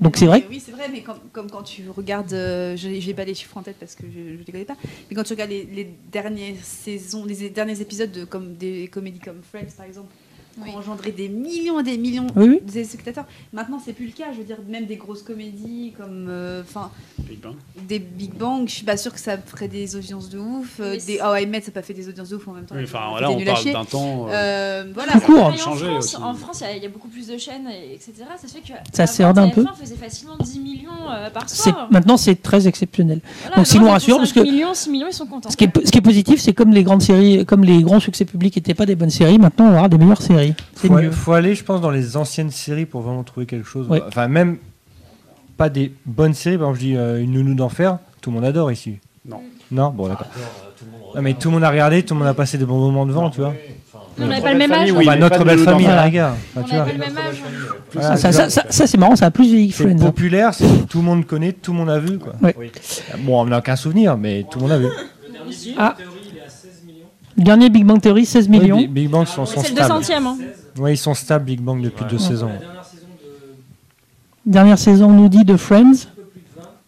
Donc 0.00 0.16
c'est 0.16 0.26
vrai. 0.26 0.44
Oui, 0.50 0.60
c'est 0.64 0.72
vrai, 0.72 0.88
mais 0.92 1.02
comme, 1.02 1.18
comme 1.32 1.50
quand 1.50 1.62
tu 1.62 1.82
regardes, 1.96 2.32
euh, 2.32 2.76
je 2.76 2.88
n'ai 2.88 3.14
pas 3.14 3.24
les 3.24 3.34
chiffres 3.34 3.56
en 3.56 3.62
tête 3.62 3.76
parce 3.78 3.94
que 3.94 4.04
je 4.12 4.32
ne 4.32 4.36
les 4.44 4.52
connais 4.52 4.64
pas, 4.64 4.76
mais 5.08 5.16
quand 5.16 5.24
tu 5.24 5.32
regardes 5.32 5.50
les, 5.50 5.68
les 5.72 5.88
dernières 6.12 6.54
saisons, 6.62 7.24
les 7.24 7.48
derniers 7.50 7.80
épisodes 7.80 8.10
de 8.12 8.24
comme 8.24 8.54
des 8.54 8.86
comédies 8.88 9.18
comme 9.18 9.40
Friends 9.42 9.72
par 9.76 9.86
exemple, 9.86 10.08
qui 10.64 10.70
ont 10.74 10.78
engendré 10.78 11.12
des 11.12 11.28
millions 11.28 11.80
et 11.80 11.82
des 11.82 11.98
millions 11.98 12.26
Oui, 12.36 12.48
oui. 12.48 12.60
de 12.80 12.84
spectateurs. 12.84 13.24
Maintenant, 13.52 13.80
c'est 13.84 13.92
plus 13.92 14.06
le 14.06 14.12
cas. 14.12 14.26
Je 14.32 14.38
veux 14.38 14.44
dire, 14.44 14.56
même 14.68 14.86
des 14.86 14.96
grosses 14.96 15.22
comédies 15.22 15.92
comme, 15.96 16.26
euh, 16.28 16.62
enfin, 16.62 16.90
Big 17.28 17.40
Bang. 17.40 17.54
des 17.88 17.98
Big 17.98 18.34
Bang, 18.34 18.66
je 18.68 18.74
suis 18.74 18.84
pas 18.84 18.96
sûre 18.96 19.12
que 19.12 19.20
ça 19.20 19.36
ferait 19.38 19.68
des 19.68 19.96
audiences 19.96 20.28
de 20.30 20.38
ouf. 20.38 20.78
Euh, 20.80 20.96
des 21.06 21.20
How 21.20 21.36
I 21.36 21.46
Met, 21.46 21.60
ça 21.60 21.68
n'a 21.68 21.72
pas 21.74 21.82
fait 21.82 21.94
des 21.94 22.08
audiences 22.08 22.30
de 22.30 22.36
ouf 22.36 22.48
en 22.48 22.52
même 22.52 22.64
temps. 22.64 22.74
Oui, 22.76 22.84
enfin, 22.84 23.00
C'était 23.14 23.22
là, 23.22 23.30
on 23.30 23.44
parle 23.54 23.72
d'un 23.72 23.84
temps. 23.84 24.26
euh, 24.28 24.32
Euh, 24.38 24.84
voilà. 24.94 25.12
Tout 25.12 25.20
court. 25.20 25.36
Pareil 25.38 25.60
en 25.60 25.64
changer 25.64 25.86
France, 25.86 26.16
en 26.20 26.34
France, 26.34 26.62
il 26.74 26.78
y 26.78 26.82
y, 26.82 26.86
a 26.86 26.88
beaucoup 26.88 27.08
plus 27.08 27.26
de 27.26 27.36
chaînes, 27.38 27.68
et 27.68 27.94
etc. 27.94 28.12
Ça 28.40 28.48
fait 28.48 28.60
que 28.60 28.72
Ça 28.92 29.06
s'érode 29.06 29.38
un 29.38 29.48
peu. 29.48 29.62
TF1 29.62 29.74
faisait 29.80 29.96
facilement 29.96 30.36
10 30.40 30.60
millions 30.60 30.90
euh, 31.10 31.30
par 31.30 31.48
soir. 31.48 31.88
Maintenant, 31.90 32.16
c'est 32.16 32.40
très 32.42 32.66
exceptionnel. 32.68 33.20
Voilà, 33.42 33.56
donc, 33.56 33.66
sinon, 33.66 33.82
maintenant, 33.82 33.92
rassure, 33.94 34.16
parce 34.18 34.32
5 34.32 34.40
que- 34.42 34.46
millions, 34.48 34.74
6 34.74 34.90
millions, 34.90 35.06
ils 35.10 35.14
sont 35.14 35.26
contents. 35.26 35.50
Ce 35.50 35.56
qui 35.56 35.64
est, 35.64 35.86
ce 35.86 35.90
qui 35.90 35.98
est 35.98 36.02
positif, 36.02 36.40
c'est 36.40 36.52
comme 36.52 36.72
les 36.72 36.82
grandes 36.84 37.02
séries, 37.02 37.44
comme 37.46 37.64
les 37.64 37.82
grands 37.82 38.00
succès 38.00 38.24
publics 38.24 38.54
n'étaient 38.56 38.74
pas 38.74 38.86
des 38.86 38.94
bonnes 38.96 39.10
séries, 39.10 39.38
maintenant 39.38 39.66
on 39.70 39.76
aura 39.76 39.88
des 39.88 39.98
meilleures 39.98 40.22
séries. 40.22 40.47
C'est 40.74 40.88
faut, 40.88 40.94
mieux. 40.94 41.10
faut 41.10 41.32
aller, 41.32 41.54
je 41.54 41.64
pense, 41.64 41.80
dans 41.80 41.90
les 41.90 42.16
anciennes 42.16 42.50
séries 42.50 42.86
pour 42.86 43.00
vraiment 43.02 43.22
trouver 43.24 43.46
quelque 43.46 43.66
chose. 43.68 43.88
Ouais. 43.88 44.02
Enfin, 44.06 44.28
même 44.28 44.58
pas 45.56 45.68
des 45.68 45.92
bonnes 46.06 46.34
séries. 46.34 46.56
Par 46.58 46.68
exemple, 46.68 46.80
je 46.80 46.86
dis 46.86 46.96
euh, 46.96 47.22
Une 47.22 47.32
nounou 47.32 47.54
d'enfer, 47.54 47.98
tout 48.20 48.30
le 48.30 48.36
monde 48.36 48.44
adore 48.44 48.70
ici. 48.72 48.98
Non. 49.26 49.40
Non? 49.70 49.90
Bon, 49.90 50.08
d'accord. 50.08 50.26
Ah, 51.14 51.20
mais 51.22 51.34
tout 51.34 51.48
le 51.48 51.54
monde 51.54 51.64
a 51.64 51.70
regardé, 51.70 52.02
tout 52.02 52.14
le 52.14 52.20
monde 52.20 52.28
a 52.28 52.34
passé 52.34 52.58
des 52.58 52.64
bons 52.64 52.78
moments 52.78 53.06
devant, 53.06 53.30
tu 53.30 53.40
vois. 53.40 53.54
on 54.18 54.26
n'avait 54.26 54.42
pas 54.42 54.52
le 54.52 54.58
même 54.58 54.72
âge. 54.72 54.90
oui, 54.92 55.04
bah, 55.06 55.16
notre 55.16 55.38
de 55.40 55.44
belle 55.44 55.58
famille 55.58 55.86
la. 55.86 56.06
Enfin, 56.06 56.34
On 56.56 56.62
tu 56.62 56.74
vois. 56.74 56.84
pas 56.84 56.92
le 56.92 56.98
même 56.98 57.16
âge. 57.18 57.42
Voilà, 57.92 58.10
Ah, 58.12 58.16
ça, 58.18 58.28
tu 58.28 58.34
ça, 58.34 58.42
vois. 58.42 58.50
ça- 58.50 58.64
ça, 58.68 58.86
c'est 58.86 58.98
marrant, 58.98 59.16
ça 59.16 59.26
a 59.26 59.30
plus 59.30 59.44
vieilli 59.46 59.70
que 59.70 59.74
C'est 59.76 59.84
Friends. 59.84 59.96
hein. 60.00 60.04
populaire, 60.06 60.54
c'est 60.54 60.86
tout 60.88 60.98
le 60.98 61.04
monde 61.04 61.26
connaît, 61.26 61.52
tout 61.52 61.72
le 61.72 61.78
monde 61.78 61.90
a 61.90 61.98
vu. 61.98 62.18
Quoi. 62.18 62.34
Ouais. 62.42 62.54
Bon, 63.20 63.40
on 63.40 63.46
n'a 63.46 63.58
aucun 63.58 63.76
souvenir, 63.76 64.16
mais 64.18 64.44
tout 64.50 64.58
le 64.58 64.64
monde 64.64 64.72
a 64.72 64.78
vu. 64.78 64.86
Ah. 65.78 65.96
Dernier 67.38 67.70
Big 67.70 67.84
Bang 67.84 68.00
Theory, 68.00 68.26
16 68.26 68.48
millions. 68.48 68.76
Oui, 68.78 68.86
Big, 68.88 69.08
Bang 69.08 69.26
sont, 69.26 69.46
sont 69.46 69.62
C'est 69.62 69.70
le 69.70 69.76
stables. 69.84 70.02
200ème. 70.02 70.26
Hein. 70.26 70.36
Oui, 70.78 70.92
ils 70.94 70.96
sont 70.98 71.14
stables, 71.14 71.44
Big 71.44 71.60
Bang, 71.60 71.80
depuis 71.80 72.04
deux 72.10 72.18
saisons. 72.18 72.50
Dernière 74.44 74.78
saison, 74.78 75.06
on 75.10 75.12
nous 75.14 75.28
dit 75.28 75.44
de 75.44 75.56
Friends, 75.56 75.92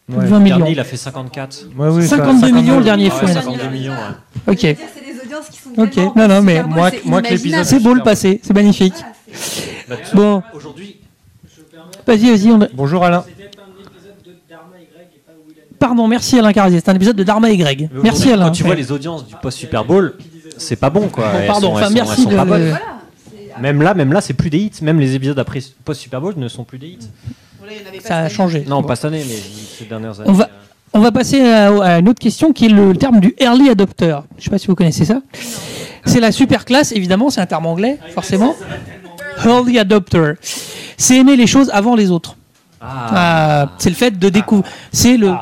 plus 0.08 0.14
de 0.16 0.20
Ouais. 0.20 0.26
20 0.26 0.38
Le 0.38 0.44
millions. 0.44 0.56
dernier, 0.58 0.72
il 0.72 0.80
a 0.80 0.84
fait 0.84 0.96
54. 0.96 1.66
Ouais, 1.76 1.88
oui, 1.88 2.06
52 2.06 2.48
ça- 2.48 2.52
millions 2.52 2.78
le 2.78 2.84
dernier 2.84 3.04
Ouais, 3.04 3.10
Friends. 3.10 3.32
52 3.32 3.68
millions, 3.68 3.92
ouais. 3.92 4.52
Ok, 4.52 4.58
C'est 4.60 4.74
des 4.74 5.20
audiences 5.24 5.48
qui 5.50 5.58
sont 5.60 5.70
Ok, 5.80 5.96
non, 6.16 6.26
non, 6.28 6.42
mais 6.42 6.62
moi- 6.64 6.90
moi 7.04 7.22
que 7.22 7.30
l'épisode- 7.30 7.64
c'est 7.64 7.78
beau 7.80 7.94
le 7.94 8.02
passé, 8.02 8.40
c'est 8.42 8.54
magnifique. 8.54 8.94
Voilà, 8.94 9.12
c'est- 9.32 9.70
Bah, 9.88 9.96
Bon, 10.14 10.42
Aujourd'hui, 10.54 10.96
vas-y, 12.06 12.30
vas-y. 12.30 12.50
on 12.50 12.60
a- 12.62 12.68
Bonjour 12.74 13.04
Alain. 13.04 13.24
Pardon, 15.78 16.06
merci 16.08 16.38
Alain 16.38 16.52
Carazier. 16.52 16.80
C'est 16.84 16.90
un 16.90 16.94
épisode 16.94 17.16
de 17.16 17.22
Dharma 17.22 17.50
et 17.50 17.56
Greg. 17.56 17.88
Merci 18.02 18.30
Alain. 18.32 18.46
Quand 18.46 18.52
tu 18.52 18.64
vois 18.64 18.74
les 18.74 18.92
audiences 18.92 19.26
du 19.26 19.34
post-Super 19.40 19.84
Bowl, 19.84 20.14
c'est 20.56 20.76
pas 20.76 20.90
bon, 20.90 21.08
quoi. 21.08 21.30
Bon, 21.32 21.38
Elles 21.38 21.46
pardon, 21.46 21.68
sont- 21.68 21.72
enfin, 21.74 21.80
elles 21.82 21.86
sont- 21.88 21.94
merci 21.94 22.12
elles 22.18 22.24
sont 22.24 22.30
de- 22.30 22.36
pas 22.36 22.44
bonnes. 22.44 22.68
Voilà. 22.68 22.80
c'est- 23.56 23.60
Même 23.60 23.82
là, 23.82 23.94
même 23.94 24.12
là, 24.12 24.20
c'est 24.20 24.34
plus 24.34 24.50
des 24.50 24.58
hits. 24.58 24.72
Même 24.82 25.00
les 25.00 25.14
épisodes 25.14 25.38
après 25.38 25.60
post 25.84 26.00
Super 26.00 26.20
Bowl 26.20 26.34
ne 26.36 26.48
sont 26.48 26.64
plus 26.64 26.78
des 26.78 26.88
hits. 26.88 26.98
Voilà, 27.58 27.74
pas 28.02 28.08
Ça 28.08 28.18
a 28.18 28.28
changé. 28.28 28.64
Non, 28.66 28.82
pas 28.82 28.96
cette 28.96 29.06
année, 29.06 29.24
mais 29.28 29.36
ces 29.78 29.84
dernières 29.84 30.18
années. 30.20 30.28
On 30.30 30.32
va, 30.32 30.48
on 30.92 31.00
va 31.00 31.12
passer 31.12 31.40
à, 31.42 31.98
une 31.98 32.08
autre 32.08 32.18
question 32.18 32.52
qui 32.52 32.66
est 32.66 32.70
le, 32.70 32.94
terme 32.96 33.20
du 33.20 33.34
early 33.38 33.68
adopter. 33.68 34.18
Je 34.36 34.40
ne 34.40 34.44
sais 34.44 34.50
pas 34.50 34.58
si 34.58 34.66
vous 34.66 34.74
connaissez 34.74 35.04
ça. 35.04 35.20
C'est 36.04 36.20
la 36.20 36.32
super 36.32 36.64
classe, 36.64 36.92
évidemment, 36.92 37.30
c'est 37.30 37.40
un 37.40 37.46
terme 37.46 37.66
anglais, 37.66 37.98
forcément. 38.14 38.56
Early 39.44 39.78
adopter. 39.78 40.32
C'est 40.96 41.16
aimer 41.16 41.36
les 41.36 41.46
choses 41.46 41.70
avant 41.72 41.94
les 41.94 42.10
autres. 42.10 42.36
Ah, 42.80 43.72
c'est 43.78 43.90
le 43.90 43.96
fait 43.96 44.18
de 44.18 44.28
découvrir. 44.30 44.70
C'est 44.92 45.16
le, 45.16 45.32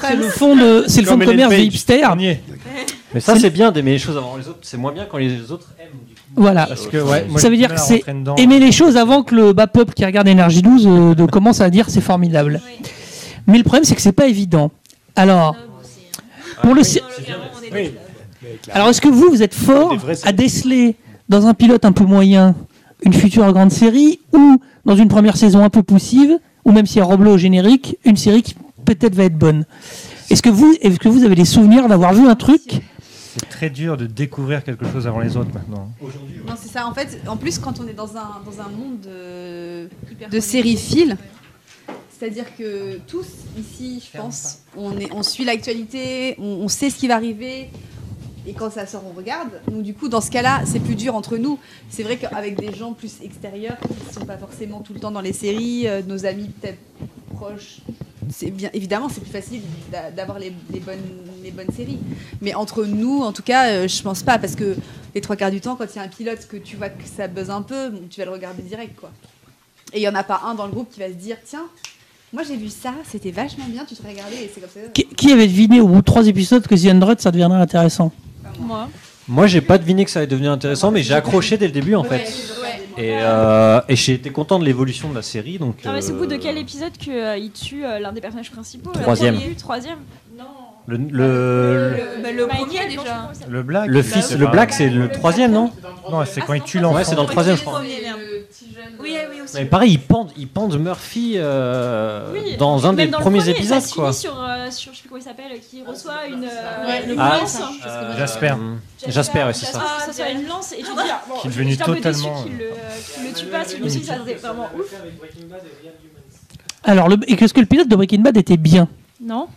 c'est 0.00 0.16
le 0.16 0.28
fond 0.28 0.54
de, 0.56 0.84
c'est 0.86 1.00
le 1.00 1.06
fond 1.06 1.16
de 1.16 1.24
commerce 1.24 1.50
des 1.50 1.64
hipsters. 1.64 2.16
Mais 3.14 3.20
ça, 3.20 3.38
c'est 3.38 3.50
bien 3.50 3.72
d'aimer 3.72 3.92
les 3.92 3.98
choses 3.98 4.16
avant 4.16 4.36
les 4.36 4.48
autres. 4.48 4.58
C'est 4.62 4.76
moins 4.76 4.92
bien 4.92 5.06
quand 5.10 5.18
les 5.18 5.50
autres 5.50 5.68
aiment. 5.78 5.88
du 6.06 6.14
coup. 6.14 6.20
Voilà. 6.36 6.66
Parce 6.66 6.86
que, 6.86 6.98
ouais, 6.98 7.26
moi, 7.28 7.40
ça 7.40 7.48
veut 7.48 7.56
dire 7.56 7.74
que 7.74 7.80
c'est 7.80 8.04
aimer 8.36 8.58
les 8.58 8.72
choses 8.72 8.96
avant 8.96 9.22
que 9.22 9.34
le 9.34 9.52
bas 9.52 9.66
peuple 9.66 9.94
qui 9.94 10.04
regarde 10.04 10.28
Énergie 10.28 10.62
12 10.62 10.86
euh, 10.86 11.14
de 11.14 11.24
commence 11.24 11.60
à 11.60 11.70
dire 11.70 11.88
c'est 11.88 12.00
formidable. 12.00 12.60
Mais 13.46 13.56
le 13.56 13.64
problème 13.64 13.84
c'est 13.84 13.94
que 13.94 14.02
c'est 14.02 14.12
pas 14.12 14.26
évident. 14.28 14.70
Alors, 15.16 15.56
pour 16.62 16.74
le 16.74 16.82
alors 18.72 18.88
est-ce 18.88 19.00
que 19.00 19.08
vous 19.08 19.30
vous 19.30 19.42
êtes 19.42 19.54
fort 19.54 19.96
à 20.24 20.32
déceler 20.32 20.96
dans 21.28 21.46
un 21.46 21.54
pilote 21.54 21.84
un 21.84 21.92
peu 21.92 22.04
moyen 22.04 22.54
une 23.02 23.12
future 23.12 23.50
grande 23.52 23.72
série 23.72 24.20
ou 24.32 24.60
dans 24.84 24.96
une 24.96 25.08
première 25.08 25.36
saison 25.36 25.64
un 25.64 25.70
peu 25.70 25.82
poussive 25.82 26.38
ou 26.64 26.72
même 26.72 26.86
si 26.86 26.98
elle 26.98 27.04
Roblo 27.04 27.34
au 27.34 27.38
générique 27.38 27.96
une 28.04 28.16
série 28.16 28.42
qui 28.42 28.54
peut-être 28.84 29.14
va 29.14 29.24
être 29.24 29.36
bonne? 29.38 29.64
Est-ce 30.30 30.42
que 30.42 30.50
vous 30.50 30.74
est-ce 30.82 30.98
que 30.98 31.08
vous 31.08 31.24
avez 31.24 31.34
des 31.34 31.44
souvenirs 31.44 31.88
d'avoir 31.88 32.12
vu 32.12 32.26
un 32.28 32.34
truc 32.34 32.82
C'est 33.40 33.48
très 33.48 33.70
dur 33.70 33.96
de 33.96 34.06
découvrir 34.06 34.64
quelque 34.64 34.86
chose 34.90 35.06
avant 35.06 35.20
les 35.20 35.36
autres 35.36 35.50
maintenant. 35.52 35.90
Non, 36.46 36.54
c'est 36.56 36.68
ça. 36.68 36.86
En 36.86 36.94
fait, 36.94 37.20
en 37.26 37.36
plus, 37.36 37.58
quand 37.58 37.80
on 37.80 37.86
est 37.86 37.92
dans 37.94 38.16
un, 38.16 38.40
dans 38.44 38.60
un 38.60 38.68
monde 38.68 39.00
de, 39.00 39.88
de 40.30 40.40
sériphiles, 40.40 41.16
c'est-à-dire 42.18 42.46
que 42.56 42.98
tous 43.06 43.26
ici, 43.56 44.02
je 44.04 44.18
pense, 44.18 44.58
on, 44.76 44.98
est, 44.98 45.12
on 45.12 45.22
suit 45.22 45.44
l'actualité, 45.44 46.34
on, 46.38 46.44
on 46.62 46.68
sait 46.68 46.90
ce 46.90 46.96
qui 46.96 47.06
va 47.06 47.14
arriver. 47.14 47.70
Et 48.46 48.54
quand 48.54 48.70
ça 48.70 48.86
sort, 48.86 49.04
on 49.06 49.16
regarde. 49.16 49.50
Donc 49.70 49.82
du 49.82 49.92
coup, 49.94 50.08
dans 50.08 50.22
ce 50.22 50.30
cas-là, 50.30 50.62
c'est 50.64 50.80
plus 50.80 50.94
dur 50.94 51.14
entre 51.14 51.36
nous. 51.36 51.58
C'est 51.90 52.02
vrai 52.02 52.16
qu'avec 52.16 52.58
des 52.58 52.74
gens 52.74 52.94
plus 52.94 53.20
extérieurs, 53.22 53.76
qui 53.80 54.08
ne 54.08 54.12
sont 54.12 54.26
pas 54.26 54.38
forcément 54.38 54.80
tout 54.80 54.94
le 54.94 55.00
temps 55.00 55.10
dans 55.10 55.20
les 55.20 55.34
séries, 55.34 55.86
euh, 55.86 56.00
nos 56.02 56.24
amis 56.24 56.48
peut-être 56.48 56.78
proches, 57.34 57.80
c'est 58.30 58.50
bien 58.50 58.70
évidemment 58.72 59.08
c'est 59.08 59.20
plus 59.20 59.30
facile 59.30 59.60
d'a- 59.92 60.10
d'avoir 60.10 60.38
les, 60.38 60.52
les 60.72 60.80
bonnes 60.80 60.98
les 61.42 61.50
bonnes 61.50 61.70
séries. 61.74 61.98
Mais 62.42 62.54
entre 62.54 62.84
nous, 62.84 63.20
en 63.22 63.32
tout 63.32 63.42
cas, 63.42 63.68
euh, 63.70 63.88
je 63.88 64.02
pense 64.02 64.22
pas 64.22 64.38
parce 64.38 64.54
que 64.54 64.76
les 65.14 65.20
trois 65.20 65.36
quarts 65.36 65.50
du 65.50 65.60
temps, 65.60 65.76
quand 65.76 65.86
il 65.94 65.96
y 65.96 65.98
a 66.00 66.02
un 66.02 66.08
pilote 66.08 66.46
que 66.48 66.56
tu 66.56 66.76
vois 66.76 66.88
que 66.90 67.04
ça 67.04 67.26
buzz 67.28 67.48
un 67.50 67.62
peu, 67.62 67.90
bon, 67.90 68.02
tu 68.10 68.20
vas 68.20 68.26
le 68.26 68.32
regarder 68.32 68.62
direct 68.62 68.98
quoi. 68.98 69.10
Et 69.92 69.98
il 70.00 70.02
y 70.02 70.08
en 70.08 70.14
a 70.14 70.24
pas 70.24 70.42
un 70.44 70.54
dans 70.54 70.66
le 70.66 70.72
groupe 70.72 70.90
qui 70.92 71.00
va 71.00 71.08
se 71.08 71.14
dire 71.14 71.36
tiens, 71.44 71.64
moi 72.32 72.42
j'ai 72.46 72.56
vu 72.56 72.68
ça, 72.68 72.92
c'était 73.10 73.30
vachement 73.30 73.64
bien, 73.68 73.84
tu 73.88 73.94
te 73.94 74.02
serais 74.02 74.10
regardé 74.12 74.36
et 74.36 74.50
c'est 74.52 74.60
comme 74.60 74.68
ça. 74.70 74.80
qui, 74.92 75.06
qui 75.06 75.32
avait 75.32 75.46
deviné 75.46 75.80
au 75.80 75.88
bout 75.88 76.00
de 76.00 76.04
trois 76.04 76.26
épisodes 76.26 76.66
que 76.66 76.74
The 76.74 76.92
Hundred 76.92 77.20
ça 77.20 77.30
deviendrait 77.30 77.60
intéressant? 77.60 78.12
Moi. 78.60 78.88
Moi, 79.30 79.46
j'ai 79.46 79.60
pas 79.60 79.76
deviné 79.76 80.06
que 80.06 80.10
ça 80.10 80.20
allait 80.20 80.26
devenir 80.26 80.50
intéressant, 80.52 80.90
mais 80.90 81.02
j'ai 81.02 81.12
accroché 81.12 81.58
dès 81.58 81.66
le 81.66 81.72
début 81.72 81.94
en 81.94 82.02
fait. 82.02 82.32
Et, 82.98 83.14
euh, 83.20 83.80
et 83.88 83.94
j'ai 83.96 84.14
été 84.14 84.30
content 84.30 84.58
de 84.58 84.64
l'évolution 84.64 85.08
de 85.08 85.14
la 85.14 85.22
série. 85.22 85.58
Donc, 85.58 85.84
Non, 85.84 85.92
mais 85.92 86.02
c'est 86.02 86.12
au 86.12 86.16
bout 86.16 86.26
de 86.26 86.34
euh, 86.34 86.38
quel 86.40 86.58
épisode 86.58 86.92
qu'il 86.92 87.50
tue 87.52 87.84
euh, 87.84 87.98
l'un 88.00 88.12
des 88.12 88.20
personnages 88.20 88.50
principaux 88.50 88.90
Troisième. 88.90 89.36
premier 89.36 89.54
Troisième 89.54 89.98
Non. 90.36 90.44
le, 90.86 90.96
le, 90.96 91.06
le, 91.10 92.22
Bah, 92.22 92.32
le 92.32 92.46
premier 92.48 92.88
déjà. 92.88 93.30
il. 93.32 93.46
Le 93.48 93.62
black 93.62 93.86
le 93.88 94.02
fils, 94.02 94.32
le 94.36 94.46
black, 94.48 94.72
c'est 94.72 94.90
le 94.90 95.08
troisième, 95.10 95.52
non 95.52 95.70
Non, 96.10 96.24
c'est 96.26 96.40
quand 96.40 96.54
il 96.54 96.62
tue 96.62 96.80
l'enfant. 96.80 96.96
Ouais, 96.96 97.04
c'est 97.04 97.14
dans 97.14 97.22
le 97.22 97.28
troisième, 97.28 97.56
je 97.56 97.62
crois. 97.62 97.82
Oui, 99.08 99.16
oui, 99.32 99.40
aussi. 99.42 99.54
Mais 99.56 99.64
pareil, 99.64 99.92
ils 99.92 100.00
pendent, 100.00 100.30
ils 100.36 100.46
pendent 100.48 100.78
Murphy 100.78 101.34
euh, 101.36 102.30
Oui, 102.32 102.56
dans 102.58 102.86
un 102.86 102.92
des 102.92 103.06
dans 103.06 103.18
le 103.18 103.22
premiers 103.22 103.38
premier, 103.38 103.50
épisodes, 103.52 103.80
ça 103.80 103.94
quoi. 103.94 104.12
sur, 104.12 104.38
euh, 104.38 104.70
sur, 104.70 104.92
je 104.92 104.96
sais 104.96 105.02
plus 105.02 105.08
comment 105.08 105.20
il 105.20 105.24
s'appelle, 105.24 105.58
qui 105.70 105.82
reçoit 105.82 106.26
une, 106.26 106.44
euh, 106.44 107.12
une 107.12 107.18
Ah, 107.18 107.38
lance. 107.40 107.58
euh, 107.86 108.18
Jasper. 108.18 108.54
Jasper, 109.08 109.44
ouais, 109.44 109.52
c'est 109.54 109.66
ça. 109.66 109.72
Jasper, 109.80 110.04
ça 110.06 110.12
soit 110.12 110.30
une 110.30 110.46
lance 110.46 110.72
et 110.72 110.76
tu 110.76 110.82
dis, 110.82 110.88
ah, 110.98 111.22
bon, 111.28 111.34
Qui 111.40 111.46
est 111.46 111.50
devenu 111.50 111.76
totalement, 111.76 112.42
déçu 112.42 112.48
qu'il 112.48 112.58
le, 112.58 113.32
tue 113.34 113.46
pas, 113.46 113.64
je 113.64 113.68
suis 113.70 113.80
dit, 114.00 114.04
ça 114.04 114.16
serait 114.18 114.34
vraiment 114.34 114.68
ouf. 114.78 114.92
Alors, 116.84 117.08
le, 117.08 117.16
qu'est-ce 117.16 117.52
que 117.54 117.60
le 117.60 117.66
pilote 117.66 117.88
de 117.88 117.96
Breaking 117.96 118.20
Bad 118.20 118.36
était 118.36 118.56
bien? 118.56 118.88
Non 119.20 119.48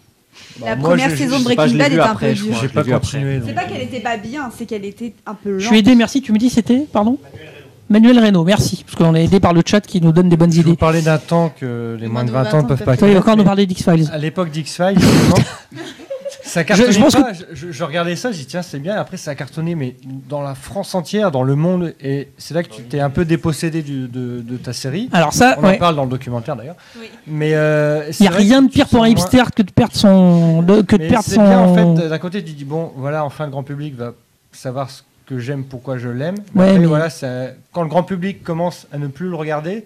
La 0.60 0.76
moi, 0.76 0.90
première 0.90 1.10
je- 1.12 1.16
saison 1.16 1.38
je 1.38 1.44
de 1.44 1.50
je 1.50 1.56
Breaking 1.56 1.78
Bad 1.78 1.92
était 1.94 2.02
un 2.02 2.16
peu 2.16 2.34
je 2.34 2.44
dure. 2.44 2.56
J'ai 2.62 2.68
pas 2.70 2.84
continué. 2.84 3.42
C'est 3.46 3.54
pas 3.54 3.64
qu'elle 3.66 3.82
était 3.82 4.00
pas 4.00 4.18
bien, 4.18 4.52
c'est 4.58 4.66
qu'elle 4.66 4.86
était 4.86 5.14
un 5.26 5.36
peu 5.36 5.60
Je 5.60 5.64
lente. 5.66 5.68
suis 5.72 5.78
aidé, 5.80 5.96
merci. 5.96 6.22
Tu 6.22 6.32
me 6.34 6.38
dis 6.38 6.50
c'était, 6.50 6.80
pardon? 6.92 7.18
Manuel 7.22 7.50
Reynaud, 7.91 8.43
merci. 8.43 8.84
Parce 8.86 8.95
qu'on 8.95 9.15
est 9.15 9.23
aidé 9.25 9.39
par 9.39 9.54
le 9.54 9.62
chat 9.65 9.82
qui 9.82 10.01
nous 10.01 10.12
donne 10.12 10.30
des 10.30 10.38
bonnes 10.38 10.51
Je 10.51 10.62
vous 10.62 10.67
idées. 10.69 10.77
parlais 10.77 11.01
d'un 11.01 11.17
temps 11.17 11.51
que 11.58 11.97
les 11.99 12.08
moins 12.08 12.23
de 12.23 12.32
20 12.32 12.54
ans 12.54 12.63
ne 12.63 12.67
peuvent 12.67 12.84
pas 12.84 12.97
Toi, 12.97 13.15
encore 13.17 13.38
nous 13.38 13.43
parler 13.43 13.65
d'X-Files. 13.65 14.10
À 14.12 14.17
l'époque 14.17 14.49
d'X-Files, 14.51 14.99
justement, 14.99 15.36
ça 16.43 16.63
cartonnait 16.63 16.91
Je- 16.91 16.97
je 16.97 17.01
pense 17.04 17.15
pas. 17.15 17.34
Je, 17.34 17.43
je- 17.67 17.71
je 17.71 17.84
regardais 17.84 18.15
ça, 18.15 18.32
j'ai 18.32 18.39
dit 18.39 18.45
tiens, 18.45 18.62
c'est 18.62 18.80
bien. 18.80 18.95
Après, 18.95 19.17
ça 19.17 19.32
a 19.32 19.36
cartonné, 19.36 19.75
mais 19.75 19.95
dans 20.30 20.41
la 20.41 20.56
France 20.56 20.95
entière, 20.95 21.32
dans 21.32 21.43
le 21.43 21.56
monde. 21.56 21.93
Et 22.01 22.30
c'est 22.38 22.54
là 22.54 22.63
que 22.63 22.69
tu 22.73 22.82
t'es 22.84 22.99
un 22.99 23.10
peu 23.10 23.25
dépossédé 23.25 23.82
du- 23.82 24.08
de, 24.08 24.41
de 24.41 24.58
ta 24.58 24.73
série. 24.73 25.10
Alors 25.13 25.34
ça, 25.34 25.56
On 25.62 25.67
en 25.67 25.75
parle 25.77 25.95
dans 25.95 26.04
le 26.04 26.10
documentaire 26.10 26.56
d'ailleurs. 26.56 26.75
Oui. 26.99 27.08
Mais 27.27 27.51
euh, 27.54 28.04
Il 28.19 28.23
n'y 28.23 28.27
a 28.27 28.32
rien 28.32 28.62
de 28.62 28.69
pire 28.69 28.88
pour 28.88 28.99
un 29.04 29.08
moins- 29.08 29.10
hipster 29.10 29.43
que 29.56 29.62
de 29.63 29.71
perdre 29.71 29.95
son. 29.95 30.62
de- 30.62 30.82
que 30.82 30.95
de 30.95 31.04
Mais 31.04 31.08
perdre 31.10 31.25
c'est 31.27 31.36
son. 31.36 31.43
bien 31.47 31.60
en 31.60 31.75
fait. 31.97 32.10
D'un 32.10 32.19
côté, 32.19 32.43
tu 32.43 32.54
dis 32.54 32.65
bon, 32.65 32.91
voilà, 32.95 33.23
enfin 33.25 33.45
le 33.45 33.51
grand 33.51 33.63
public 33.63 33.95
va 33.97 34.13
savoir 34.51 34.89
ce 34.89 35.01
que 35.32 35.39
j'aime, 35.39 35.63
pourquoi 35.63 35.98
je 35.98 36.10
l'aime. 36.10 36.36
Mais 36.54 36.62
Ouais, 36.62 36.67
après, 36.67 36.80
mais- 36.80 36.86
voilà, 36.88 37.10
ça- 37.10 37.52
quand 37.72 37.84
le 37.84 37.88
grand 37.88 38.04
public 38.04 38.44
commence 38.44 38.86
à 38.91 38.98
ne 38.98 39.08
plus 39.08 39.30
le 39.30 39.36
regarder, 39.36 39.86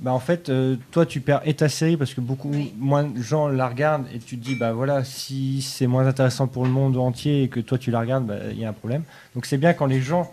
bah 0.00 0.12
en 0.12 0.18
fait, 0.18 0.48
euh, 0.48 0.74
toi 0.90 1.06
tu 1.06 1.20
perds 1.20 1.40
et 1.44 1.54
ta 1.54 1.68
série 1.68 1.96
parce 1.96 2.12
que 2.14 2.20
beaucoup 2.20 2.50
moins 2.76 3.04
de 3.04 3.22
gens 3.22 3.46
la 3.48 3.68
regardent 3.68 4.06
et 4.12 4.18
tu 4.18 4.36
te 4.36 4.44
dis 4.44 4.56
bah 4.56 4.72
voilà, 4.72 5.04
si 5.04 5.62
c'est 5.62 5.86
moins 5.86 6.06
intéressant 6.06 6.48
pour 6.48 6.64
le 6.64 6.70
monde 6.70 6.96
entier 6.96 7.44
et 7.44 7.48
que 7.48 7.60
toi 7.60 7.78
tu 7.78 7.90
la 7.92 8.00
regardes, 8.00 8.26
bah, 8.26 8.34
il 8.50 8.58
y 8.58 8.64
a 8.64 8.68
un 8.68 8.72
problème. 8.74 9.04
Donc 9.36 9.46
c'est 9.46 9.56
bien 9.56 9.72
quand 9.72 9.86
les 9.86 10.00
gens 10.02 10.30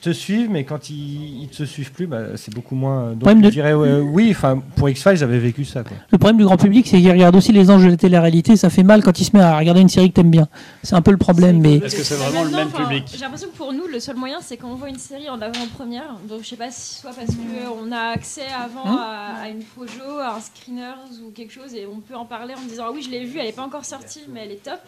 te 0.00 0.10
suivent, 0.10 0.50
mais 0.50 0.64
quand 0.64 0.90
ils, 0.90 1.42
ils 1.42 1.48
te 1.48 1.62
suivent 1.64 1.92
plus, 1.92 2.06
bah, 2.06 2.36
c'est 2.36 2.52
beaucoup 2.52 2.74
moins. 2.74 3.10
Donc 3.10 3.20
Problème 3.20 3.38
je 3.42 3.46
de- 3.46 3.50
dirais 3.50 3.72
oui, 3.74 4.28
enfin 4.30 4.62
pour 4.76 4.88
X 4.88 5.02
Files 5.02 5.16
j'avais 5.16 5.38
vécu 5.38 5.64
ça 5.64 5.82
quoi. 5.84 5.96
Le 6.10 6.18
problème 6.18 6.36
du 6.38 6.44
grand 6.44 6.56
public, 6.56 6.86
c'est 6.88 6.98
qu'il 6.98 7.10
regarde 7.10 7.36
aussi 7.36 7.52
les 7.52 7.70
anges 7.70 7.84
de 7.84 7.90
la 7.90 7.96
télé-réalité. 7.96 8.56
Ça 8.56 8.70
fait 8.70 8.82
mal 8.82 9.02
quand 9.02 9.18
il 9.20 9.24
se 9.24 9.36
met 9.36 9.42
à 9.42 9.56
regarder 9.58 9.80
une 9.80 9.88
série 9.88 10.10
que 10.10 10.14
t'aimes 10.16 10.30
bien. 10.30 10.48
C'est 10.82 10.94
un 10.96 11.02
peu 11.02 11.10
le 11.12 11.16
problème, 11.16 11.60
mais. 11.60 11.76
Est-ce 11.76 11.96
que 11.96 12.02
c'est 12.02 12.16
vraiment 12.16 12.44
le 12.44 12.50
même 12.50 12.70
public 12.70 13.04
J'ai 13.12 13.18
l'impression 13.20 13.48
que 13.48 13.56
pour 13.56 13.72
nous, 13.72 13.86
le 13.86 14.00
seul 14.00 14.16
moyen, 14.16 14.38
c'est 14.40 14.56
quand 14.56 14.68
on 14.70 14.74
voit 14.74 14.88
une 14.88 14.98
série 14.98 15.28
en 15.28 15.40
avant-première. 15.40 16.16
Donc, 16.28 16.40
je 16.42 16.48
sais 16.48 16.56
pas 16.56 16.70
si 16.70 16.96
soit 17.00 17.12
parce 17.12 17.30
qu'on 17.36 17.92
a 17.92 18.12
accès 18.14 18.42
avant 18.46 18.86
Hein 18.86 18.98
à, 19.00 19.42
à 19.44 19.48
une 19.48 19.62
projo, 19.62 20.18
à 20.20 20.36
un 20.36 20.40
screeners 20.40 21.22
ou 21.26 21.30
quelque 21.30 21.52
chose, 21.52 21.74
et 21.74 21.86
on 21.86 22.00
peut 22.00 22.14
en 22.16 22.24
parler 22.24 22.54
en 22.54 22.66
disant 22.68 22.84
Ah 22.88 22.90
oui, 22.92 23.02
je 23.02 23.10
l'ai 23.10 23.24
vue, 23.24 23.38
elle 23.38 23.46
est 23.48 23.52
pas 23.52 23.64
encore 23.64 23.84
sortie, 23.84 24.20
mais 24.32 24.40
elle 24.44 24.52
est 24.52 24.62
top. 24.64 24.80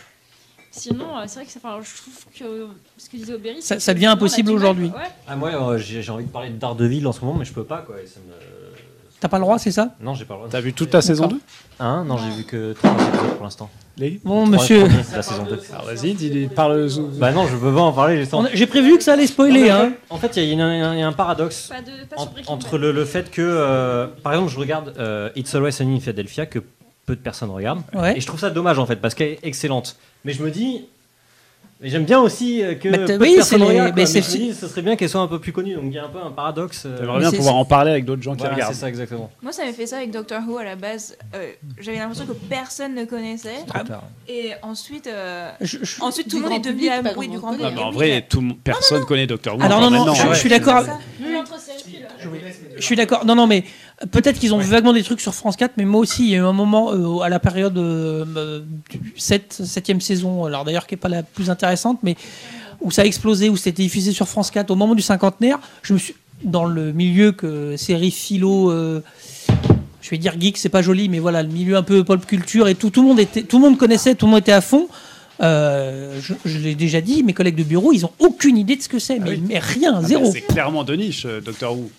Sinon, 0.72 1.16
euh, 1.18 1.24
c'est 1.26 1.36
vrai 1.36 1.44
que 1.46 1.50
ça, 1.52 1.58
enfin, 1.62 1.78
je 1.82 2.00
trouve 2.00 2.14
que 2.38 2.66
ce 2.96 3.10
que 3.10 3.16
disait 3.16 3.34
Aubéry, 3.34 3.60
Ça- 3.60 3.92
devient 3.94 4.06
impossible 4.06 4.52
aujourd'hui. 4.52 4.86
Ouais. 4.86 5.10
Ah, 5.26 5.34
moi, 5.36 5.50
euh, 5.50 5.78
j'ai 5.78 6.00
j'ai 6.02 6.12
envie 6.12 6.24
de 6.24 6.30
parler 6.30 6.50
de 6.50 6.56
Daredevil 6.58 7.06
en 7.06 7.12
ce 7.12 7.20
moment, 7.24 7.36
mais 7.38 7.44
je 7.44 7.52
peux 7.52 7.64
pas, 7.64 7.78
quoi. 7.78 7.96
et 8.02 8.06
ça 8.06 8.20
me- 8.20 8.34
T'as 9.18 9.28
pas 9.28 9.36
le 9.38 9.42
droit, 9.44 9.58
c'est 9.58 9.70
ça? 9.72 9.94
Non, 10.00 10.14
j'ai 10.14 10.24
pas 10.24 10.32
le 10.34 10.38
droit. 10.40 10.48
T'as 10.50 10.60
vu 10.62 10.72
toute 10.72 10.94
la 10.94 11.02
saison 11.02 11.26
2 11.26 11.38
Hein? 11.78 12.04
Non, 12.06 12.16
j'ai 12.16 12.30
vu 12.30 12.44
que 12.44 12.72
3 12.72 12.90
épisodes 12.92 13.34
pour 13.36 13.44
l'instant. 13.44 13.68
Les 13.98 14.18
Bon, 14.24 14.44
Trois 14.44 14.58
monsieur. 14.58 14.80
premiers 14.86 15.02
de 15.02 15.14
la 15.16 15.22
saison 15.22 15.42
2. 15.44 15.60
Alors 15.72 15.84
vas-y, 15.84 16.14
dis, 16.14 16.48
parle. 16.54 16.88
Bah 17.18 17.30
non, 17.32 17.46
je 17.46 17.54
veux 17.56 17.74
pas 17.74 17.80
en 17.82 17.92
parler. 17.92 18.24
j'ai 18.24 18.30
On 18.34 18.44
a- 18.46 18.54
J'ai 18.54 18.66
prévu 18.66 18.96
que 18.96 19.02
ça 19.04 19.12
allait 19.14 19.26
spoiler, 19.26 19.68
hein. 19.68 19.92
En 20.08 20.16
fait, 20.16 20.36
il 20.36 20.44
y, 20.44 20.50
a 20.50 20.52
une- 20.54 20.60
un- 20.62 20.94
il 20.94 21.00
y 21.00 21.02
a 21.02 21.06
un 21.06 21.12
paradoxe 21.12 21.68
Pas 21.68 21.82
de, 21.82 21.90
pas 22.08 22.16
en- 22.16 22.22
sur 22.22 22.30
Breaking 22.32 22.50
entre 22.54 22.72
Bad. 22.72 22.80
le, 22.80 22.92
le 22.92 23.04
fait 23.04 23.30
que, 23.30 23.42
euh, 23.42 24.06
par 24.22 24.32
exemple, 24.32 24.50
je 24.52 24.58
regarde 24.58 24.94
euh, 24.98 25.28
It's 25.36 25.54
Always 25.54 25.72
Sunny 25.72 25.96
in 25.96 26.00
Philadelphia 26.00 26.46
que 26.46 26.60
peu 27.06 27.16
de 27.16 27.20
personnes 27.20 27.50
regardent, 27.50 27.82
Ouais. 27.94 28.16
et 28.16 28.20
je 28.20 28.26
trouve 28.26 28.40
ça 28.40 28.50
dommage 28.50 28.78
en 28.78 28.86
fait 28.86 28.96
parce 28.96 29.14
qu'elle 29.14 29.28
est 29.32 29.38
excellente. 29.42 29.96
Mais 30.24 30.32
je 30.32 30.42
me 30.42 30.50
dis, 30.50 30.84
mais 31.82 31.88
j'aime 31.88 32.04
bien 32.04 32.20
aussi 32.20 32.62
euh, 32.62 32.74
que 32.74 32.90
Bah, 32.90 32.98
peu 32.98 33.04
t'as- 33.06 33.16
de 33.16 33.22
oui, 33.22 33.34
personnes 33.36 33.58
c'est 33.60 33.64
les- 33.64 33.70
regardent. 33.70 33.96
mais. 33.96 34.02
Mais 34.04 34.06
je 34.22 34.30
me 34.30 34.36
dis, 34.36 34.54
ce 34.54 34.68
serait 34.68 34.82
bien 34.82 34.96
qu'elle 34.96 35.08
soit 35.08 35.22
un 35.22 35.26
peu 35.28 35.38
plus 35.38 35.50
connue. 35.50 35.74
Donc 35.74 35.84
il 35.86 35.92
y 35.94 35.98
a 35.98 36.04
un 36.04 36.08
peu 36.10 36.20
un 36.20 36.30
paradoxe. 36.30 36.82
euh, 36.84 36.98
J'aimerais 37.00 37.20
bien 37.20 37.32
pouvoir 37.32 37.56
en 37.56 37.64
parler 37.64 37.90
avec 37.90 38.04
d'autres 38.04 38.20
gens 38.22 38.36
qui 38.36 38.46
regardent. 38.46 38.74
c'est 38.74 38.80
ça 38.80 38.88
exactement. 38.90 39.30
Moi, 39.42 39.50
ça 39.52 39.62
m'avait 39.62 39.72
fait 39.74 39.86
ça 39.86 39.96
avec 39.96 40.10
Doctor 40.10 40.42
Who 40.46 40.58
à 40.58 40.64
la 40.64 40.76
base. 40.76 41.16
Euh, 41.34 41.50
J'avais 41.80 41.96
l'impression 41.96 42.26
que 42.26 42.32
personne 42.32 42.94
ne 42.94 43.06
connaissait. 43.06 43.64
Trop 43.66 43.82
tard. 43.82 44.02
Et 44.28 44.50
ensuite, 44.62 45.06
euh, 45.06 45.50
Je- 45.62 45.78
je- 45.82 46.02
ensuite 46.02 46.28
tout 46.28 46.36
le 46.36 46.42
monde 46.50 46.52
est 46.52 46.70
devenu 46.70 46.90
amoureux 46.90 47.26
du 47.26 47.38
grand 47.38 47.52
public. 47.52 47.68
public. 47.68 47.74
Non, 47.82 47.90
mais 47.90 47.96
en 47.96 47.98
oui, 47.98 48.10
vrai, 48.10 48.26
tout 48.28 48.56
personne 48.62 49.04
connaît 49.06 49.26
Doctor 49.26 49.56
Who. 49.56 49.62
Alors 49.62 49.78
encore 49.78 49.90
non, 49.90 50.04
non, 50.04 50.14
je, 50.14 50.34
suis 50.34 50.50
d'accord. 50.50 50.84
Je 52.76 52.82
suis 52.82 52.96
d'accord. 52.96 53.24
Non, 53.24 53.34
non, 53.34 53.46
mais 53.46 53.64
peut-être 54.10 54.38
qu'ils 54.38 54.54
ont 54.54 54.58
vu 54.58 54.68
vaguement 54.68 54.92
des 54.92 55.02
trucs 55.02 55.20
sur 55.20 55.34
France 55.34 55.56
4, 55.56 55.72
mais 55.76 55.84
moi 55.84 56.00
aussi, 56.00 56.24
il 56.24 56.30
y 56.30 56.34
a 56.34 56.38
eu 56.38 56.44
un 56.44 56.52
moment 56.52 56.92
euh, 56.92 57.20
à 57.20 57.28
la 57.28 57.38
période 57.38 57.76
euh, 57.76 58.24
euh, 58.36 58.60
du 58.90 59.14
7, 59.16 59.60
7e 59.62 60.00
saison, 60.00 60.44
alors 60.44 60.64
d'ailleurs 60.64 60.86
qui 60.86 60.94
n'est 60.94 61.00
pas 61.00 61.08
la 61.08 61.22
plus 61.22 61.50
intéressante, 61.50 61.98
mais 62.02 62.16
où 62.80 62.90
ça 62.90 63.02
a 63.02 63.04
explosé, 63.04 63.48
où 63.48 63.56
c'était 63.56 63.82
diffusé 63.82 64.12
sur 64.12 64.26
France 64.26 64.50
4 64.50 64.70
au 64.70 64.74
moment 64.74 64.94
du 64.94 65.02
cinquantenaire. 65.02 65.58
Je 65.82 65.92
me 65.92 65.98
suis 65.98 66.14
dans 66.42 66.64
le 66.64 66.92
milieu 66.92 67.32
que 67.32 67.76
série 67.76 68.10
philo. 68.10 68.70
euh, 68.70 69.02
je 70.00 70.10
vais 70.10 70.18
dire 70.18 70.40
geek, 70.40 70.56
c'est 70.56 70.70
pas 70.70 70.80
joli, 70.80 71.10
mais 71.10 71.18
voilà, 71.18 71.42
le 71.42 71.50
milieu 71.50 71.76
un 71.76 71.82
peu 71.82 72.02
pop 72.04 72.24
culture 72.24 72.68
et 72.68 72.74
tout, 72.74 72.88
tout 72.88 73.02
le 73.02 73.08
monde 73.08 73.20
était, 73.20 73.42
tout 73.42 73.58
le 73.58 73.64
monde 73.64 73.76
connaissait, 73.76 74.14
tout 74.14 74.24
le 74.24 74.30
monde 74.30 74.40
était 74.40 74.52
à 74.52 74.62
fond. 74.62 74.88
Euh, 75.42 76.20
je, 76.20 76.34
je 76.44 76.58
l'ai 76.58 76.74
déjà 76.74 77.00
dit, 77.00 77.22
mes 77.22 77.32
collègues 77.32 77.56
de 77.56 77.62
bureau, 77.62 77.92
ils 77.92 78.04
ont 78.04 78.10
aucune 78.18 78.58
idée 78.58 78.76
de 78.76 78.82
ce 78.82 78.88
que 78.90 78.98
c'est, 78.98 79.18
mais, 79.18 79.38
mais 79.38 79.58
rien, 79.58 79.94
Ah, 79.96 80.02
zéro. 80.06 80.30
C'est 80.30 80.42
clairement 80.42 80.84
de 80.84 80.94
niche, 80.94 81.24
euh, 81.24 81.40
Doctor 81.40 81.72
Who. 81.78 81.90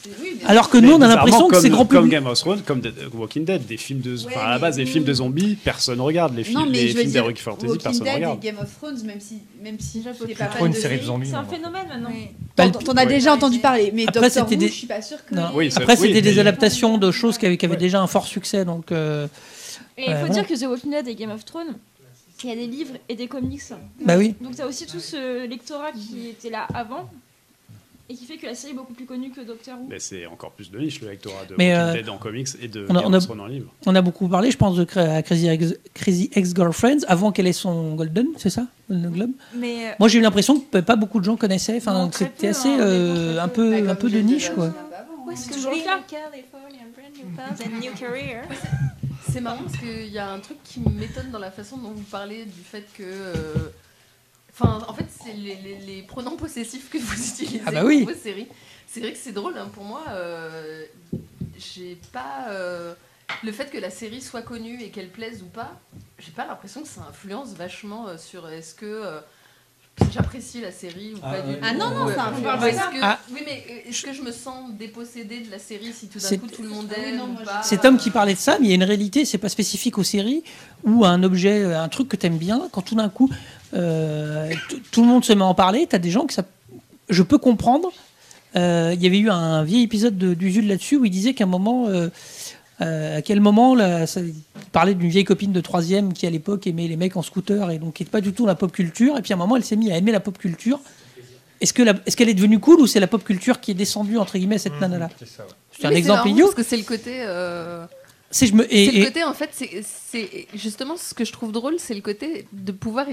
Alors 0.46 0.70
que 0.70 0.78
Mais 0.78 0.88
nous, 0.88 0.94
on 0.94 1.02
a 1.02 1.08
l'impression 1.08 1.48
que 1.48 1.54
comme- 1.54 1.62
c'est 1.62 1.70
grand 1.70 1.86
Comme 1.86 2.04
public. 2.04 2.12
Game 2.12 2.28
of 2.28 2.40
Thrones, 2.40 2.62
comme 2.62 2.82
The 2.82 2.94
Walking 3.14 3.44
Dead, 3.46 3.66
des 3.66 3.78
films 3.78 4.02
de, 4.02 4.16
enfin, 4.28 4.42
à 4.42 4.50
la 4.52 4.60
base, 4.60 4.78
les 4.78 4.86
films 4.86 5.06
de 5.06 5.14
zombies, 5.14 5.56
personne 5.64 6.00
regarde. 6.02 6.36
Les, 6.36 6.44
films, 6.44 6.60
Non, 6.60 6.66
mais 6.68 6.72
les 6.74 6.88
je 6.90 6.94
veux 6.94 7.00
films 7.00 7.12
dire, 7.12 7.22
d'Heroic 7.24 7.36
Fantasy, 7.40 7.66
Walking 7.68 7.84
personne 7.84 8.04
Dead 8.06 8.14
regarde. 8.16 8.44
et 8.44 8.48
Game 8.48 8.58
of 8.62 8.78
Thrones, 8.80 9.02
même 9.06 9.20
si, 9.20 9.40
même 9.64 9.80
si 9.80 9.98
n'es 10.00 10.36
pas 10.36 10.46
trop 10.46 10.58
fan 10.60 10.68
une 10.68 10.74
de 10.74 10.78
série 10.78 10.98
de 11.00 11.04
zombies. 11.04 11.30
C'est 11.30 11.36
un 11.36 11.44
phénomène 11.44 11.88
maintenant. 11.90 12.10
Bah, 12.58 12.70
T'en 12.70 12.80
t'en 12.80 12.94
as 12.94 13.06
Ouais. 13.06 13.08
déjà 13.08 13.34
entendu 13.34 13.58
parler, 13.60 13.92
mais 13.94 14.04
Après, 14.08 14.22
Doctor 14.22 14.44
c'était 14.46 14.56
Who, 14.56 14.60
des- 14.62 14.68
je 14.68 14.74
suis 14.74 14.88
pas 14.88 15.02
sûre 15.02 15.18
que. 15.26 15.36
Après, 15.78 15.96
c'était 15.96 16.22
des 16.22 16.38
adaptations 16.38 16.98
de 17.00 17.12
choses 17.12 17.38
qui 17.40 17.46
avaient, 17.48 17.58
déjà 17.78 18.02
un 18.02 18.08
fort 18.08 18.28
succès. 18.28 18.66
Donc, 18.66 18.92
euh, 18.92 19.28
Et 19.98 20.06
il 20.08 20.10
Ouais, 20.14 20.22
faut 20.22 20.32
dire 20.34 20.48
que 20.48 20.54
The 20.58 20.68
Walking 20.68 20.92
Dead 20.92 21.08
et 21.08 21.16
Game 21.16 21.32
of 21.32 21.44
Thrones, 21.46 21.76
il 22.44 22.50
y 22.50 22.54
a 22.54 22.56
des 22.56 22.68
livres 22.68 22.96
et 23.10 23.16
des 23.16 23.28
comics. 23.28 23.62
bah 24.06 24.18
oui. 24.18 24.36
Donc 24.42 24.56
t'as 24.56 24.68
aussi 24.68 24.86
tout 24.86 25.00
ce 25.00 25.48
lectorat 25.48 25.92
qui 25.92 26.30
était 26.30 26.50
là 26.50 26.68
avant 26.74 27.10
et 28.10 28.14
qui 28.14 28.26
fait 28.26 28.36
que 28.36 28.46
la 28.46 28.56
série 28.56 28.74
est 28.74 28.76
beaucoup 28.76 28.94
plus 28.94 29.06
connue 29.06 29.32
que 29.32 29.40
Doctor 29.40 29.80
Who. 29.80 29.88
Mais 29.90 30.00
c'est 30.00 30.26
encore 30.26 30.52
plus 30.52 30.70
de 30.70 30.78
niche, 30.80 31.00
le 31.00 31.10
lectorat 31.10 31.46
de 31.46 31.56
Mais, 31.58 31.74
euh, 31.74 31.94
Dead 31.94 32.10
en 32.10 32.18
comics 32.18 32.48
et 32.62 32.68
de 32.68 32.86
on 32.90 32.96
a- 32.96 33.04
on 33.06 33.14
a- 33.14 33.32
en 33.42 33.46
livre. 33.48 33.72
On 33.86 33.96
a 33.96 34.02
beaucoup 34.02 34.28
parlé, 34.28 34.52
je 34.52 34.58
pense, 34.58 34.76
de 34.76 34.86
à 35.00 35.22
Crazy 35.22 35.48
Ex- 35.48 35.76
Crazy 35.94 36.30
Ex-Girlfriends 36.34 37.06
avant 37.08 37.32
qu'elle 37.32 37.48
ait 37.48 37.54
son 37.54 37.96
Golden, 37.96 38.28
c'est 38.38 38.50
ça 38.50 38.68
Le 38.90 39.10
Globe 39.10 39.32
Mais 39.56 39.88
euh, 39.88 39.92
Moi, 40.00 40.10
j'ai 40.10 40.20
eu 40.20 40.22
l'impression 40.22 40.60
que 40.60 40.80
pas 40.80 40.98
beaucoup 40.98 41.22
de 41.22 41.26
gens 41.26 41.38
connaissaient. 41.38 41.78
Enfin, 41.78 42.10
c'était 42.14 42.50
assez 42.50 42.68
hein, 42.68 42.80
euh, 42.82 43.40
un 43.40 43.48
peu. 43.48 43.82
Bah, 43.82 43.92
un 43.92 43.96
peu 43.96 44.10
de 44.10 44.20
niche, 44.20 44.50
quoi. 44.50 44.66
avant, 44.66 44.76
avant. 45.16 45.26
Ouais, 45.28 45.36
c'est 45.38 45.54
toujours 45.54 45.72
le 45.72 45.82
cas. 45.82 46.00
C'est 49.30 49.42
marrant 49.42 49.64
parce 49.64 49.78
qu'il 49.78 50.08
y 50.08 50.18
a 50.20 50.30
un 50.32 50.40
truc 50.40 50.58
qui 50.64 50.80
m'étonne 50.80 51.32
dans 51.32 51.40
la 51.40 51.52
façon 51.52 51.78
dont 51.78 51.92
vous 51.92 52.04
parlez 52.04 52.46
du 52.46 52.62
fait 52.62 52.86
que. 52.94 53.04
euh, 53.04 53.70
Enfin, 54.54 54.84
en 54.88 54.94
fait, 54.94 55.06
c'est 55.24 55.32
les, 55.34 55.56
les- 55.56 55.80
les 55.80 56.02
pronoms 56.04 56.36
possessifs 56.36 56.90
que 56.90 56.98
vous 56.98 57.14
utilisez 57.30 57.62
Ah 57.66 57.72
bah 57.72 57.86
oui. 57.86 58.04
pour 58.04 58.14
vos 58.14 58.20
séries. 58.20 58.48
C'est 58.86 59.00
vrai 59.00 59.14
que 59.14 59.18
c'est 59.18 59.32
drôle, 59.32 59.58
hein, 59.58 59.70
pour 59.74 59.84
moi. 59.86 60.04
euh, 60.10 60.84
j'ai 61.58 61.98
pas. 62.12 62.48
euh, 62.50 62.94
le 63.44 63.52
fait 63.54 63.72
que 63.72 63.78
la 63.78 63.90
série 63.90 64.22
soit 64.22 64.42
connue 64.42 64.82
et 64.84 64.90
qu'elle 64.90 65.08
plaise 65.10 65.42
ou 65.42 65.46
pas, 65.46 65.80
j'ai 66.20 66.32
pas 66.32 66.46
l'impression 66.46 66.82
que 66.82 66.88
ça 66.90 67.08
influence 67.10 67.54
vachement 67.54 68.18
sur 68.18 68.50
est-ce 68.50 68.76
que. 68.76 68.86
Euh, 70.00 70.06
J'apprécie 70.14 70.62
la 70.62 70.72
série 70.72 71.14
ou 71.16 71.18
Ah 71.24 71.32
pas 71.34 71.42
du 71.42 71.54
tout. 71.54 71.60
Ah 71.64 71.74
non, 71.74 71.90
non, 71.90 72.02
euh, 72.02 72.06
ou 72.06 72.10
est-ce 72.66 72.78
pas. 72.78 72.84
que- 72.92 72.98
Ah. 73.02 73.20
Oui, 73.34 73.42
mais 73.46 73.64
euh, 73.70 73.90
est-ce 73.90 74.04
que 74.04 74.14
je 74.14 74.22
me 74.22 74.32
sens 74.32 74.72
dépossédée 74.78 75.40
de 75.42 75.52
la 75.52 75.60
série 75.60 75.92
si 75.94 76.08
tout 76.08 76.20
d'un 76.20 76.28
C'est- 76.28 76.38
coup 76.38 76.48
tout 76.48 76.64
le 76.64 76.70
monde 76.70 76.88
Ah 76.92 76.96
oui, 76.98 77.10
aime 77.10 77.18
non, 77.18 77.30
ou 77.42 77.44
pas 77.46 77.62
C'est 77.64 77.80
Tom 77.82 77.98
qui 77.98 78.10
parlait 78.10 78.34
de 78.34 78.40
ça, 78.40 78.58
mais 78.60 78.68
il 78.68 78.70
y 78.70 78.74
a 78.74 78.76
une 78.76 78.84
réalité, 78.84 79.26
c'est 79.26 79.38
pas 79.38 79.50
spécifique 79.50 79.98
aux 79.98 80.04
séries, 80.04 80.44
ou 80.84 81.04
à 81.06 81.10
un 81.10 81.24
objet, 81.24 81.64
un 81.74 81.90
truc 81.90 82.08
que 82.10 82.16
t'aimes 82.16 82.38
bien, 82.38 82.68
quand 82.72 82.82
tout 82.82 82.96
d'un 82.96 83.10
coup, 83.10 83.30
euh, 83.74 84.52
tout 84.92 85.02
le 85.02 85.08
monde 85.08 85.24
se 85.26 85.34
met 85.34 85.42
à 85.44 85.46
en 85.46 85.56
parler, 85.56 85.88
t'as 85.90 86.00
des 86.00 86.12
gens 86.12 86.26
que 86.26 86.34
ça... 86.34 86.44
Je 87.10 87.24
peux 87.24 87.38
comprendre. 87.38 87.92
Euh, 88.56 88.92
Il 88.96 89.02
y 89.04 89.08
avait 89.08 89.20
eu 89.20 89.30
un 89.30 89.64
vieil 89.64 89.84
épisode 89.84 90.18
de- 90.18 90.34
d'Usul 90.34 90.68
là-dessus 90.68 90.98
où 90.98 91.06
il 91.06 91.10
disait 91.12 91.34
qu'à 91.34 91.44
un 91.46 91.48
moment, 91.48 91.88
euh, 91.88 92.10
euh, 92.82 93.18
à 93.18 93.22
quel 93.22 93.40
moment, 93.40 93.76
là, 93.76 94.08
ça, 94.08 94.22
il 94.22 94.34
parlait 94.72 94.94
d'une 94.96 95.10
vieille 95.10 95.24
copine 95.24 95.52
de 95.52 95.62
troisième 95.62 96.14
qui 96.14 96.26
à 96.26 96.30
l'époque 96.30 96.66
aimait 96.68 96.88
les 96.88 96.98
mecs 96.98 97.16
en 97.18 97.22
scooter 97.22 97.70
et 97.72 97.78
donc 97.80 97.94
qui 97.96 98.04
n'était 98.04 98.12
pas 98.12 98.22
du 98.22 98.34
tout 98.34 98.46
la 98.46 98.56
pop 98.56 98.72
culture, 98.72 99.18
et 99.18 99.22
puis 99.22 99.34
à 99.34 99.36
un 99.36 99.40
moment 99.40 99.56
elle 99.56 99.64
s'est 99.64 99.76
mise 99.76 99.92
à 99.92 99.98
aimer 99.98 100.12
la 100.12 100.20
pop 100.20 100.38
culture. 100.38 100.80
Est-ce 101.62 101.74
que 101.74 101.84
la- 101.84 101.94
est-ce 102.06 102.18
qu'elle 102.18 102.30
est 102.30 102.34
devenue 102.34 102.60
cool 102.60 102.80
ou 102.80 102.88
c'est 102.88 103.00
la 103.00 103.08
pop 103.08 103.24
culture 103.24 103.60
qui 103.60 103.70
est 103.72 103.76
descendue 103.76 104.18
entre 104.18 104.38
guillemets 104.38 104.58
cette 104.58 104.80
nana-là 104.82 105.10
C'est 105.20 105.84
ouais. 105.88 105.94
Un 105.94 105.96
exemple 105.96 106.30
idiot. 106.30 106.46
Parce 106.46 106.56
que 106.56 106.64
c'est 106.64 106.78
le 106.78 106.84
côté. 106.84 107.18
euh, 107.20 107.86
C'est 108.32 108.48
je 108.48 108.54
me 108.56 108.64
et- 108.74 108.86
c'est 108.88 108.96
et- 108.96 109.00
le 109.00 109.06
côté, 109.06 109.24
en 109.24 109.34
fait, 109.34 109.50
c'est- 109.52 109.84
c'est 109.84 110.48
justement 110.56 110.96
ce 110.98 111.14
que 111.14 111.24
je 111.26 111.32
trouve 111.32 111.52
drôle, 111.52 111.76
c'est 111.78 111.94
le 111.94 112.02
côté 112.02 112.48
de 112.54 112.72
pouvoir 112.72 113.08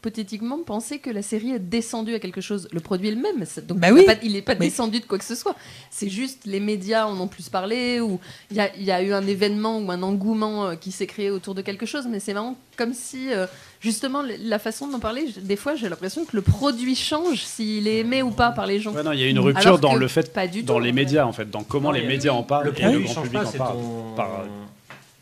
hypothétiquement 0.00 0.58
penser 0.64 1.00
que 1.00 1.10
la 1.10 1.22
série 1.22 1.50
est 1.50 1.58
descendue 1.58 2.14
à 2.14 2.20
quelque 2.20 2.40
chose. 2.40 2.68
Le 2.72 2.78
produit 2.78 3.08
est 3.08 3.14
le 3.14 3.20
même, 3.20 3.44
donc 3.66 3.78
Bah 3.78 3.88
il 3.88 3.94
oui. 3.94 4.00
n'est 4.00 4.06
pas, 4.06 4.14
il 4.22 4.36
est 4.36 4.42
pas 4.42 4.54
Mais- 4.54 4.66
descendu 4.66 5.00
de 5.00 5.04
quoi 5.04 5.18
que 5.18 5.24
ce 5.24 5.34
soit. 5.34 5.56
C'est 5.90 6.08
juste 6.08 6.42
les 6.46 6.60
médias 6.60 7.06
en 7.06 7.18
ont 7.20 7.26
plus 7.26 7.48
parlé, 7.48 8.00
ou 8.00 8.20
il 8.52 8.56
y 8.56 8.60
a, 8.60 8.74
il 8.76 8.84
y 8.84 8.92
a 8.92 9.02
eu 9.02 9.12
un 9.12 9.26
événement 9.26 9.78
ou 9.80 9.90
un 9.90 10.02
engouement 10.04 10.66
euh, 10.66 10.74
qui 10.76 10.92
s'est 10.92 11.08
créé 11.08 11.30
autour 11.30 11.54
de 11.56 11.62
quelque 11.62 11.84
chose, 11.84 12.06
mais 12.08 12.20
c'est 12.20 12.32
vraiment 12.32 12.56
comme 12.76 12.94
si, 12.94 13.32
euh, 13.32 13.46
justement, 13.80 14.22
la 14.22 14.58
façon 14.60 14.86
d'en 14.86 15.00
parler, 15.00 15.26
des 15.42 15.56
fois 15.56 15.74
j'ai 15.74 15.88
l'impression 15.88 16.24
que 16.24 16.36
le 16.36 16.42
produit 16.42 16.94
change 16.94 17.42
s'il 17.44 17.88
est 17.88 17.98
aimé 17.98 18.22
ou 18.22 18.30
pas 18.30 18.50
par 18.52 18.66
les 18.66 18.78
gens. 18.78 18.92
Ouais, 18.94 19.02
il 19.14 19.20
y 19.20 19.24
a 19.24 19.28
une 19.28 19.40
rupture 19.40 19.66
Alors 19.66 19.78
dans 19.80 19.96
le 19.96 20.06
fait, 20.06 20.32
pas 20.32 20.46
du 20.46 20.62
dans 20.62 20.74
tout, 20.74 20.80
les 20.80 20.92
médias 20.92 21.24
en 21.26 21.32
fait, 21.32 21.50
dans 21.50 21.64
comment 21.64 21.88
Non, 21.92 21.98
les 21.98 22.06
médias 22.06 22.32
en 22.32 22.44
parlent 22.44 22.66
Le 22.66 22.70
et 22.70 22.74
produit 22.82 22.92
le 22.94 22.98
ne 23.00 23.04
grand 23.04 23.14
change 23.14 23.24
public 23.24 23.42
pas, 23.42 23.48
en 23.48 23.52
parle. 23.58 23.76
ton... 23.78 24.14
Par- 24.14 24.44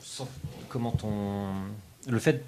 sans- 0.03 0.29
Comment 0.69 0.91
ton... 0.91 1.09
Le 2.09 2.19
fait 2.19 2.45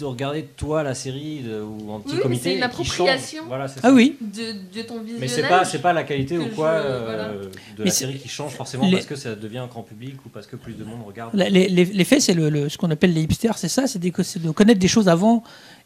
de 0.00 0.04
regarder 0.06 0.42
toi 0.56 0.82
la 0.82 0.94
série 0.94 1.40
de- 1.40 1.60
ou 1.60 1.90
en 1.92 2.00
petit 2.00 2.16
Oui, 2.16 2.20
comité 2.22 2.42
c'est 2.44 2.52
une 2.52 2.58
qui 2.58 2.64
appropriation. 2.64 3.38
change. 3.40 3.48
Voilà, 3.48 3.68
c'est 3.68 3.80
Ah 3.82 3.88
ça. 3.88 3.92
oui. 3.94 4.16
De, 4.20 4.78
de 4.78 4.82
ton 4.86 4.98
visionnage. 5.00 5.20
Mais 5.20 5.28
c'est 5.28 5.42
pas 5.48 5.64
c'est 5.64 5.78
pas 5.80 5.92
la 5.92 6.02
qualité 6.04 6.38
ou 6.38 6.46
quoi 6.48 6.80
je- 6.82 6.86
euh, 6.88 7.04
voilà. 7.04 7.28
de 7.28 7.50
Mais 7.78 7.84
la 7.86 7.90
série 7.90 8.18
qui 8.18 8.28
change 8.28 8.52
forcément 8.52 8.86
les- 8.86 8.92
parce 8.92 9.06
que 9.06 9.16
ça 9.16 9.34
devient 9.34 9.58
un 9.58 9.66
grand 9.66 9.82
public 9.82 10.14
ou 10.26 10.28
parce 10.28 10.46
que 10.46 10.56
plus 10.56 10.72
de 10.74 10.84
monde 10.84 11.00
regarde. 11.06 11.30
La- 11.34 11.48
Les, 11.48 11.68
les- 11.68 11.84
les 11.84 12.04
faits, 12.04 12.20
c'est 12.22 12.34
le, 12.34 12.50
le- 12.50 12.68
ce 12.68 12.76
qu'on 12.78 12.90
appelle 12.90 13.12
les 13.14 13.22
hipsters, 13.22 13.56
c'est 13.58 13.68
ça, 13.68 13.86
c'est 13.86 13.98
des- 13.98 14.12
c'est 14.22 14.42
de 14.42 14.50
connaître 14.50 14.80
des 14.80 14.88
choses 14.88 15.08
avant 15.08 15.42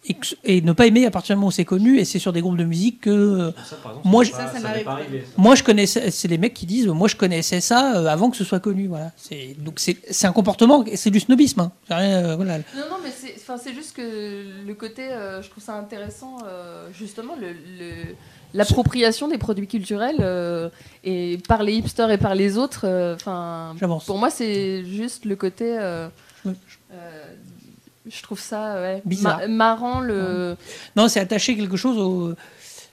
et, 0.06 0.14
que- 0.14 0.34
et 0.44 0.60
ne 0.60 0.72
pas 0.72 0.86
aimer 0.86 1.06
à 1.06 1.10
partir 1.10 1.34
du 1.34 1.38
moment 1.38 1.48
où 1.48 1.52
c'est 1.52 1.64
connu. 1.64 1.98
Et 1.98 2.04
c'est 2.04 2.18
sur 2.18 2.32
des 2.32 2.40
groupes 2.40 2.56
de 2.56 2.64
musique 2.64 3.00
que 3.02 3.10
euh, 3.10 3.50
Ça, 3.64 3.76
par 3.76 3.92
exemple, 3.92 4.08
moi, 4.08 4.24
je- 4.24 4.32
Ça, 4.32 4.50
pas 4.84 4.92
arrivé. 4.92 5.24
moi 5.36 5.54
je 5.54 5.62
connaissais, 5.62 6.10
c'est 6.10 6.28
les 6.28 6.38
mecs 6.38 6.54
qui 6.54 6.66
disent, 6.66 6.86
moi 6.88 7.08
je 7.08 7.16
connaissais 7.16 7.60
ça 7.60 7.96
euh, 7.96 8.06
avant 8.06 8.30
que 8.30 8.36
ce 8.36 8.44
soit 8.44 8.60
connu. 8.60 8.86
Voilà. 8.86 9.12
C'est 9.16 9.54
donc 9.58 9.80
c'est 9.80 9.96
c'est 10.10 10.26
un 10.26 10.32
comportement, 10.32 10.84
c'est 10.94 11.10
du 11.10 11.20
snobisme. 11.20 11.60
hein. 11.60 11.72
Euh, 11.90 12.36
voilà. 12.36 12.58
Non, 12.58 12.62
non, 12.90 12.96
mais 13.02 13.10
c'est, 13.16 13.34
enfin, 13.36 13.56
c'est 13.56 13.72
juste 13.74 13.96
que 13.96 14.66
le 14.66 14.74
côté, 14.74 15.02
euh, 15.10 15.42
je 15.42 15.48
trouve 15.50 15.62
ça 15.64 15.74
intéressant, 15.74 16.36
euh, 16.46 16.88
justement, 16.92 17.34
le, 17.40 17.48
le- 17.52 18.14
l'appropriation 18.52 19.26
des 19.26 19.38
produits 19.38 19.66
culturels 19.66 20.18
euh, 20.20 20.68
et 21.02 21.38
par 21.48 21.62
les 21.64 21.74
hipsters 21.74 22.10
et 22.10 22.18
par 22.18 22.34
les 22.36 22.56
autres. 22.56 22.82
euh, 22.84 23.14
Enfin, 23.16 23.74
J'avance. 23.80 24.04
pour 24.04 24.18
moi, 24.18 24.30
c'est 24.30 24.84
juste 24.84 25.24
le 25.24 25.34
côté. 25.36 25.76
euh. 25.78 26.08
Je 28.08 28.22
trouve 28.22 28.40
ça 28.40 28.80
ouais, 28.80 29.02
Bizarre. 29.04 29.38
ma- 29.40 29.48
marrant 29.48 30.00
le. 30.00 30.56
Non, 30.96 31.08
c'est 31.08 31.20
attacher 31.20 31.56
quelque 31.56 31.76
chose 31.76 31.98
au. 31.98 32.34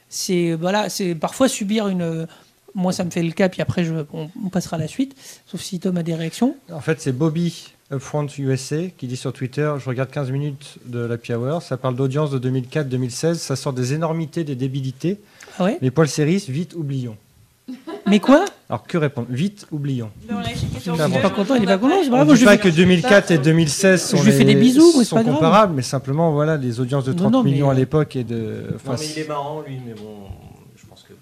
C'est 0.10 0.54
voilà, 0.54 0.90
c'est 0.90 1.16
parfois 1.16 1.48
subir 1.48 1.88
une. 1.88 2.28
Moi, 2.74 2.94
ça 2.94 3.04
me 3.04 3.10
fait 3.12 3.24
le 3.24 3.32
cas, 3.34 3.50
puis 3.50 3.62
après, 3.62 3.84
je, 3.84 3.94
on, 4.14 4.30
on 4.46 4.50
passera 4.50 4.78
à 4.78 4.80
la 4.80 4.88
suite. 4.88 5.16
Sauf 5.46 5.60
si 5.62 5.80
Tom 5.80 5.98
a 5.98 6.04
des 6.04 6.16
réactions. 6.16 6.56
En 6.72 6.80
fait, 6.80 7.02
c'est 7.02 7.12
Bobby 7.12 7.74
Upfront 7.92 8.28
USA 8.38 8.88
qui 8.98 9.08
dit 9.08 9.18
sur 9.18 9.34
Twitter 9.34 9.74
Je 9.78 9.90
regarde 9.90 10.10
15 10.10 10.32
minutes 10.32 10.78
de 10.86 11.00
l'Happy 11.00 11.34
Hour. 11.34 11.62
Ça 11.62 11.76
parle 11.76 11.96
d'audience 11.98 12.32
de 12.32 12.40
2004-2016. 12.50 13.34
Ça 13.36 13.58
sort 13.58 13.74
des 13.74 13.94
énormités, 13.94 14.46
des 14.46 14.56
débilités. 14.56 15.20
Ah 15.60 15.66
ouais? 15.66 15.78
Les 15.82 15.92
poils 15.92 16.08
séries, 16.08 16.46
vite 16.48 16.74
oublions. 16.76 17.18
Mais 18.08 18.20
quoi 18.20 18.46
Alors 18.70 18.84
que 18.84 18.98
répondre 18.98 19.28
Vite 19.30 19.68
oublions. 19.72 20.10
On 20.30 20.40
l'a 20.40 20.44
checké 20.50 20.80
sur 20.80 20.96
Il 20.96 20.98
Il 20.98 21.02
est 21.04 21.08
Google. 21.08 21.22
pas 21.22 21.30
content, 21.30 21.56
il 21.56 21.64
est 21.64 21.66
pas 21.68 21.78
content. 21.78 21.96
c'est 22.02 22.08
On 22.08 22.12
bravo, 22.12 22.32
ne 22.32 22.36
dit 22.36 22.42
je 22.42 22.46
pas 22.46 22.52
fais- 22.58 22.58
que 22.58 22.70
2004 22.70 23.32
et 23.32 23.38
2016 23.38 24.02
sont, 24.04 24.18
Je 24.18 24.24
lui 24.26 24.32
fais 24.32 24.40
les- 24.44 24.56
des 24.56 24.60
bisous, 24.60 24.92
mais 24.98 25.04
c'est 25.04 25.10
sont 25.10 25.16
pas 25.18 25.24
grave. 25.24 25.36
comparables, 25.36 25.74
mais 25.76 25.82
simplement 25.82 26.32
voilà 26.32 26.58
les 26.58 26.80
audiences 26.80 27.06
de 27.06 27.12
Non, 27.12 27.18
30 27.18 27.32
non, 27.34 27.44
mais- 27.44 27.52
millions 27.52 27.70
à 27.70 27.74
l'époque 27.74 28.16
et 28.16 28.24
de. 28.24 28.66
enfin, 28.76 28.94
Non 28.94 28.98
mais 29.00 29.06
il 29.16 29.20
est 29.22 29.28
marrant 29.28 29.62
lui 29.68 29.80
mais 29.86 29.94
bon 29.94 30.28
je 30.76 30.86
pense 30.88 31.04
que 31.04 31.14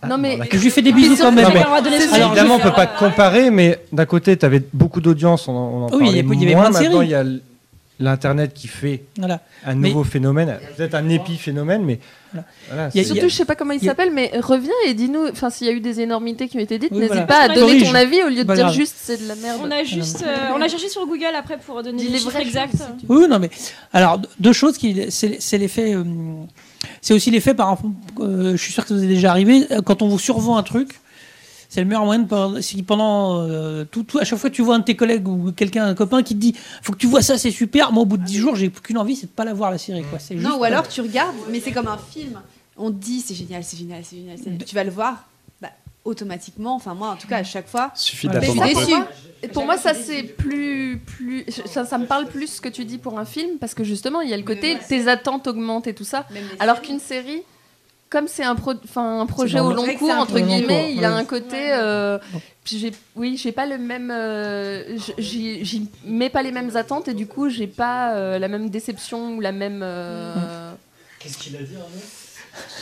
Ah, 0.00 0.08
non, 0.08 0.18
mais. 0.18 0.40
a- 0.40 0.44
Je 0.50 0.58
lui 0.58 0.70
fais 0.70 0.82
des 0.82 0.92
bisous 0.92 1.16
quand 1.16 1.30
même. 1.30 1.44
Non, 1.44 1.50
mais- 1.54 1.60
Alors, 1.62 2.32
évidemment, 2.32 2.54
on 2.56 2.58
peut 2.58 2.62
Alors, 2.64 2.74
pas 2.74 2.86
comparer, 2.86 3.50
mais 3.50 3.78
d'un 3.92 4.06
côté, 4.06 4.36
tu 4.36 4.44
avais 4.44 4.62
beaucoup 4.72 5.00
d'audience, 5.00 5.46
on 5.46 5.52
en, 5.52 5.54
on 5.54 5.82
en 5.84 5.88
Oui, 5.90 5.90
il 5.90 5.92
y 5.92 5.98
parlait 6.00 6.08
a- 6.08 6.34
il 6.34 6.40
y 6.42 6.44
avait 6.46 6.54
moins. 6.56 6.70
Maintenant, 6.70 7.00
il 7.02 7.10
y 7.10 7.14
a 7.14 7.24
l'Internet 8.02 8.52
qui 8.54 8.68
fait 8.68 9.04
Voilà. 9.18 9.40
un 9.64 9.74
Mais- 9.74 9.88
nouveau 9.88 10.04
phénomène, 10.04 10.58
peut-être 10.76 10.94
un 10.94 11.08
épiphénomène, 11.08 11.82
mais 11.84 11.98
Voilà. 12.32 12.46
voilà, 12.68 12.90
Il 12.94 12.98
y 12.98 13.00
a- 13.00 13.02
c'est- 13.04 13.12
Surtout, 13.14 13.28
je 13.28 13.34
sais 13.34 13.44
pas 13.44 13.54
comment 13.54 13.72
il 13.72 13.80
a- 13.82 13.84
s'appelle, 13.90 14.10
mais 14.12 14.30
reviens 14.40 14.72
et 14.86 14.94
dis-nous, 14.94 15.28
enfin, 15.30 15.50
s'il 15.50 15.66
y 15.66 15.70
a 15.70 15.72
eu 15.72 15.80
des 15.80 16.00
énormités 16.00 16.48
qui 16.48 16.56
ont 16.56 16.60
été 16.60 16.78
dites, 16.78 16.90
Oui, 16.92 16.98
n'hésite 16.98 17.12
voilà. 17.12 17.26
pas 17.26 17.40
à 17.42 17.48
donner 17.48 17.60
corrige. 17.60 17.84
ton 17.88 17.94
avis 17.94 18.22
au 18.22 18.28
lieu 18.28 18.44
de 18.44 18.54
dire 18.54 18.72
juste 18.72 18.96
c'est 18.98 19.22
de 19.22 19.28
la 19.28 19.34
merde. 19.36 19.60
On 19.62 19.70
a 19.70 19.84
juste, 19.84 20.22
euh, 20.26 20.36
on 20.56 20.60
a 20.60 20.68
cherché 20.68 20.88
sur 20.88 21.06
Google 21.06 21.34
après 21.38 21.58
pour 21.58 21.82
donner 21.82 22.02
les 22.04 22.18
chiffres 22.18 22.36
exacts. 22.36 22.82
Oui, 23.08 23.26
non, 23.28 23.38
mais 23.38 23.50
alors 23.92 24.20
deux 24.40 24.52
choses 24.52 24.78
qui, 24.78 25.06
c'est 25.10 25.58
l'effet, 25.58 25.94
euh, 25.94 26.04
c'est 27.00 27.14
aussi 27.14 27.30
l'effet 27.30 27.54
par 27.54 27.72
exemple, 27.72 27.94
euh, 28.20 28.52
je 28.52 28.56
suis 28.62 28.72
sûr 28.72 28.82
que 28.84 28.88
ça 28.88 28.94
vous 28.94 29.04
est 29.04 29.06
déjà 29.08 29.30
arrivé 29.30 29.66
quand 29.84 30.02
on 30.02 30.08
vous 30.08 30.18
survend 30.18 30.56
un 30.56 30.62
truc. 30.62 30.98
C'est 31.74 31.80
le 31.80 31.86
meilleur 31.86 32.04
moyen 32.04 32.20
de 32.20 32.28
pendant- 32.28 32.60
si 32.60 32.82
pendant 32.82 33.40
euh, 33.48 33.84
tout, 33.90 34.02
tout- 34.02 34.18
à 34.18 34.24
chaque 34.24 34.38
fois 34.38 34.50
que 34.50 34.54
tu 34.54 34.60
vois 34.60 34.74
un 34.74 34.80
de 34.80 34.84
tes 34.84 34.94
collègues 34.94 35.26
ou 35.26 35.52
quelqu'un, 35.52 35.86
un 35.86 35.94
copain 35.94 36.22
qui 36.22 36.34
te 36.34 36.38
dit, 36.38 36.54
faut 36.82 36.92
que 36.92 36.98
tu 36.98 37.06
vois 37.06 37.22
ça, 37.22 37.38
c'est 37.38 37.50
super. 37.50 37.92
Moi, 37.92 38.02
au 38.02 38.06
bout 38.06 38.18
de 38.18 38.24
10 38.24 38.36
jours, 38.36 38.56
j'ai 38.56 38.68
plus 38.68 38.82
qu'une 38.82 38.98
envie, 38.98 39.16
c'est 39.16 39.24
de 39.24 39.30
pas 39.32 39.46
la 39.46 39.54
voir 39.54 39.70
la 39.70 39.78
série. 39.78 40.02
Quoi. 40.04 40.18
C'est 40.18 40.34
Non, 40.34 40.58
ou 40.58 40.64
alors 40.64 40.86
tu 40.86 41.00
regardes, 41.00 41.34
mais 41.50 41.60
c'est 41.60 41.72
comme 41.72 41.88
un 41.88 41.96
film. 41.96 42.38
On 42.76 42.90
te 42.90 42.96
dit 42.96 43.20
c'est 43.22 43.34
génial, 43.34 43.64
c'est 43.64 43.78
génial, 43.78 44.02
c'est 44.04 44.16
génial. 44.16 44.36
génial. 44.36 44.64
Tu 44.66 44.74
vas 44.74 44.84
le 44.84 44.90
voir, 44.90 45.24
bah, 45.62 45.70
automatiquement, 46.04 46.74
enfin 46.74 46.92
moi 46.92 47.08
en 47.08 47.16
tout 47.16 47.26
cas 47.26 47.38
à 47.38 47.42
chaque 47.44 47.68
fois. 47.68 47.90
Suffit 47.94 48.28
d'attendre 48.28 48.62
un 48.62 48.66
peu. 48.68 48.72
pour 48.74 48.88
moi, 48.90 49.08
et 49.42 49.48
pour 49.48 49.64
moi, 49.64 49.76
ça 49.78 49.94
c'est 49.94 50.24
plus, 50.24 51.00
plus, 51.06 51.46
ça, 51.66 51.86
ça 51.86 51.96
me 51.96 52.04
parle 52.06 52.26
plus 52.26 52.48
ce 52.48 52.60
que 52.60 52.68
tu 52.68 52.84
dis 52.84 52.98
pour 52.98 53.18
un 53.18 53.24
film 53.24 53.56
parce 53.58 53.72
que 53.74 53.82
justement, 53.82 54.20
il 54.20 54.28
y 54.28 54.34
a 54.34 54.36
le 54.36 54.42
côté 54.42 54.76
tes 54.88 55.08
attentes 55.08 55.46
augmentent 55.46 55.86
et 55.86 55.94
tout 55.94 56.04
ça. 56.04 56.26
Alors 56.60 56.82
qu'une 56.82 57.00
série, 57.00 57.42
comme 58.12 58.28
c'est 58.28 58.44
un, 58.44 58.54
pro- 58.54 58.74
enfin, 58.84 59.20
un 59.20 59.26
projet 59.26 59.58
au 59.58 59.72
long 59.72 59.86
cours 59.96 60.10
entre 60.10 60.38
guillemets, 60.38 60.66
cours, 60.82 60.88
il 60.90 61.00
y 61.00 61.04
a 61.04 61.10
ouais. 61.14 61.20
un 61.20 61.24
côté. 61.24 61.56
euh, 61.72 62.18
oui, 63.16 63.38
j'ai 63.38 63.52
pas 63.52 63.64
le 63.64 63.78
même, 63.78 64.10
euh, 64.12 64.98
j'y, 65.16 65.88
mets 66.04 66.28
pas 66.28 66.42
les 66.42 66.52
mêmes 66.52 66.76
attentes 66.76 67.08
et 67.08 67.14
du 67.14 67.26
coup 67.26 67.48
j'ai 67.48 67.66
pas 67.66 68.12
euh, 68.14 68.38
la 68.38 68.48
même 68.48 68.68
déception 68.68 69.34
ou 69.36 69.40
la 69.40 69.50
même. 69.52 69.80
euh, 69.82 70.72
Qu'est-ce 71.18 71.38
qu'il 71.38 71.56
a 71.56 71.62
dit 71.62 71.72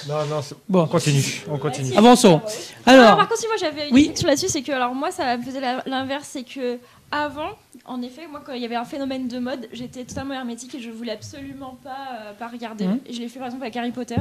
Non, 0.09 0.27
non, 0.27 0.43
c'est- 0.43 0.57
Bon. 0.69 0.83
on 0.83 0.87
continue. 0.89 1.43
On 1.49 1.59
continue. 1.59 1.97
Avançons. 1.97 2.41
Alors, 2.85 3.05
Alors, 3.05 3.17
par 3.19 3.29
contre, 3.29 3.41
si 3.41 3.47
moi 3.47 3.57
j'avais 3.61 3.89
une 3.89 3.95
Oui. 3.95 4.01
réflexion 4.03 4.27
là-dessus, 4.29 4.49
c'est 4.49 4.63
que 4.63 4.73
alors 4.73 4.95
moi 4.97 5.13
ça 5.13 5.37
me 5.37 5.43
faisait 5.45 5.61
l'inverse, 5.87 6.29
c'est 6.33 6.43
que 6.43 6.79
avant, 7.13 7.51
en 7.85 8.03
effet, 8.03 8.27
moi 8.29 8.43
quand 8.45 8.53
il 8.53 8.63
y 8.63 8.65
avait 8.65 8.75
un 8.77 8.85
phénomène 8.85 9.29
de 9.29 9.39
mode, 9.39 9.69
j'étais 9.73 10.05
totalement 10.05 10.35
hermétique 10.35 10.75
et 10.75 10.81
je 10.81 10.91
voulais 10.91 11.13
absolument 11.13 11.79
pas 11.85 11.91
euh, 12.21 12.33
pas 12.37 12.49
regarder. 12.49 12.87
Mhm. 12.87 12.99
Et 13.07 13.13
je 13.13 13.21
l'ai 13.21 13.29
fait 13.29 13.39
par 13.39 13.47
exemple 13.47 13.63
avec 13.65 13.77
Harry 13.77 13.93
Potter. 13.93 14.17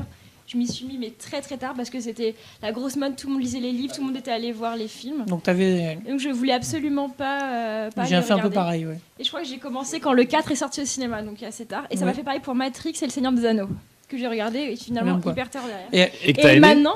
Je 0.52 0.58
m'y 0.58 0.68
suis 0.68 0.84
mis 0.86 0.98
mais 0.98 1.12
très 1.12 1.42
très 1.42 1.58
tard 1.58 1.76
parce 1.76 1.92
que 1.92 2.00
c'était 2.00 2.34
la 2.64 2.72
grosse 2.72 2.96
mode, 2.96 3.16
tout 3.16 3.28
le 3.28 3.34
monde 3.34 3.42
lisait 3.44 3.60
les 3.60 3.72
livres, 3.72 3.94
tout 3.94 4.02
le 4.02 4.08
monde 4.08 4.18
était 4.18 4.32
allé 4.32 4.52
voir 4.52 4.76
les 4.76 4.88
films. 4.88 5.26
donc 5.28 5.44
t'avais. 5.44 6.00
Donc 6.10 6.20
je 6.20 6.30
voulais 6.30 6.54
absolument 6.54 7.08
pas, 7.08 7.44
euh, 7.44 7.92
pas 7.92 8.06
J'ai 8.06 8.20
fait 8.24 8.34
un 8.34 8.40
peu 8.40 8.50
pareil, 8.50 8.88
ouais. 8.88 8.98
Et 9.20 9.24
je 9.24 9.30
crois 9.30 9.42
que 9.42 9.48
j'ai 9.48 9.60
commencé 9.60 10.00
quand 10.00 10.12
le 10.14 10.24
4 10.24 10.52
est 10.52 10.56
sorti 10.56 10.82
au 10.82 10.86
cinéma, 10.86 11.22
donc 11.22 11.44
assez 11.44 11.66
tard. 11.66 11.84
Et 11.92 11.98
ça 11.98 12.02
Ouais. 12.02 12.08
m'a 12.08 12.14
fait 12.16 12.24
pareil 12.24 12.40
pour 12.40 12.56
Matrix 12.56 12.96
et 13.00 13.06
Le 13.06 13.12
Seigneur 13.12 13.32
des 13.32 13.46
Anneaux, 13.46 13.70
que 14.08 14.18
j'ai 14.18 14.28
regardé 14.28 14.58
et 14.60 14.76
finalement 14.76 15.20
hyper 15.24 15.52
tard 15.52 15.64
derrière. 15.92 16.10
Et, 16.24 16.60
maintenant, 16.60 16.96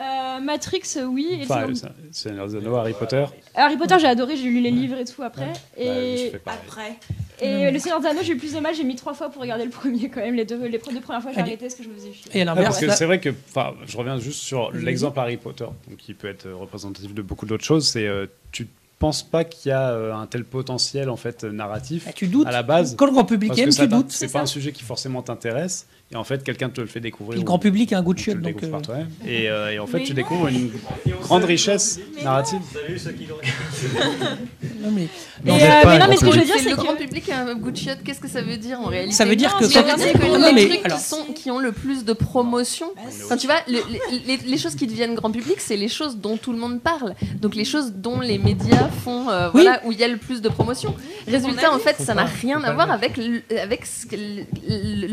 euh, 0.00 0.40
Matrix, 0.40 0.82
oui. 1.08 1.40
Enfin, 1.42 1.60
Seigneur- 1.60 1.76
ça- 1.76 1.92
c'est 2.12 2.30
Anneaux, 2.30 2.76
Harry 2.76 2.92
Potter. 2.92 3.24
Harry 3.54 3.76
Potter, 3.76 3.96
j'ai 4.00 4.06
adoré, 4.06 4.36
j'ai 4.36 4.44
lu 4.44 4.60
les 4.60 4.70
livres 4.70 4.96
et 4.98 5.04
tout 5.04 5.22
après. 5.22 5.46
Bah, 5.46 5.82
Et. 5.82 6.32
Après. 6.46 6.96
et 7.40 7.70
Le 7.70 7.78
Seigneur 7.78 8.00
des 8.00 8.06
Anneaux, 8.06 8.20
j'ai 8.22 8.32
eu 8.34 8.36
plus 8.36 8.52
de 8.54 8.60
mal, 8.60 8.74
j'ai 8.74 8.84
mis 8.84 8.96
trois 8.96 9.14
fois 9.14 9.28
pour 9.30 9.42
regarder 9.42 9.64
le 9.64 9.70
premier 9.70 10.08
quand 10.08 10.20
même. 10.20 10.34
Les 10.34 10.44
deux, 10.44 10.62
les 10.66 10.78
deux 10.78 11.00
premières 11.00 11.22
fois, 11.22 11.32
j'ai 11.34 11.40
arrêté 11.40 11.56
parce 11.56 11.74
que 11.74 11.82
je 11.82 11.88
me 11.88 11.94
faisais 11.94 12.12
chier. 12.12 12.40
et 12.42 12.44
parce 12.44 12.78
que 12.78 12.90
c'est 12.90 13.06
vrai 13.06 13.20
que, 13.20 13.30
enfin, 13.50 13.74
je 13.86 13.96
reviens 13.96 14.18
juste 14.18 14.40
sur 14.40 14.70
l'exemple 14.72 15.18
Harry 15.18 15.36
Potter, 15.36 15.66
qui 15.98 16.14
peut 16.14 16.28
être 16.28 16.46
euh, 16.46 16.54
représentatif 16.54 17.14
de 17.14 17.22
beaucoup 17.22 17.46
d'autres 17.46 17.64
choses. 17.64 17.88
C'est, 17.88 18.06
euh, 18.06 18.26
tu 18.52 18.66
penses 18.98 19.22
pas 19.22 19.44
qu'il 19.44 19.68
y 19.70 19.72
a 19.72 19.90
euh, 19.90 20.12
un 20.12 20.26
tel 20.26 20.44
potentiel 20.44 21.08
en 21.08 21.16
fait 21.16 21.44
narratif 21.44 22.04
Ah, 22.08 22.12
tu 22.12 22.26
doutes. 22.26 22.46
à 22.48 22.50
la 22.50 22.64
base, 22.64 22.96
Quand 22.96 23.06
le 23.06 23.12
grand 23.12 23.24
public 23.24 23.56
aime, 23.56 23.66
que 23.66 23.70
ça 23.70 23.84
tu 23.84 23.88
doutes. 23.94 24.10
c'est 24.10 24.32
pas 24.32 24.40
un 24.40 24.46
sujet 24.46 24.72
qui 24.72 24.82
forcément 24.82 25.22
t'intéresse, 25.22 25.86
et 26.10 26.16
en 26.16 26.24
fait 26.24 26.42
quelqu'un 26.42 26.68
te 26.70 26.80
le 26.80 26.86
fait 26.86 27.00
découvrir. 27.00 27.38
Le 27.38 27.44
grand 27.44 27.58
public 27.58 27.92
a 27.92 27.98
un 27.98 28.02
goût 28.02 28.14
de 28.14 28.18
ou 28.18 28.22
tu 28.22 28.24
chiotte, 28.24 28.36
le 28.36 28.42
donc. 28.42 28.54
découvres 28.60 28.80
par 28.82 28.96
euh. 28.96 29.04
Et, 29.26 29.48
euh, 29.50 29.72
et 29.72 29.78
en 29.78 29.86
fait, 29.86 29.98
Mais 29.98 30.04
tu 30.04 30.12
non. 30.12 30.16
découvres 30.16 30.48
une 30.48 30.70
grande 31.22 31.44
richesse 31.44 32.00
narrative. 32.22 32.60
Salut 32.72 32.98
ceux 32.98 33.12
qui 33.12 33.26
l'ont 33.26 33.36
non, 34.82 34.90
mais- 34.90 35.08
Non, 35.44 35.54
euh, 35.54 35.58
mais 35.58 35.64
un 35.90 35.98
non, 35.98 36.06
mais 36.08 36.16
ce 36.16 36.20
que 36.24 36.26
je 36.32 36.38
veux 36.38 36.40
public. 36.40 36.44
dire, 36.46 36.54
C'est 36.56 36.62
c'est 36.64 36.70
le 36.70 36.76
que. 36.76 36.80
grand 36.82 36.96
public 36.96 37.28
a 37.30 37.40
un 37.40 37.54
goût 37.54 37.70
de 37.70 37.76
chiotte. 37.76 37.98
Qu'est-ce 38.04 38.20
que 38.20 38.28
ça 38.28 38.42
veut 38.42 38.56
dire 38.56 38.80
en 38.80 38.86
réalité 38.86 39.14
Ça 39.14 39.24
veut 39.24 39.36
dire 39.36 39.56
que 39.56 39.64
regardez 39.66 40.12
que 40.12 40.18
Non, 40.38 40.46
les 40.48 40.52
mais 40.54 40.68
trucs 40.68 40.84
alors- 40.86 40.98
qui, 40.98 41.04
sont, 41.04 41.24
qui 41.34 41.50
ont 41.50 41.58
le 41.58 41.72
plus 41.72 42.04
de 42.04 42.12
promotion. 42.12 42.86
Enfin, 43.24 43.36
tu 43.36 43.46
vois, 43.46 43.56
le- 43.68 43.80
les, 44.10 44.36
les- 44.36 44.46
les 44.50 44.58
choses 44.58 44.74
qui 44.74 44.86
deviennent 44.86 45.14
grand 45.14 45.30
public, 45.30 45.56
c'est 45.60 45.76
les 45.76 45.88
choses 45.88 46.16
dont 46.16 46.36
tout 46.36 46.52
le 46.52 46.58
monde 46.58 46.80
parle. 46.80 47.14
Donc 47.40 47.54
les 47.54 47.64
choses 47.64 47.92
dont 47.92 48.20
les 48.20 48.38
médias 48.38 48.88
font, 49.04 49.28
euh, 49.28 49.50
Oui. 49.54 49.62
voilà, 49.62 49.82
où 49.84 49.92
il 49.92 49.98
y 49.98 50.04
a 50.04 50.08
le 50.08 50.16
plus 50.16 50.40
de 50.40 50.48
promotion. 50.48 50.94
Résultat, 51.26 51.72
en 51.72 51.78
fait, 51.78 51.96
ça 52.00 52.14
n'a 52.14 52.24
rien 52.24 52.62
à 52.64 52.72
voir 52.72 52.90
avec 52.90 53.18
avec 53.62 53.84
que 54.10 54.16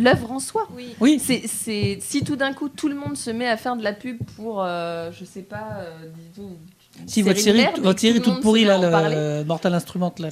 l'œuvre 0.02 0.32
en 0.32 0.40
soi. 0.40 0.68
Oui, 0.76 0.85
C'est, 1.20 1.44
c'est 1.48 1.98
si 2.02 2.24
tout 2.24 2.36
d'un 2.36 2.54
coup 2.54 2.70
tout 2.70 2.88
le 2.88 2.96
monde 2.96 3.16
se 3.18 3.30
met 3.32 3.48
à 3.48 3.58
faire 3.58 3.76
de 3.76 3.84
la 3.84 3.94
pub 3.94 4.18
pour, 4.36 4.64
euh, 4.64 5.12
je 5.18 5.26
sais 5.26 5.42
pas, 5.42 5.80
euh, 5.80 6.08
disons. 6.32 6.52
si 7.08 7.22
votre 7.22 7.40
série, 7.40 7.66
votre 7.82 8.00
série 8.00 8.22
tout 8.22 8.30
le 8.30 8.36
toute 8.36 8.42
pourrie, 8.44 8.66
là, 8.66 8.78
le 9.10 9.44
Mortal 9.46 9.74
Instrument, 9.74 10.14
là. 10.20 10.30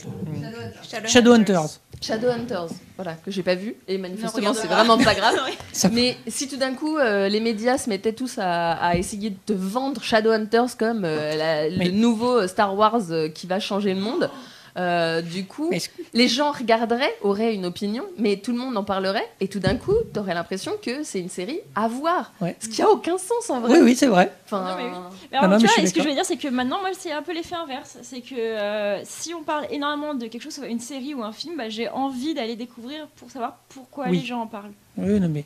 Shadowhunters. 1.07 1.79
Shadowhunters, 2.01 2.67
voilà, 2.97 3.13
que 3.13 3.31
j'ai 3.31 3.43
pas 3.43 3.55
vu, 3.55 3.75
et 3.87 3.97
manifestement 3.97 4.53
c'est 4.53 4.67
vraiment 4.67 4.97
pas 4.97 5.15
grave. 5.15 5.35
Mais 5.93 6.17
si 6.27 6.49
tout 6.49 6.57
d'un 6.57 6.73
coup 6.73 6.97
euh, 6.97 7.29
les 7.29 7.39
médias 7.39 7.77
se 7.77 7.89
mettaient 7.89 8.11
tous 8.13 8.37
à, 8.39 8.73
à 8.73 8.95
essayer 8.97 9.29
de 9.29 9.37
te 9.45 9.53
vendre 9.53 10.03
Shadowhunters 10.03 10.75
comme 10.77 11.05
euh, 11.05 11.35
la- 11.35 11.69
le 11.69 11.77
Mais- 11.77 11.89
nouveau 11.91 12.45
Star 12.47 12.75
Wars 12.75 12.99
euh, 13.11 13.29
qui 13.29 13.47
va 13.47 13.59
changer 13.61 13.93
le 13.93 14.01
monde, 14.01 14.29
euh, 14.77 15.21
du 15.21 15.45
coup, 15.45 15.71
les 16.13 16.27
gens 16.27 16.51
regarderaient, 16.51 17.13
auraient 17.21 17.53
une 17.53 17.65
opinion, 17.65 18.03
mais 18.17 18.37
tout 18.37 18.51
le 18.51 18.57
monde 18.57 18.75
en 18.77 18.83
parlerait, 18.83 19.27
et 19.39 19.47
tout 19.47 19.59
d'un 19.59 19.75
coup, 19.75 19.93
t'aurais 20.13 20.33
l'impression 20.33 20.73
que 20.81 21.03
c'est 21.03 21.19
une 21.19 21.29
série 21.29 21.59
à 21.75 21.87
voir. 21.87 22.31
Ouais. 22.41 22.55
Ce 22.59 22.67
qui 22.67 22.81
a 22.81 22.89
aucun 22.89 23.17
sens 23.17 23.49
en 23.49 23.59
vrai. 23.59 23.71
Oui, 23.73 23.79
oui, 23.83 23.95
c'est 23.95 24.07
vrai. 24.07 24.31
Enfin, 24.45 24.61
Non, 24.61 24.75
mais 24.77 24.83
oui. 24.85 24.89
Mais 25.31 25.37
Ah 25.37 25.43
alors, 25.45 25.51
non, 25.51 25.57
tu 25.57 25.63
mais 25.63 25.67
je 25.69 25.73
vois, 25.73 25.73
suis 25.73 25.83
et 25.83 25.87
ce 25.87 25.93
que 25.93 26.01
je 26.01 26.07
veux 26.07 26.13
dire, 26.15 26.25
c'est 26.25 26.37
que 26.37 26.47
maintenant, 26.47 26.79
moi, 26.81 26.89
c'est 26.97 27.11
un 27.11 27.21
peu 27.21 27.33
l'effet 27.33 27.55
inverse. 27.55 27.97
C'est 28.03 28.21
que 28.21 28.35
euh, 28.35 28.99
si 29.03 29.33
on 29.33 29.43
parle 29.43 29.65
énormément 29.71 30.13
de 30.15 30.27
quelque 30.27 30.41
chose, 30.43 30.53
soit 30.55 30.67
une 30.67 30.79
série 30.79 31.13
ou 31.13 31.23
un 31.23 31.31
film, 31.33 31.55
bah, 31.57 31.69
j'ai 31.69 31.89
envie 31.89 32.33
d'aller 32.33 32.55
découvrir 32.55 33.07
pour 33.17 33.29
savoir 33.31 33.57
pourquoi 33.69 34.05
Oui. 34.09 34.19
les 34.19 34.25
gens 34.25 34.41
en 34.41 34.47
parlent. 34.47 34.71
Oui, 34.97 35.19
non, 35.19 35.29
mais. 35.29 35.45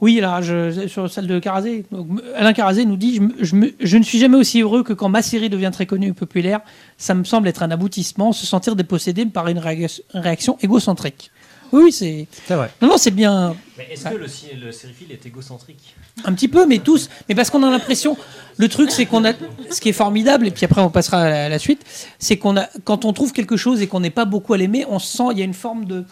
Oui, 0.00 0.18
alors, 0.20 0.42
je, 0.42 0.86
sur 0.86 1.10
celle 1.10 1.26
de 1.26 1.38
Carazé, 1.40 1.84
donc, 1.90 2.06
Alain 2.36 2.52
Carazé 2.52 2.84
nous 2.84 2.96
dit 2.96 3.16
je, 3.16 3.20
me- 3.20 3.34
je, 3.40 3.56
me- 3.56 3.72
je 3.80 3.96
ne 3.98 4.02
suis 4.04 4.18
jamais 4.18 4.36
aussi 4.36 4.60
heureux 4.62 4.84
que 4.84 4.92
quand 4.92 5.08
ma 5.08 5.22
série 5.22 5.50
devient 5.50 5.70
très 5.72 5.86
connue 5.86 6.08
et 6.08 6.12
populaire. 6.12 6.60
Ça 6.98 7.14
me 7.14 7.24
semble 7.24 7.48
être 7.48 7.62
un 7.64 7.70
aboutissement. 7.72 8.32
Se 8.32 8.46
sentir 8.46 8.76
dépossédé 8.76 9.26
par 9.26 9.48
une 9.48 9.58
réac- 9.58 10.02
réaction 10.14 10.56
égocentrique. 10.62 11.32
Oui, 11.72 11.92
c'est. 11.92 12.28
C'est 12.46 12.54
vrai. 12.54 12.70
Non, 12.80 12.88
non, 12.88 12.96
c'est 12.96 13.10
bien. 13.10 13.54
Mais 13.76 13.88
est-ce 13.92 14.04
que 14.04 14.14
le, 14.14 14.26
le 14.66 14.72
sériephile 14.72 15.12
est 15.12 15.26
égocentrique? 15.26 15.94
Un 16.24 16.32
petit 16.32 16.48
peu, 16.48 16.64
mais 16.64 16.78
tous. 16.78 17.10
Mais 17.28 17.34
parce 17.34 17.50
qu'on 17.50 17.62
a 17.62 17.70
l'impression. 17.70 18.16
Le 18.56 18.68
truc, 18.68 18.90
c'est 18.90 19.04
qu'on 19.04 19.24
a. 19.26 19.32
Ce 19.70 19.80
qui 19.80 19.90
est 19.90 19.92
formidable, 19.92 20.46
et 20.46 20.50
puis 20.50 20.64
après, 20.64 20.80
on 20.80 20.88
passera 20.90 21.22
à 21.22 21.28
la, 21.28 21.44
à 21.44 21.48
la 21.50 21.58
suite, 21.58 21.84
c'est 22.18 22.38
qu'on 22.38 22.56
a. 22.56 22.68
Quand 22.84 23.04
on 23.04 23.12
trouve 23.12 23.32
quelque 23.32 23.56
chose 23.58 23.82
et 23.82 23.86
qu'on 23.86 24.00
n'est 24.00 24.08
pas 24.10 24.24
beaucoup 24.24 24.54
à 24.54 24.56
l'aimer, 24.58 24.86
on 24.88 24.98
sent. 24.98 25.24
Il 25.32 25.38
y 25.38 25.42
a 25.42 25.44
une 25.44 25.52
forme 25.54 25.84
de. 25.84 26.04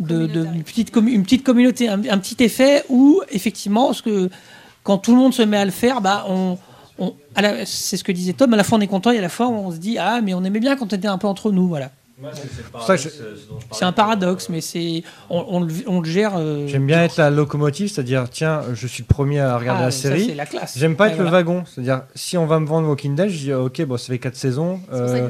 De, 0.00 0.26
de- 0.26 0.44
une, 0.44 0.62
petite 0.62 0.94
une 0.94 1.22
petite 1.24 1.42
communauté, 1.44 1.88
un, 1.88 2.00
un 2.08 2.18
petit 2.18 2.42
effet 2.44 2.84
où, 2.88 3.20
effectivement, 3.30 3.92
ce 3.92 4.02
que, 4.02 4.30
quand 4.84 4.98
tout 4.98 5.10
le 5.12 5.18
monde 5.18 5.34
se 5.34 5.42
met 5.42 5.56
à 5.56 5.64
le 5.64 5.70
faire, 5.72 6.00
bah, 6.00 6.24
on, 6.28 6.56
c'est 7.64 7.96
ce 7.96 8.04
que 8.04 8.12
disait 8.12 8.32
Tom, 8.32 8.52
à 8.54 8.56
la 8.56 8.64
fois 8.64 8.78
on 8.78 8.80
est 8.80 8.86
content 8.88 9.10
et 9.12 9.18
à 9.18 9.22
la 9.22 9.28
fois 9.28 9.48
on 9.48 9.70
se 9.70 9.76
dit 9.76 9.98
Ah, 9.98 10.20
mais 10.22 10.34
on 10.34 10.42
aimait 10.44 10.58
bien 10.60 10.76
quand 10.76 10.92
on 10.92 10.96
était 10.96 11.06
un 11.08 11.18
peu 11.18 11.26
entre 11.28 11.50
nous. 11.52 11.68
Voilà. 11.68 11.90
Je- 12.20 13.08
C'est 13.70 13.84
un 13.84 13.92
paradoxe, 13.92 14.48
mais 14.48 14.60
c'est 14.60 15.04
on, 15.30 15.44
on 15.48 15.60
le, 15.60 15.72
on 15.86 16.00
le 16.00 16.08
gère. 16.08 16.32
euh, 16.36 16.66
J'aime 16.66 16.84
bien 16.86 17.04
être 17.04 17.16
la 17.16 17.30
locomotive, 17.30 17.88
c'est-à-dire, 17.88 18.28
tiens, 18.28 18.62
je 18.74 18.86
suis 18.88 19.04
le 19.04 19.06
premier 19.14 19.38
à 19.38 19.56
regarder 19.56 19.82
ah, 19.82 19.86
la 19.86 19.90
série. 19.92 20.26
c'est 20.26 20.34
la 20.34 20.46
classe. 20.46 20.76
J'aime 20.76 20.96
pas 20.96 21.06
Ouais, 21.06 21.12
être 21.12 21.18
le 21.22 21.26
wagon, 21.28 21.62
c'est-à-dire, 21.66 22.02
si 22.16 22.36
on 22.36 22.46
va 22.46 22.58
me 22.58 22.66
vendre 22.66 22.88
Walking 22.88 23.14
Dead, 23.14 23.28
je 23.28 23.38
dis, 23.38 23.52
ok, 23.52 23.82
bon, 23.84 23.96
ça 23.96 24.06
fait 24.08 24.18
4 24.18 24.34
saisons. 24.34 24.80
Euh, 24.92 25.28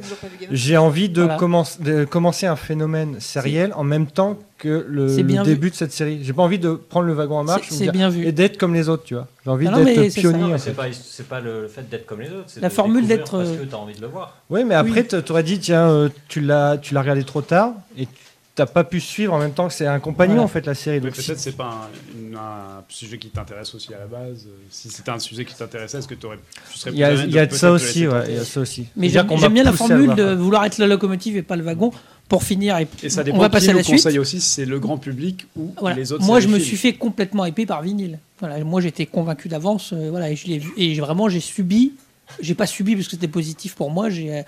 J'ai 0.50 0.78
envie 0.78 1.10
de, 1.10 1.20
Voilà. 1.22 1.36
commence- 1.36 1.78
de 1.80 2.04
commencer 2.06 2.46
un 2.46 2.56
phénomène 2.56 3.20
sériel 3.20 3.72
en 3.76 3.84
même 3.84 4.06
temps 4.06 4.38
que 4.58 4.84
le, 4.88 5.06
vu. 5.06 5.22
début 5.44 5.70
de 5.70 5.74
cette 5.76 5.92
série. 5.92 6.20
J'ai 6.22 6.32
pas 6.32 6.42
envie 6.42 6.58
de 6.58 6.72
prendre 6.74 7.06
le 7.06 7.12
wagon 7.14 7.38
en 7.38 7.44
marche 7.44 7.68
C'est- 7.68 7.74
ou 7.74 7.78
c'est 7.78 7.84
dire- 7.84 7.92
bien 7.92 8.08
vu. 8.10 8.26
et 8.26 8.32
d'être 8.32 8.58
comme 8.58 8.74
les 8.74 8.88
autres, 8.88 9.04
tu 9.04 9.14
vois. 9.14 9.26
J'ai 9.44 9.50
envie 9.50 9.66
Ah 9.68 9.82
d'être 9.82 10.14
pionnier. 10.14 10.42
en 10.44 10.48
mais 10.48 10.52
fait. 10.54 10.70
c'est 10.70 10.74
pas, 10.76 10.86
c'est 10.92 11.28
pas 11.28 11.40
le 11.40 11.68
fait 11.68 11.88
d'être 11.88 12.06
comme 12.06 12.20
les 12.20 12.28
autres. 12.30 12.44
c'est 12.48 12.60
La 12.60 12.68
de 12.68 12.74
formule 12.74 13.06
d'être, 13.06 13.38
Parce 13.38 13.48
euh, 13.48 13.58
que 13.64 13.64
t'as 13.64 13.76
envie 13.76 13.94
de 13.94 14.00
le 14.00 14.08
voir. 14.08 14.36
Oui, 14.50 14.64
mais 14.64 14.74
après, 14.74 15.04
tu 15.06 15.16
aurais 15.30 15.42
dit, 15.44 15.58
tiens, 15.58 15.88
euh, 15.88 16.08
tu 16.28 16.40
l'as 16.40 16.76
tu 16.76 16.92
l'as 16.92 17.00
regardé 17.00 17.24
trop 17.24 17.40
tard 17.42 17.72
et 17.96 18.08
t'as 18.54 18.66
pas 18.66 18.82
pu 18.82 18.98
suivre 19.00 19.32
en 19.32 19.38
même 19.38 19.52
temps 19.52 19.68
que 19.68 19.72
c'est 19.74 19.86
un 19.86 20.00
compagnon, 20.00 20.32
Voilà. 20.34 20.44
en 20.46 20.48
fait, 20.48 20.66
la 20.66 20.74
série. 20.74 21.00
Mais 21.00 21.12
peut-être 21.12 21.38
c'est 21.38 21.56
pas 21.56 21.88
un, 22.34 22.82
sujet 22.88 23.18
qui 23.18 23.28
t'intéresse 23.28 23.72
aussi 23.74 23.94
à 23.94 23.98
la 23.98 24.06
base. 24.06 24.46
Si 24.70 24.88
c'était 24.88 25.10
un 25.10 25.18
sujet 25.20 25.44
qui 25.44 25.54
t'intéressait, 25.54 25.98
est-ce 25.98 26.08
que 26.08 26.14
t'aurais- 26.14 26.38
tu 26.72 26.78
serais 26.78 26.90
il 26.92 26.98
y 26.98 27.04
a, 27.04 27.12
y 27.12 27.38
a 27.38 27.46
de 27.46 27.52
ça 27.54 27.70
aussi, 27.70 28.08
ouais, 28.08 28.24
il 28.28 28.34
y 28.34 28.38
a 28.38 28.44
ça 28.44 28.60
aussi. 28.60 28.86
Mais 28.96 29.08
j'aime 29.08 29.26
bien 29.52 29.62
la 29.62 29.72
formule 29.72 30.08
le 30.10 30.14
de 30.16 30.34
vouloir 30.34 30.64
être 30.64 30.78
la 30.78 30.88
locomotive 30.88 31.36
et 31.36 31.42
pas 31.42 31.54
le 31.56 31.62
wagon 31.62 31.92
pour 32.28 32.42
finir. 32.42 32.76
Et, 32.78 32.86
Et 33.02 33.08
ça 33.10 33.22
on 33.22 33.24
dépend 33.24 33.38
va 33.38 33.46
qui 33.48 33.52
passer 33.52 33.68
à 33.70 33.72
le 33.72 33.78
la 33.78 33.84
suite. 33.84 33.96
conseille 33.96 34.18
aussi, 34.18 34.40
si 34.40 34.48
c'est 34.48 34.64
le 34.66 34.78
grand 34.78 34.98
public 34.98 35.46
ou 35.56 35.72
Voilà. 35.80 35.96
les 35.96 36.12
autres. 36.12 36.24
Moi, 36.24 36.40
je 36.40 36.48
me 36.48 36.58
suis 36.58 36.76
fait 36.76 36.92
complètement 36.92 37.46
hyper 37.46 37.66
par 37.66 37.82
vinyle. 37.82 38.18
Voilà, 38.40 38.62
moi, 38.64 38.80
j'étais 38.80 39.06
convaincu 39.06 39.48
d'avance. 39.48 39.92
euh, 39.92 40.10
voilà, 40.10 40.30
et 40.30 40.36
je 40.36 40.46
l'ai 40.46 40.58
vu. 40.58 40.70
Et 40.76 40.94
vraiment, 41.00 41.28
j'ai 41.28 41.40
subi. 41.40 41.92
J'ai 42.40 42.54
pas 42.54 42.66
subi 42.66 42.94
parce 42.94 43.06
que 43.06 43.12
c'était 43.12 43.28
positif 43.28 43.74
pour 43.74 43.90
moi. 43.90 44.10
J'ai 44.10 44.42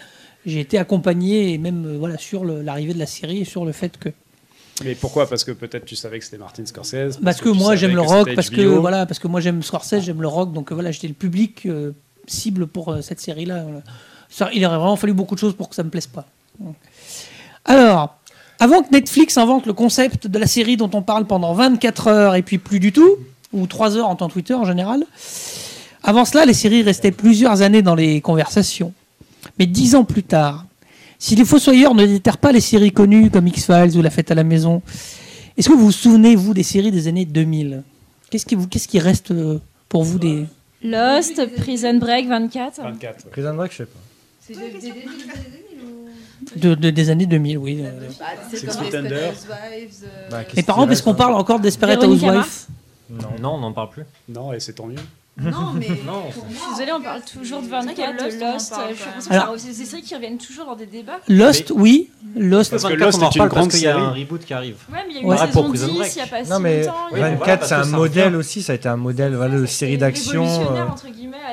j'ai 0.47 0.61
été 0.61 0.79
accompagné 0.79 1.53
et 1.53 1.59
même 1.59 1.85
euh, 1.87 1.97
voilà 1.99 2.17
sur 2.17 2.45
l'arrivée 2.47 2.95
de 2.95 2.99
la 2.99 3.05
série 3.07 3.41
et 3.43 3.45
sur 3.45 3.67
le 3.67 3.73
fait 3.73 3.99
que 3.99 4.09
Mais 4.83 4.95
pourquoi? 4.95 5.29
Parce 5.29 5.45
que 5.45 5.53
peut-être 5.53 5.85
tu 5.85 5.97
savais 5.97 6.19
que 6.19 6.25
c'était 6.25 6.39
Martin 6.39 6.65
Scorsese. 6.65 7.19
parce 7.23 7.43
que 7.43 7.51
moi 7.51 7.77
j'aime 7.77 7.95
le 7.95 8.01
rock 8.01 8.35
parce 8.35 8.49
que 8.49 8.63
voilà 8.63 9.05
parce 9.05 9.19
que 9.19 9.29
moi 9.29 9.41
j'aime 9.43 9.63
Scorsese 9.63 10.01
j'aime 10.01 10.23
le 10.23 10.29
rock 10.29 10.55
donc 10.55 10.73
euh, 10.73 10.75
voilà 10.75 10.93
j'étais 10.93 11.09
le 11.09 11.13
public 11.15 11.67
euh, 11.67 11.93
cible 12.27 12.67
pour 12.67 12.89
euh, 12.91 13.03
cette 13.03 13.21
série 13.21 13.45
là 13.45 13.67
il 14.55 14.65
aurait 14.65 14.79
vraiment 14.79 14.97
fallu 14.97 15.13
beaucoup 15.13 15.35
de 15.35 15.41
choses 15.41 15.55
pour 15.55 15.69
que 15.69 15.75
ça 15.75 15.83
me 15.83 15.91
plaise 15.91 16.07
pas 16.07 16.27
alors 17.65 18.17
avant 18.59 18.83
que 18.83 18.91
Netflix 18.91 19.39
invente 19.39 19.67
le 19.67 19.73
concept 19.73 20.27
de 20.27 20.39
la 20.39 20.47
série 20.47 20.77
dont 20.77 20.91
on 20.93 21.03
parle 21.03 21.27
pendant 21.27 21.55
24 21.55 22.09
heures 22.09 22.35
et 22.35 22.43
puis 22.43 22.59
plus 22.59 22.81
du 22.81 22.93
tout 22.93 23.17
ou 23.53 23.67
3 23.67 23.97
heures 23.97 24.09
en 24.09 24.17
temps 24.17 24.29
Twitter 24.29 24.55
en 24.55 24.65
général 24.65 25.05
avant 26.03 26.25
cela 26.25 26.45
les 26.45 26.55
séries 26.55 26.83
restaient 26.83 27.13
plusieurs 27.13 27.63
années 27.63 27.83
dans 27.83 27.95
les 27.95 28.21
conversations 28.21 28.93
mais 29.59 29.67
10 29.67 29.95
ans 29.97 30.05
plus 30.05 30.23
tard 30.23 30.65
si 31.19 31.35
les 31.37 31.45
Fossoyeurs 31.45 31.95
ne 31.95 32.07
déterrent 32.07 32.39
pas 32.39 32.51
les 32.53 32.61
séries 32.63 32.93
connues 32.93 33.31
comme 33.31 33.47
X-Files 33.47 33.97
ou 33.99 34.01
La 34.03 34.09
Fête 34.09 34.31
à 34.31 34.35
la 34.35 34.43
Maison, 34.43 34.81
est-ce 35.59 35.69
que 35.69 35.75
vous 35.75 35.85
vous 35.85 35.93
souvenez, 35.93 36.35
vous, 36.35 36.55
des 36.55 36.63
séries 36.63 36.91
des 36.91 37.09
années 37.09 37.27
2000 37.27 37.83
Qu'est-ce 38.31 38.47
qui, 38.47 38.55
vous- 38.55 38.67
qu'est-ce 38.67 38.89
qui 38.89 38.99
reste 38.99 39.31
euh, 39.31 39.59
pour 39.91 40.03
vous 40.03 40.19
des... 40.19 40.47
Lost, 40.83 41.39
Prison 41.59 41.99
Break 41.99 42.27
24. 42.27 42.81
24. 42.83 43.25
ouais. 43.27 43.31
Prison 43.33 43.53
Break, 43.55 43.71
je 43.73 43.77
sais 43.77 43.85
pas. 43.85 43.99
C'est 44.41 44.55
des- 44.55 44.71
des- 44.71 44.93
des- 44.93 44.93
de- 46.57 46.75
de- 46.75 46.91
des 46.91 47.11
années 47.11 47.27
2000, 47.27 47.59
oui. 47.59 47.81
euh. 47.85 47.91
Bah. 48.19 48.27
Housewives, 48.53 50.05
euh, 50.05 50.29
Bah, 50.31 50.45
qu'est-ce 50.45 50.57
Mais 50.57 50.63
par 50.63 50.77
qui 50.77 50.81
contre, 50.81 50.93
est-ce 50.93 50.99
reste, 50.99 51.05
qu'on 51.05 51.11
hein 51.11 51.15
parle 51.15 51.35
encore 51.35 51.61
d'Esperate 51.61 52.03
Housewives 52.05 52.33
Mars. 52.33 52.69
Non, 53.41 53.55
on 53.55 53.59
n'en 53.59 53.73
parle 53.73 53.91
plus. 53.91 54.05
Non, 54.29 54.53
et 54.53 54.61
c'est 54.61 54.73
tant 54.75 54.87
mieux. 54.87 54.97
Non, 55.41 55.73
mais 55.75 55.89
Non. 56.07 56.23
pour 56.35 56.45
Je 56.51 56.55
moi, 56.55 56.67
désolée, 56.73 56.93
on 56.93 57.01
parle 57.01 57.23
toujours 57.23 57.61
de 57.61 57.65
C'est 57.65 57.71
vrai 57.71 57.81
24, 57.87 58.17
que 58.17 58.23
Lost, 58.25 58.41
Lost. 58.41 58.73
que 58.75 59.59
c'est 59.59 59.69
des 59.79 59.85
séries 59.87 60.03
qui 60.03 60.15
reviennent 60.15 60.39
toujours 60.39 60.67
dans 60.67 60.77
des 60.77 60.87
débats. 60.87 61.19
Lost, 61.29 61.73
oui. 61.75 62.11
Lost. 62.37 62.71
Parce 62.71 62.83
que 62.83 62.89
24, 62.89 63.01
Lost 63.07 63.19
on 63.19 63.23
en 63.23 63.31
est 63.31 63.35
une 63.37 63.43
reparle 63.43 63.49
grande 63.49 63.63
parce 63.69 63.75
qu'il 63.77 63.85
y 63.85 63.89
a 63.89 63.93
série. 63.95 64.05
un 64.05 64.11
reboot 64.11 64.45
qui 64.45 64.53
arrive. 64.55 64.77
Ouais, 64.93 64.99
mais 65.07 65.15
il 65.15 65.17
y 65.17 65.19
a 65.19 65.23
eu 65.23 65.25
Ouais. 65.27 65.37
pour 65.37 65.47
saison 65.47 65.69
Prison 65.71 65.87
10 65.87 65.97
Break. 65.99 66.13
il 66.15 66.19
y 66.19 66.21
a 66.23 66.27
pas 66.27 66.45
si 66.45 66.51
Non 66.51 66.59
mais 66.59 66.81
longtemps. 66.81 66.95
il 67.11 67.13
y 67.13 67.15
a- 67.15 67.19
voilà, 67.21 67.31
24 67.37 67.59
parce 67.61 67.69
c'est 67.69 67.75
un 67.75 67.97
modèle 67.97 68.37
aussi, 68.37 68.63
ça 68.63 68.73
a 68.73 68.75
été 68.75 68.89
un 68.89 68.97
modèle 68.97 69.33
de 69.33 69.67
série 69.67 69.99
d'action. 69.99 70.45
euh, 70.47 70.85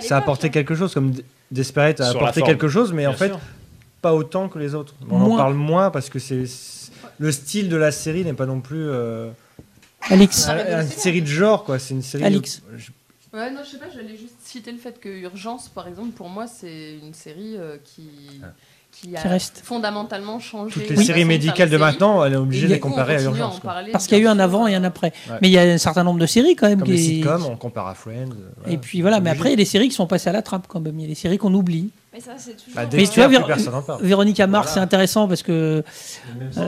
Ça 0.01 0.16
a 0.16 0.20
apporté 0.20 0.47
hein. 0.47 0.49
quelque 0.49 0.76
chose, 0.76 0.93
comme 0.93 1.14
Desperate 1.51 2.01
a 2.01 2.09
apporté 2.09 2.41
quelque 2.41 2.68
chose, 2.68 2.91
mais 2.93 3.07
en 3.07 3.14
fait. 3.14 3.32
Pas 4.02 4.14
autant 4.14 4.48
que 4.50 4.60
les 4.60 4.76
autres. 4.76 4.93
On 5.10 5.18
Moins. 5.18 5.34
en 5.34 5.38
parle 5.38 5.54
moins 5.56 5.89
parce 5.91 6.10
que 6.10 6.20
c'est 6.20 6.43
le 7.20 7.32
style 7.32 7.70
de 7.70 7.76
la 7.78 7.91
série 7.91 8.24
n'est 8.24 8.34
pas 8.34 8.45
non 8.45 8.62
plus 8.62 8.88
euh, 8.88 9.30
Alix. 10.10 10.48
un- 10.48 10.82
une 10.84 10.88
série 10.88 11.22
de 11.22 11.28
genre 11.28 11.64
quoi. 11.64 11.80
C'est 11.80 11.93
une 11.93 12.02
série. 12.04 12.24
Alix. 12.24 12.62
je- 12.76 12.91
Ouais, 13.34 13.52
non, 13.52 13.60
je 13.64 13.72
sais 13.72 13.78
pas, 13.78 13.86
j'allais 13.93 14.16
juste 14.18 14.36
citer 14.43 14.72
le 14.72 14.78
fait 14.78 15.00
que 15.00 15.10
Urgence, 15.10 15.68
par 15.68 15.88
exemple, 15.88 16.12
pour 16.12 16.30
moi, 16.30 16.48
c'est 16.48 16.95
une 17.06 17.14
série 17.14 17.56
euh, 17.58 17.76
qui, 17.84 18.08
qui 18.91 19.16
a 19.16 19.22
Qui 19.22 19.28
reste. 19.28 19.62
fondamentalement 19.64 20.39
changé. 20.39 20.74
Toutes 20.74 20.89
les 20.98 21.04
séries 21.04 21.22
de 21.24 21.28
médicales 21.28 21.68
de 21.70 21.76
les 21.76 21.78
maintenant, 21.80 22.24
elle 22.24 22.34
est 22.34 22.38
obligée 22.38 22.68
de 22.68 22.74
les 22.74 22.80
comparer 22.80 23.18
à 23.18 23.22
Urgence. 23.24 23.60
Parce 23.91 24.08
qu'il 24.08 24.18
y 24.18 24.22
a 24.22 24.24
eu 24.24 24.28
un 24.28 24.39
avant 24.39 24.66
et 24.66 24.76
un 24.76 24.84
après. 24.86 25.12
Ouais. 25.30 25.36
Mais 25.41 25.50
il 25.50 25.52
y 25.52 25.60
a 25.60 25.64
un 25.64 25.78
certain 25.78 26.04
nombre 26.06 26.20
de 26.20 26.26
séries 26.26 26.56
quand 26.56 26.68
même. 26.70 26.80
Comme 26.80 26.88
les 26.88 26.95
qui- 26.95 27.04
sitcoms, 27.18 27.45
on 27.45 27.58
compare 27.58 27.88
à 27.88 27.95
Friends. 27.95 28.30
voilà. 28.58 28.74
Et 28.74 28.78
puis 28.78 29.02
voilà, 29.02 29.20
mais 29.20 29.30
après, 29.30 29.50
il 29.50 29.52
y 29.52 29.54
a 29.54 29.58
des 29.58 29.66
séries 29.66 29.89
qui 29.89 29.95
sont 29.95 30.08
passées 30.08 30.30
à 30.30 30.34
la 30.34 30.41
trappe 30.41 30.68
quand 30.68 30.80
même. 30.80 30.98
Il 30.98 31.02
y 31.02 31.06
a 31.06 31.10
des 31.10 31.16
séries 31.16 31.38
qu'on 31.38 31.54
oublie. 31.54 31.89
Mais 32.18 32.24
ça, 32.24 32.32
c'est 32.38 32.53
toujours. 32.57 32.74
Bah, 32.76 32.82
euh, 32.82 32.88
Mais 32.93 33.07
tu 33.07 33.20
vois, 33.20 33.28
plus 33.28 33.38
Vér- 33.38 33.45
personne 33.45 33.74
n'en 33.74 33.82
parle. 33.84 34.01
Véronica 34.03 34.47
Mars, 34.47 34.63
Voilà. 34.65 34.74
c'est 34.74 34.80
intéressant 34.80 35.28
parce 35.28 35.43
que. 35.43 35.84
Non, 36.55 36.63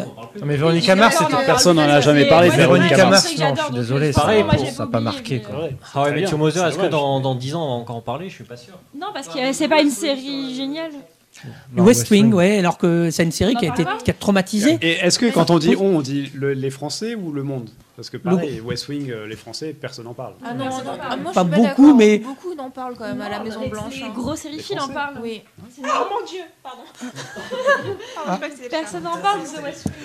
mais 0.45 0.57
Véronica 0.57 0.95
Mais 0.95 1.09
c'était 1.09 1.33
euh, 1.33 1.45
Personne 1.47 1.77
n'en 1.77 1.89
a 1.89 2.01
jamais 2.01 2.25
parlé 2.25 2.49
de 2.49 2.51
ouais, 2.53 2.57
Véronica 2.59 2.95
c'est 2.95 3.01
une 3.03 3.09
Mars, 3.09 3.23
série 3.23 3.35
que 3.35 3.41
non, 3.41 3.55
je 3.55 3.61
suis 3.63 3.73
désolé, 3.73 4.07
euh, 4.09 4.11
ça- 4.11 4.21
pareil, 4.21 4.45
ça 4.71 4.83
a 4.83 4.87
pas 4.87 4.99
marqué. 4.99 5.41
Ah 5.95 6.03
ouais, 6.03 6.11
mais 6.11 6.27
C'est 6.27 6.35
est-ce 6.67 6.77
que 6.77 6.85
dans, 6.87 7.19
dans 7.19 7.33
10 7.33 7.55
ans 7.55 7.63
on 7.63 7.67
va 7.69 7.73
encore 7.81 7.95
en 7.95 8.01
parler? 8.01 8.29
Je 8.29 8.35
suis 8.35 8.43
pas 8.43 8.57
sûr. 8.57 8.73
Non, 8.95 9.07
parce 9.11 9.27
que 9.27 9.51
c'est 9.53 9.67
pas 9.67 9.81
une 9.81 9.89
série 9.89 10.53
géniale. 10.53 10.91
Non, 11.73 11.83
West 11.83 12.09
Wing, 12.11 12.25
Wing. 12.25 12.33
ouais, 12.33 12.59
alors 12.59 12.77
que 12.77 13.09
c'est 13.11 13.23
une 13.23 13.31
série 13.31 13.53
On 13.55 13.59
qui 13.59 13.67
a 13.67 13.69
été 13.73 13.85
qui 14.03 14.11
a 14.11 14.13
traumatisé. 14.13 14.77
Et 14.81 14.91
est-ce 14.97 15.17
que 15.19 15.31
quand 15.31 15.49
on 15.51 15.59
dit 15.59 15.75
on, 15.77 15.97
on 15.97 16.01
dit 16.01 16.31
le- 16.35 16.53
les 16.53 16.69
Français 16.69 17.15
ou 17.15 17.31
le 17.31 17.43
monde? 17.43 17.69
Parce 17.95 18.09
que 18.09 18.17
Le- 18.17 18.23
pareil, 18.23 18.61
West 18.61 18.87
Wing, 18.87 19.11
euh, 19.11 19.27
les 19.27 19.35
Français, 19.35 19.73
personne 19.79 20.05
n'en 20.05 20.13
parle. 20.13 20.33
Ah 20.43 20.53
non, 20.53 20.65
non, 20.65 20.71
ah, 21.01 21.17
moi, 21.17 21.31
Pas 21.33 21.43
beaucoup, 21.43 21.93
mais- 21.95 22.19
Beaucoup 22.19 22.53
n'en 22.55 22.69
parlent 22.69 22.95
quand 22.97 23.07
même 23.07 23.21
à 23.21 23.29
la 23.29 23.43
Maison 23.43 23.61
les- 23.61 23.69
Blanche. 23.69 23.95
Les 23.97 24.03
hein. 24.03 24.13
gros 24.15 24.35
sériphiles 24.35 24.79
en 24.79 24.87
parlent. 24.87 25.19
Oui. 25.21 25.41
Oh 25.61 25.83
mon 25.83 26.25
dieu, 26.25 26.41
pardon. 26.63 26.83
Personne 28.69 29.03
n'en 29.03 29.17
parle 29.17 29.41
de 29.43 29.61
West 29.63 29.85
Wing. 29.85 29.95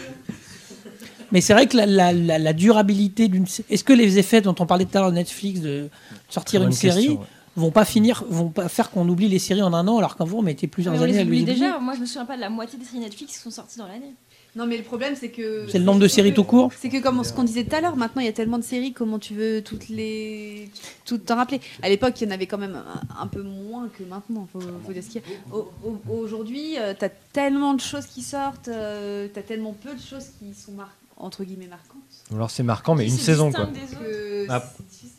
Mais 1.33 1.41
c'est 1.41 1.53
vrai 1.53 1.67
que 1.67 1.77
la, 1.77 1.87
la- 1.87 2.13
la- 2.13 2.39
la 2.39 2.53
durabilité 2.53 3.29
d'une. 3.29 3.47
Est-ce 3.71 3.83
que 3.85 3.93
les 3.93 4.19
effets 4.19 4.41
dont 4.41 4.55
on 4.61 4.67
parlait 4.67 4.85
tout 4.85 4.97
à 4.99 5.01
l'heure 5.01 5.11
de 5.11 5.17
Netflix 5.17 5.61
de 5.61 5.89
sortir 6.29 6.63
une 6.63 6.73
série 6.73 6.95
question, 6.95 7.21
ouais. 7.21 7.27
Vont 7.57 7.71
pas 7.71 7.85
finir, 7.85 8.25
vont 8.29 8.49
pas 8.51 8.69
faire 8.69 8.91
qu'on 8.91 9.09
oublie 9.09 9.29
les 9.29 9.39
séries 9.39 9.63
en 9.63 9.73
un 9.73 9.87
an 9.89 9.99
alors 9.99 10.17
qu'avant 10.17 10.39
on 10.39 10.43
mettait 10.43 10.67
plusieurs 10.67 10.95
Mais 10.95 11.01
on 11.01 11.03
années 11.05 11.13
les 11.13 11.19
à 11.21 11.25
les 11.25 11.43
déjà. 11.43 11.79
Moi, 11.79 11.95
je 11.95 12.01
me 12.01 12.07
souviens 12.07 12.25
pas 12.27 12.37
de 12.37 12.41
la 12.41 12.51
moitié 12.51 12.79
des 12.79 12.85
séries 12.85 13.01
Netflix 13.01 13.33
qui 13.35 13.39
sont 13.39 13.51
sorties 13.51 13.79
dans 13.79 13.87
l'année. 13.87 14.15
Non, 14.57 14.67
mais 14.69 14.77
le 14.77 14.85
problème, 14.85 15.17
c'est 15.19 15.31
que. 15.31 15.67
C'est 15.69 15.81
le 15.81 15.85
nombre 15.85 15.99
de 15.99 16.07
séries 16.07 16.33
tout 16.33 16.45
court. 16.45 16.71
C'est 16.81 16.89
que 16.89 17.03
comme 17.03 17.25
ce 17.25 17.33
qu'on 17.33 17.43
disait 17.43 17.65
tout 17.65 17.75
à 17.75 17.81
l'heure, 17.81 17.97
maintenant 17.97 18.23
il 18.23 18.27
y 18.27 18.29
a 18.29 18.33
tellement 18.33 18.59
de 18.59 18.63
séries, 18.63 18.93
comment 18.93 19.19
tu 19.19 19.35
veux 19.35 19.63
toutes 19.63 19.89
les 19.89 20.71
tout 21.05 21.19
t'en 21.19 21.35
rappeler 21.35 21.61
À 21.83 21.89
l'époque, 21.89 22.21
il 22.21 22.25
y 22.25 22.29
en 22.29 22.31
avait 22.31 22.47
quand 22.47 22.59
même 22.59 22.77
un, 22.77 23.21
un 23.23 23.27
peu 23.27 23.43
moins 23.43 23.89
que 23.89 24.05
maintenant. 24.05 24.47
Faut, 24.53 24.61
faut 24.61 24.93
dire 24.93 25.03
ce 25.03 25.09
qu'il 25.09 25.23
y 25.23 25.25
a. 25.25 25.57
Au- 25.57 25.73
au- 25.85 26.15
Aujourd'hui, 26.23 26.79
euh, 26.79 26.95
t'as 26.97 27.09
tellement 27.33 27.75
de 27.75 27.81
choses 27.81 28.07
qui 28.07 28.23
sortent, 28.23 28.69
euh, 28.69 29.27
t'as 29.35 29.43
tellement 29.43 29.73
peu 29.73 29.93
de 29.95 30.01
choses 30.01 30.27
qui 30.39 30.55
sont 30.55 30.71
mar- 30.73 30.95
entre 31.17 31.43
guillemets 31.43 31.67
marquantes. 31.67 31.99
Alors 32.33 32.51
c'est 32.51 32.63
marquant, 32.63 32.95
mais 32.95 33.05
une 33.07 33.11
saison 33.11 33.53
quoi. 33.53 33.67
des. 33.67 34.49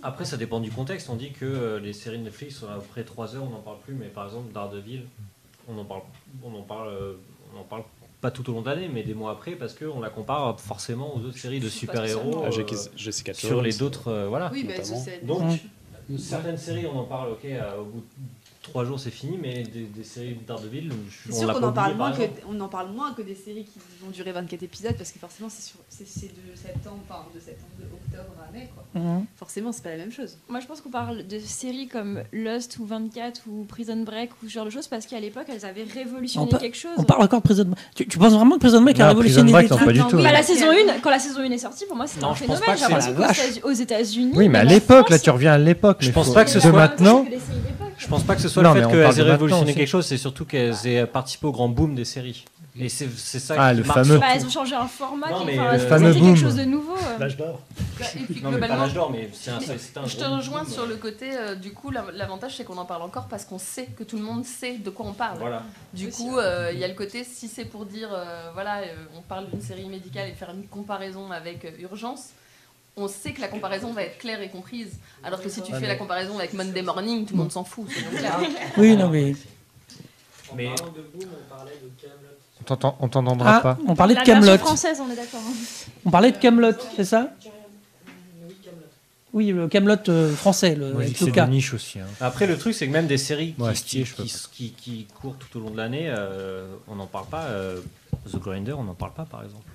Après, 0.04 0.26
ça 0.26 0.38
dépend 0.38 0.60
du 0.60 0.70
contexte. 0.70 1.10
On 1.10 1.16
dit 1.16 1.32
que 1.32 1.46
euh, 1.46 1.80
les 1.80 1.92
séries 1.94 2.20
de 2.20 2.24
Netflix, 2.24 2.62
euh, 2.64 2.68
après 2.78 3.04
3 3.04 3.36
heures, 3.36 3.44
on 3.44 3.50
n'en 3.50 3.62
parle 3.62 3.80
plus. 3.80 3.96
Mais 3.96 4.06
par 4.06 4.26
exemple, 4.26 4.54
Daredevil, 4.54 5.02
on 5.68 5.76
en 5.80 5.84
parle, 5.84 6.02
on 6.44 6.54
en 6.56 6.62
parle, 6.62 6.90
euh, 6.90 7.14
on 7.56 7.60
en 7.62 7.64
parle 7.64 7.82
pas 8.22 8.30
tout 8.30 8.48
au 8.50 8.54
long 8.54 8.62
de 8.62 8.70
l'année, 8.70 8.88
mais 8.92 9.02
des 9.02 9.16
mois 9.16 9.32
après, 9.32 9.54
parce 9.54 9.74
qu'on 9.74 10.00
la 10.00 10.10
compare 10.12 10.60
forcément 10.60 11.16
aux 11.16 11.22
autres 11.22 11.40
séries 11.40 11.60
de 11.60 11.70
super-héros. 11.70 12.44
Ah, 12.46 12.50
euh, 12.56 13.34
sur 13.34 13.62
les 13.64 13.82
autres. 13.82 14.10
euh, 14.10 14.28
voilà. 14.28 14.52
Oui, 14.54 14.64
bah, 14.64 14.74
Donc, 15.24 15.42
Mm. 16.08 16.18
certaines 16.20 16.58
séries, 16.58 16.86
on 16.86 17.00
en 17.00 17.06
parle, 17.06 17.32
ok, 17.32 17.48
au 17.80 17.86
bout 17.86 18.04
3 18.70 18.86
jours, 18.86 19.00
c'est 19.00 19.12
fini, 19.12 19.38
mais 19.42 19.64
des, 19.64 19.84
des 19.84 20.04
séries 20.04 20.36
de 20.36 20.46
Daredevil, 20.48 20.92
je- 21.10 21.32
on 21.32 21.36
sûr 21.40 21.54
qu'on 21.54 21.64
en 21.64 21.72
parle 21.72 21.96
moins 21.96 22.12
que 22.12 22.24
on 22.50 22.60
en 22.60 22.68
parle 22.68 22.90
moins 22.92 23.14
que 23.14 23.22
des 23.22 23.36
séries 23.36 23.66
qui 23.66 23.80
vont 24.04 24.12
durer 24.12 24.32
24 24.32 24.64
épisodes 24.64 24.96
parce 24.98 25.12
que 25.12 25.20
forcément 25.20 25.50
c'est 25.50 25.62
sur 25.64 25.78
c'est 25.90 26.08
c'est 26.08 26.28
de 26.28 26.56
septembre 26.56 26.98
enfin 27.08 27.24
de 27.34 27.40
septembre 27.40 27.72
de 27.80 27.86
octobre 27.86 28.34
à 28.48 28.52
mai 28.52 28.70
quoi. 28.74 28.84
Mhm. 29.02 29.26
Forcément, 29.36 29.72
c'est 29.72 29.84
pas 29.84 29.92
la 29.92 29.98
même 29.98 30.12
chose. 30.12 30.38
Moi, 30.50 30.60
je 30.60 30.68
pense 30.68 30.82
qu'on 30.82 30.90
parle 30.90 31.26
de 31.28 31.40
séries 31.40 31.88
comme 31.88 32.24
Lost 32.34 32.78
ou 32.80 32.86
24 32.86 33.42
ou 33.48 33.66
Prison 33.66 33.98
Break 34.04 34.32
ou 34.44 34.48
ce 34.48 34.54
genre 34.54 34.66
de 34.66 34.70
choses 34.70 34.88
parce 34.88 35.06
qu'à 35.06 35.20
l'époque, 35.20 35.46
elles 35.50 35.66
avaient 35.66 35.84
révolutionné 35.84 36.50
quelque 36.60 36.78
chose. 36.78 36.92
On 36.98 37.04
parle 37.04 37.24
encore 37.24 37.40
de 37.42 37.46
Prison 37.46 37.66
Break. 37.66 37.80
Tu, 37.96 38.08
tu 38.08 38.18
penses 38.18 38.34
vraiment 38.34 38.56
que 38.56 38.62
Prison 38.62 38.82
Break 38.82 39.00
a 39.00 39.10
révolutionné 39.10 39.52
Prison 39.52 39.68
Break, 39.76 39.80
non, 39.82 39.86
pas 39.86 39.94
du 39.94 40.00
tout. 40.12 40.18
oui. 40.18 40.24
Bah, 40.24 40.32
la 40.32 40.44
saison 40.44 40.66
que- 40.68 40.90
1, 40.98 41.00
quand 41.02 41.10
la 41.10 41.20
saison 41.20 41.40
1 41.42 41.52
est 41.52 41.58
sortie, 41.58 41.86
pour 41.86 41.96
moi, 41.98 42.08
c'était 42.08 42.22
Non, 42.22 42.32
un 42.32 42.36
je 42.36 42.44
pense 42.46 42.60
phénomène. 42.60 42.66
pas 42.66 42.74
que 42.74 43.34
J'ai 43.36 43.42
l'impression 43.44 43.62
aux 43.66 43.72
États-Unis. 43.72 44.32
Oui, 44.36 44.50
mais 44.50 44.60
à 44.60 44.64
l'époque, 44.64 45.10
là 45.10 45.20
tu 45.20 45.30
reviens 45.30 45.54
à 45.54 45.58
l'époque. 45.58 45.98
Je 46.00 46.12
pense 46.12 46.34
pas 46.34 46.44
que 46.46 46.50
ce 46.50 46.56
de 46.56 46.62
soit- 46.62 46.72
maintenant. 46.72 47.26
Je 47.98 48.08
pense 48.08 48.24
pas 48.24 48.36
que 48.36 48.42
ce 48.42 48.50
soit 48.50 48.62
Non, 48.64 48.74
le 48.74 48.82
fait 48.82 48.88
qu'elles 48.90 49.20
aient 49.20 49.32
révolutionné 49.32 49.74
quelque 49.74 49.88
chose, 49.88 50.06
c'est 50.06 50.18
surtout 50.18 50.46
qu'elles 50.46 50.76
aient 50.86 51.06
participé 51.06 51.48
au 51.48 51.52
grand 51.52 51.70
boom 51.70 51.96
des 51.96 52.06
séries. 52.06 52.46
Et 52.78 52.90
c'est 52.90 53.08
ça 53.40 53.56
Ah, 53.58 53.72
qui 53.72 53.78
le 53.80 53.84
marque 53.86 54.00
fameux. 54.04 54.18
Bah, 54.20 54.26
elles 54.36 54.46
ont 54.46 54.50
changé 54.50 54.76
un 54.76 54.86
format. 54.88 55.30
Non, 55.30 55.40
qui- 55.40 55.46
mais 55.46 55.58
enfin, 55.60 55.72
le 55.72 55.80
fameux 55.80 56.12
quelque 56.14 56.26
boom. 56.26 56.36
chose 56.36 56.56
de 56.58 56.66
nouveau. 56.66 56.96
euh. 56.98 57.18
L'âge 57.20 57.38
d'or. 57.38 57.62
Bah, 57.98 58.68
l'âge 58.68 58.94
d'or, 58.94 59.12
mais 59.12 59.30
c'est 59.32 59.50
un, 59.50 59.60
Je 60.06 60.18
te 60.18 60.24
rejoins 60.26 60.64
boom. 60.64 60.74
sur 60.74 60.86
le 60.86 60.98
côté, 60.98 61.30
euh, 61.38 61.56
du 61.56 61.72
coup, 61.72 61.90
la- 61.90 62.04
l'avantage 62.14 62.58
c'est 62.58 62.66
qu'on 62.66 62.78
en 62.78 62.84
parle 62.84 63.04
encore 63.04 63.28
parce 63.30 63.46
qu'on 63.46 63.60
sait 63.60 63.86
que 63.98 64.04
tout 64.04 64.18
le 64.18 64.24
monde 64.24 64.44
sait 64.44 64.74
de 64.78 64.90
quoi 64.90 65.06
on 65.08 65.14
parle. 65.14 65.38
Voilà. 65.40 65.64
Du 65.94 66.10
coup, 66.10 66.38
euh, 66.38 66.72
il 66.74 66.80
y 66.80 66.84
a 66.84 66.90
le 66.90 66.96
côté, 66.96 67.24
si 67.24 67.48
c'est 67.48 67.64
pour 67.64 67.86
dire, 67.86 68.10
euh, 68.12 68.50
voilà, 68.54 68.80
euh, 68.80 68.94
on 69.18 69.22
parle 69.22 69.50
d'une 69.50 69.62
série 69.62 69.88
médicale 69.88 70.28
et 70.28 70.34
faire 70.34 70.50
une 70.52 70.68
comparaison 70.68 71.32
avec 71.32 71.64
euh, 71.64 71.70
Urgence, 71.80 72.32
on 72.98 73.08
sait 73.08 73.34
que 73.34 73.42
la 73.42 73.48
comparaison 73.48 73.92
va 73.94 74.04
être 74.04 74.18
claire 74.18 74.42
et 74.42 74.50
comprise. 74.50 74.94
Alors 75.24 75.42
que 75.42 75.50
si 75.50 75.62
tu 75.62 75.74
fais 75.74 75.88
la 75.88 75.96
comparaison 75.96 76.38
avec 76.40 76.54
Monday 76.54 76.82
Morning, 76.82 77.26
tout 77.26 77.34
le 77.34 77.40
monde 77.40 77.52
s'en 77.52 77.64
fout. 77.64 77.88
Oui, 78.78 78.96
non, 78.96 79.10
mais. 79.10 79.36
Mais 80.56 80.70
On 82.62 82.64
t'entend- 82.64 82.98
On 83.02 83.08
t'entendra 83.10 83.58
Ah, 83.58 83.62
pas. 83.62 83.78
on 83.88 83.96
parlait 83.96 84.16
de 84.16 84.22
Camelot. 84.22 84.58
française, 84.58 85.00
on 85.02 85.12
est 85.12 85.16
d'accord. 85.16 85.42
hein. 85.46 85.54
On 86.06 86.12
parlait 86.12 86.32
de 86.32 86.38
Camelot, 86.38 86.72
c'est 86.96 87.04
ça? 87.06 87.30
Oui, 89.34 89.48
le 89.48 89.68
Camelot 89.68 89.98
français, 90.38 90.76
le, 90.76 90.94
que 90.94 91.04
c'est 91.18 91.32
de 91.32 91.42
niche 91.52 91.74
aussi. 91.74 92.00
hein. 92.00 92.06
Après, 92.22 92.48
le 92.48 92.58
truc, 92.58 92.74
c'est 92.74 92.88
que 92.88 92.92
même 92.94 93.08
des 93.08 93.18
séries 93.18 93.54
qui, 93.54 93.62
Ouais, 93.62 93.68
qui, 93.74 93.74
Astier, 93.74 94.06
je 94.06 94.16
peux 94.16 94.24
qui, 94.24 94.32
qui- 94.54 94.72
qui 94.72 95.08
courent 95.20 95.36
tout 95.36 95.58
au 95.58 95.62
long 95.62 95.72
de 95.72 95.78
l'année, 95.78 96.06
euh, 96.08 96.74
on 96.88 96.96
n'en 96.96 97.08
parle 97.08 97.26
pas. 97.28 97.44
euh, 97.48 97.82
The 98.32 98.38
Grinder, 98.40 98.72
on 98.74 98.84
n'en 98.86 98.94
parle 98.94 99.12
pas, 99.14 99.26
par 99.26 99.44
exemple. 99.44 99.66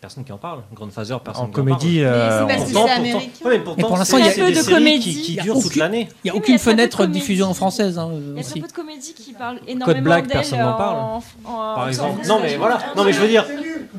Personne 0.00 0.24
qui 0.24 0.32
en 0.32 0.36
parle. 0.38 0.60
Grandfather, 0.74 1.20
personne 1.20 1.44
En 1.44 1.46
qui 1.46 1.52
comédie, 1.54 1.98
Mais 2.00 2.04
euh, 2.04 2.40
c'est 2.46 2.54
parce 2.56 2.68
que 2.68 2.72
Pourtant, 2.74 2.88
c'est 3.02 3.10
pourtant- 3.12 3.18
ouais, 3.48 3.58
mais 3.58 3.64
pourtant, 3.64 3.74
Mais 3.82 3.88
pour 3.88 3.96
l'instant, 3.96 4.18
il 4.18 4.26
y 4.26 4.28
a 4.28 4.32
peu 4.32 4.52
de 4.52 4.62
comédie. 4.62 5.14
qui, 5.22 5.36
qui 5.36 5.46
toute 5.46 5.56
aucune- 5.66 5.80
l'année. 5.80 6.08
Il 6.22 6.26
n'y 6.26 6.30
a 6.30 6.32
mais 6.34 6.38
aucune 6.38 6.56
de 6.56 6.60
fenêtre 6.60 6.98
de 6.98 7.02
comédie. 7.04 7.18
diffusion 7.20 7.54
française 7.54 7.98
hein, 7.98 8.10
Il 8.12 8.36
y 8.36 8.40
a 8.40 8.44
très 8.44 8.60
peu 8.60 8.66
de 8.68 8.72
comédies 8.72 9.14
qui 9.14 9.32
parlent 9.32 9.58
énormément 9.66 10.02
Black, 10.02 10.26
d'elles 10.26 10.32
personne 10.36 10.58
n'en 10.60 10.74
en- 10.74 10.76
parle. 10.76 10.96
en- 10.98 11.22
Par 11.44 11.78
en- 11.78 11.88
exemple. 11.88 12.20
en- 12.24 12.28
Non, 12.28 12.40
mais 12.42 12.56
voilà. 12.56 12.78
Non, 12.96 13.04
mais 13.04 13.12
je 13.12 13.20
veux 13.20 13.28
dire. 13.28 13.46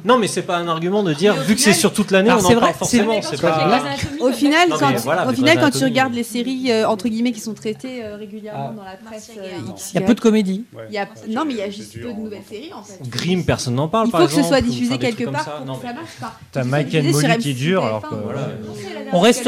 Non, 0.07 0.17
mais 0.17 0.27
c'est 0.27 0.41
pas 0.43 0.57
un 0.57 0.67
argument 0.67 1.03
de 1.03 1.13
dire, 1.13 1.33
vu 1.35 1.55
que 1.55 1.61
c'est 1.61 1.73
sur 1.73 1.93
toute 1.93 2.11
l'année, 2.11 2.31
on 2.31 2.35
en 2.35 2.39
c'est 2.39 2.53
parle 2.55 2.59
vrai, 2.65 2.73
forcément. 2.73 3.19
Pas. 3.19 3.81
Au 4.21 4.31
final, 4.31 4.69
quand, 4.69 5.27
au 5.29 5.33
final, 5.33 5.59
quand 5.59 5.69
tu 5.71 5.83
regardes 5.83 6.13
les 6.13 6.23
séries 6.23 6.71
euh, 6.71 6.87
entre 6.87 7.07
guillemets 7.09 7.31
qui 7.33 7.39
sont 7.41 7.53
traitées 7.53 8.03
euh, 8.03 8.15
régulièrement 8.15 8.71
Ah. 8.71 8.75
dans 8.77 8.83
la 8.83 8.95
presse, 8.95 9.31
euh, 9.37 9.49
Il 9.93 9.99
y 9.99 10.03
a 10.03 10.05
peu 10.07 10.15
de 10.15 10.19
comédie. 10.19 10.63
Ouais. 10.73 10.83
il 10.89 10.93
y 10.95 10.97
a- 10.97 11.03
Ouais, 11.03 11.33
non, 11.33 11.43
mais 11.45 11.53
il 11.53 11.59
y 11.59 11.61
a 11.61 11.69
juste 11.69 11.91
dur, 11.91 12.01
peu 12.07 12.07
de 12.07 12.13
hein. 12.13 12.23
nouvelles 12.23 12.41
séries 12.49 12.71
en 12.73 12.83
fait. 12.83 12.99
Grimm, 13.09 13.43
personne 13.45 13.75
n'en 13.75 13.87
parle. 13.87 14.07
Il 14.07 14.11
par 14.11 14.21
faut 14.21 14.27
que 14.27 14.33
ce 14.33 14.43
soit 14.43 14.61
diffusé 14.61 14.97
quelque 14.97 15.25
part 15.25 15.43
ça. 15.43 15.51
pour 15.57 15.65
Non, 15.65 15.75
que 15.75 15.85
ça 15.87 15.93
marche. 15.93 16.33
T'as 16.51 16.63
si 16.63 16.69
Mike 16.69 16.95
and 16.95 17.03
Molly 17.11 17.37
qui 17.39 17.51
M6 17.51 17.55
dure, 17.55 17.81
TF1, 17.81 17.85
alors 17.87 18.01
que- 18.09 18.15
Voilà. 18.15 18.47
On 19.13 19.19
reste, 19.19 19.47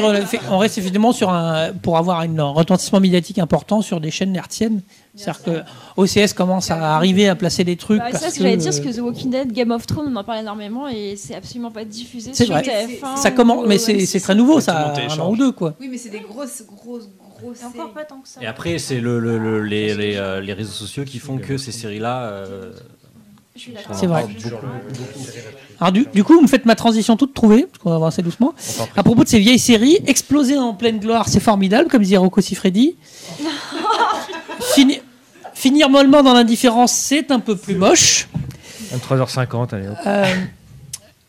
on 0.52 0.58
reste 0.58 0.78
effectivement 0.78 1.12
sur 1.12 1.30
un, 1.30 1.72
pour 1.82 1.98
avoir 1.98 2.20
un 2.22 2.44
retentissement 2.52 3.00
médiatique 3.00 3.40
important 3.40 3.82
sur 3.82 4.00
des 4.00 4.12
chaînes 4.12 4.36
hertziennes. 4.36 4.82
C'est-à-dire 5.16 5.44
que 5.44 6.02
OCS 6.02 6.34
commence 6.34 6.72
à 6.72 6.96
arriver 6.96 7.28
à 7.28 7.36
placer 7.36 7.64
des 7.64 7.76
trucs. 7.76 8.00
Bah, 8.00 8.08
parce 8.12 8.24
ça, 8.24 8.30
ce 8.30 8.36
que 8.38 8.44
j'allais 8.44 8.58
dire, 8.58 8.72
c'est 8.74 8.82
que 8.82 8.96
The 8.96 9.00
Walking 9.00 9.32
Dead, 9.32 9.52
Game 9.52 9.72
of 9.72 9.86
Thrones, 9.88 10.08
on 10.12 10.16
en 10.16 10.24
parle 10.24 10.40
énormément 10.42 10.88
et 10.88 11.16
c'est 11.18 11.36
absolument 11.36 11.72
pas 11.72 11.84
diffusé 11.84 12.32
C'est 12.34 12.46
sur 12.46 12.54
vrai. 12.54 12.64
TF1. 12.64 13.18
ça 13.18 13.32
commence, 13.32 13.66
mais 13.68 13.78
c'est 13.78 13.96
M6. 13.96 14.06
c'est 14.06 14.20
très 14.20 14.36
nouveau, 14.36 14.62
ça, 14.62 14.94
un 14.94 15.20
an 15.20 15.32
ou 15.32 15.36
deux 15.36 15.52
quoi. 15.52 15.74
Oui, 15.82 15.88
mais 15.92 15.98
c'est 15.98 16.10
des 16.10 16.20
grosses, 16.22 16.64
grosses, 16.68 17.10
grosses 17.42 17.62
Et 17.62 17.66
encore 17.66 17.82
séries. 17.82 17.94
pas 17.96 18.04
tant 18.06 18.20
que 18.22 18.28
ça. 18.28 18.42
Et 18.42 18.46
après, 18.46 18.78
c'est 18.78 19.00
le, 19.02 19.20
le- 19.20 19.38
le- 19.40 19.64
les, 19.64 19.96
les, 19.96 20.16
euh, 20.16 20.40
les 20.42 20.54
réseaux 20.54 20.72
sociaux 20.72 21.04
qui 21.04 21.20
font 21.20 21.38
que 21.38 21.58
ces 21.58 21.72
séries-là. 21.72 22.22
euh, 22.24 22.72
C'est 23.94 24.08
vrai. 24.08 24.26
Alors 25.82 25.92
du, 25.92 26.06
du 26.14 26.24
coup, 26.24 26.34
vous 26.36 26.42
me 26.42 26.48
faites 26.48 26.66
ma 26.66 26.76
transition 26.76 27.18
toute 27.18 27.34
trouvée, 27.34 27.64
parce 27.64 27.80
qu'on 27.80 27.90
va 27.90 27.96
avancer 27.96 28.22
doucement. 28.22 28.54
À 28.96 29.04
propos 29.04 29.24
de 29.24 29.30
ces 29.30 29.40
vieilles 29.40 29.60
séries, 29.60 29.98
exploser 30.08 30.58
en 30.58 30.74
pleine 30.74 31.00
gloire, 31.00 31.28
c'est 31.28 31.40
formidable, 31.40 31.90
comme 31.90 32.04
disait 32.04 32.18
Rocco 32.18 32.40
Siffredi. 32.42 32.96
Fini- 34.60 35.02
finir 35.54 35.90
mollement 35.90 36.24
dans 36.24 36.34
l'indifférence, 36.34 36.92
c'est 36.94 37.32
un 37.32 37.40
peu 37.40 37.56
plus 37.56 37.76
moche. 37.76 38.28
23h50, 38.94 39.74
allez 39.76 39.88
hop. 39.88 39.96
Euh, 40.06 40.26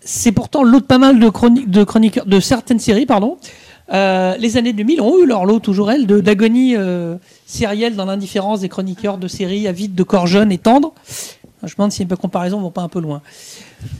c'est 0.00 0.32
pourtant 0.32 0.62
l'autre 0.62 0.86
pas 0.86 0.98
mal 0.98 1.18
de, 1.18 1.28
chroni- 1.28 1.66
de 1.66 1.84
chroniqueurs, 1.84 2.26
de 2.26 2.40
certaines 2.40 2.78
séries, 2.80 3.06
pardon. 3.06 3.36
Euh, 3.92 4.36
les 4.38 4.56
années 4.56 4.72
2000 4.72 5.00
ont 5.00 5.18
eu 5.20 5.26
leur 5.26 5.44
lot, 5.44 5.58
toujours 5.58 5.90
elles, 5.90 6.06
d'agonie 6.06 6.76
euh, 6.76 7.16
sérielle 7.44 7.96
dans 7.96 8.04
l'indifférence 8.04 8.60
des 8.60 8.68
chroniqueurs 8.68 9.18
de 9.18 9.26
séries 9.26 9.66
avides 9.66 9.96
de 9.96 10.02
corps 10.04 10.28
jeunes 10.28 10.52
et 10.52 10.58
tendres. 10.58 10.92
Je 11.62 11.68
me 11.72 11.76
demande 11.76 11.92
si 11.92 12.02
un 12.02 12.06
peu 12.06 12.16
comparaison 12.16 12.56
ne 12.58 12.62
vont 12.62 12.70
pas 12.70 12.82
un 12.82 12.88
peu 12.88 13.00
loin. 13.00 13.20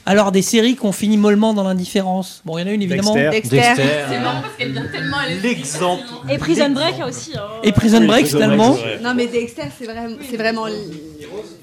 Alors, 0.06 0.32
des 0.32 0.42
séries 0.42 0.76
qui 0.76 0.84
ont 0.86 0.92
fini 0.92 1.16
mollement 1.16 1.52
dans 1.54 1.64
l'indifférence. 1.64 2.42
Bon, 2.44 2.56
il 2.58 2.62
y 2.62 2.64
en 2.64 2.68
a 2.68 2.70
une 2.72 2.82
évidemment. 2.82 3.14
Dexter. 3.14 3.60
C'est 3.76 4.18
marrant 4.20 4.40
parce 4.42 4.54
qu'elle 4.58 4.72
vient 4.72 4.86
tellement 4.92 5.16
à 5.18 5.26
l'esprit. 5.28 5.48
L'exemple. 5.56 6.02
Et 6.30 6.38
Prison 6.38 6.70
Break 6.70 6.94
aussi. 7.06 7.32
hein. 7.36 7.42
Et 7.62 7.72
Prison 7.72 8.04
Break, 8.06 8.26
finalement. 8.26 8.76
Non, 9.02 9.14
mais 9.14 9.26
Dexter, 9.26 9.62
c'est 9.78 9.84
vraiment, 9.86 10.16
c'est 10.28 10.36
vraiment. 10.36 10.66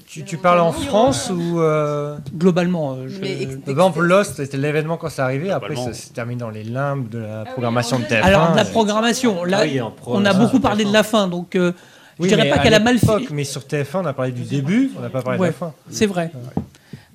Tu, 0.06 0.24
tu 0.24 0.38
parles 0.38 0.60
en 0.60 0.72
France 0.72 1.30
ou 1.30 1.60
euh, 1.60 2.16
globalement 2.34 2.94
euh, 2.94 3.08
je- 3.08 3.20
Mais 3.20 3.46
Par 3.58 3.68
exemple, 3.68 4.00
Lost, 4.00 4.36
c'était 4.36 4.56
l'événement 4.56 4.96
quand 4.96 5.10
c'est 5.10 5.20
arrivé. 5.20 5.50
Après, 5.50 5.76
ça 5.76 5.92
se 5.92 6.08
termine 6.08 6.38
dans 6.38 6.48
les 6.48 6.64
limbes 6.64 7.08
de 7.10 7.18
la 7.18 7.44
programmation 7.44 7.98
de 7.98 8.04
TF1. 8.04 8.22
Alors, 8.22 8.52
de 8.52 8.56
la 8.56 8.64
programmation, 8.64 9.44
là, 9.44 9.58
Ah 9.60 9.64
oui, 9.64 9.80
on 10.06 10.24
a 10.24 10.32
beaucoup 10.32 10.60
parlé 10.60 10.84
de 10.84 10.92
la 10.92 11.02
fin, 11.02 11.28
donc 11.28 11.54
euh, 11.56 11.72
je 12.18 12.22
Oui, 12.22 12.28
dirais 12.28 12.44
mais 12.44 12.50
pas 12.50 12.58
qu'elle 12.58 12.74
a 12.74 12.78
mal 12.80 12.98
fait. 12.98 13.30
Mais 13.30 13.44
sur 13.44 13.62
TF1, 13.62 13.98
on 14.02 14.06
a 14.06 14.12
parlé 14.12 14.32
du 14.32 14.42
début, 14.42 14.90
on 14.96 15.00
n'a 15.00 15.10
pas 15.10 15.22
parlé 15.22 15.38
Ouais, 15.38 15.48
de 15.48 15.52
la 15.52 15.58
fin. 15.58 15.72
c'est 15.90 16.06
vrai. 16.06 16.30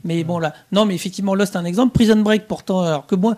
Mais 0.06 0.24
bon, 0.24 0.40
là, 0.40 0.54
non, 0.72 0.86
mais 0.86 0.96
effectivement, 0.96 1.34
Lost, 1.36 1.56
un 1.56 1.66
exemple. 1.66 1.94
Prison 1.94 2.18
Break, 2.18 2.48
pourtant, 2.48 2.82
alors 2.82 3.06
que 3.08 3.16
moi, 3.16 3.36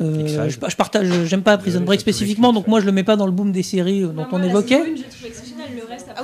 euh, 0.00 0.48
je, 0.48 0.68
je 0.68 0.76
partage, 0.76 1.08
j'aime 1.24 1.42
pas 1.42 1.58
Prison 1.58 1.80
Ouais, 1.80 1.86
Break 1.86 2.00
spécifiquement, 2.00 2.52
donc 2.52 2.68
moi, 2.68 2.80
je 2.80 2.86
le 2.86 2.92
mets 2.92 3.02
pas 3.02 3.16
dans 3.16 3.26
le 3.26 3.32
boom 3.32 3.50
des 3.50 3.64
séries 3.64 4.04
euh, 4.04 4.08
dont 4.08 4.26
on 4.30 4.42
évoquait. 4.42 4.82
Ah. 6.16 6.22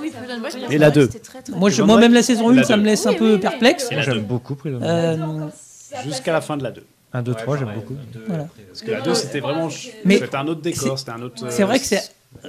Et 0.71 0.79
la 0.79 0.91
2. 0.91 1.11
Moi, 1.57 1.71
je, 1.71 1.83
moi, 1.83 1.99
même 1.99 2.15
la 2.15 2.23
saison 2.23 2.51
1, 2.51 2.55
La 2.55 2.65
ça 2.65 2.77
me 2.77 2.85
laisse 2.85 3.07
un 3.07 3.11
Oui, 3.11 3.17
peu 3.19 3.41
perplexe. 3.41 3.89
J'aime 3.91 4.21
beaucoup 4.23 4.55
Prison 4.55 4.79
Break. 4.79 4.91
Euh, 4.91 5.47
Jusqu'à 6.05 6.33
la 6.33 6.41
fin 6.41 6.57
de 6.57 6.63
la 6.65 6.71
2. 6.73 6.85
1, 7.13 7.23
2, 7.23 7.35
3, 7.35 7.57
j'aime 7.59 7.69
beaucoup. 7.75 7.95
Voilà. 8.27 8.49
Parce 8.69 8.83
que 8.83 8.91
la 8.91 9.01
2, 9.01 9.15
c'était 9.15 9.41
vraiment. 9.41 9.69
Mais 10.05 10.19
C'était 10.19 10.37
un 10.37 10.47
autre 10.49 10.61
décor, 10.61 10.99
c'était 10.99 11.13
un 11.13 11.23
autre. 11.23 11.47
C'est 11.51 11.63
vrai 11.65 11.79
que 11.79 11.85
c'est 11.87 12.03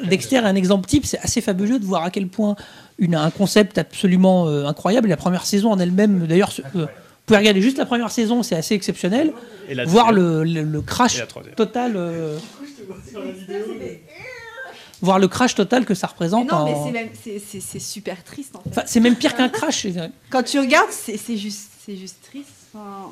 Dexter 0.09 0.36
est 0.38 0.39
un 0.39 0.55
exemple 0.55 0.88
type, 0.88 1.05
c'est 1.05 1.19
assez 1.19 1.41
fabuleux 1.41 1.79
de 1.79 1.86
voir 1.86 2.03
à 2.03 2.09
quel 2.09 2.27
point 2.27 2.55
une, 2.99 3.15
un 3.15 3.29
concept 3.31 3.77
absolument 3.77 4.47
euh, 4.47 4.65
incroyable. 4.65 5.07
La 5.09 5.17
première 5.17 5.45
saison 5.45 5.71
en 5.71 5.79
elle-même, 5.79 6.27
d'ailleurs, 6.27 6.51
euh, 6.75 6.81
vous 6.83 6.88
pouvez 7.25 7.38
regarder 7.39 7.61
juste 7.61 7.77
la 7.77 7.86
première 7.86 8.11
saison, 8.11 8.43
c'est 8.43 8.55
assez 8.55 8.75
exceptionnel. 8.75 9.31
Et 9.69 9.73
la 9.75 9.86
Voir 9.86 10.11
le, 10.11 10.43
le- 10.43 10.63
le 10.63 10.79
Et 10.79 10.83
crash 10.83 11.21
total. 11.55 11.93
euh, 11.95 12.38
voir 15.01 15.19
le 15.19 15.27
crash 15.27 15.55
total 15.55 15.86
que 15.86 15.93
ça 15.93 16.07
Mais 16.07 16.11
représente. 16.11 16.51
non, 16.51 16.65
mais 16.65 16.73
en- 16.73 16.91
c'est 17.15 17.79
super 17.79 18.23
triste 18.23 18.55
en 18.55 18.61
fait. 18.61 18.69
Enfin, 18.69 18.83
c'est 18.86 18.99
même 18.99 19.15
pire 19.15 19.36
qu'un 19.36 19.49
crash. 19.49 19.88
Quand 20.29 20.43
tu 20.43 20.59
regardes, 20.59 20.91
c'est 20.91 21.17
c'est 21.17 21.38
juste, 21.38 21.69
c'est 21.86 21.95
juste 21.95 22.17
triste. 22.23 22.49
Enfin, 22.78 23.09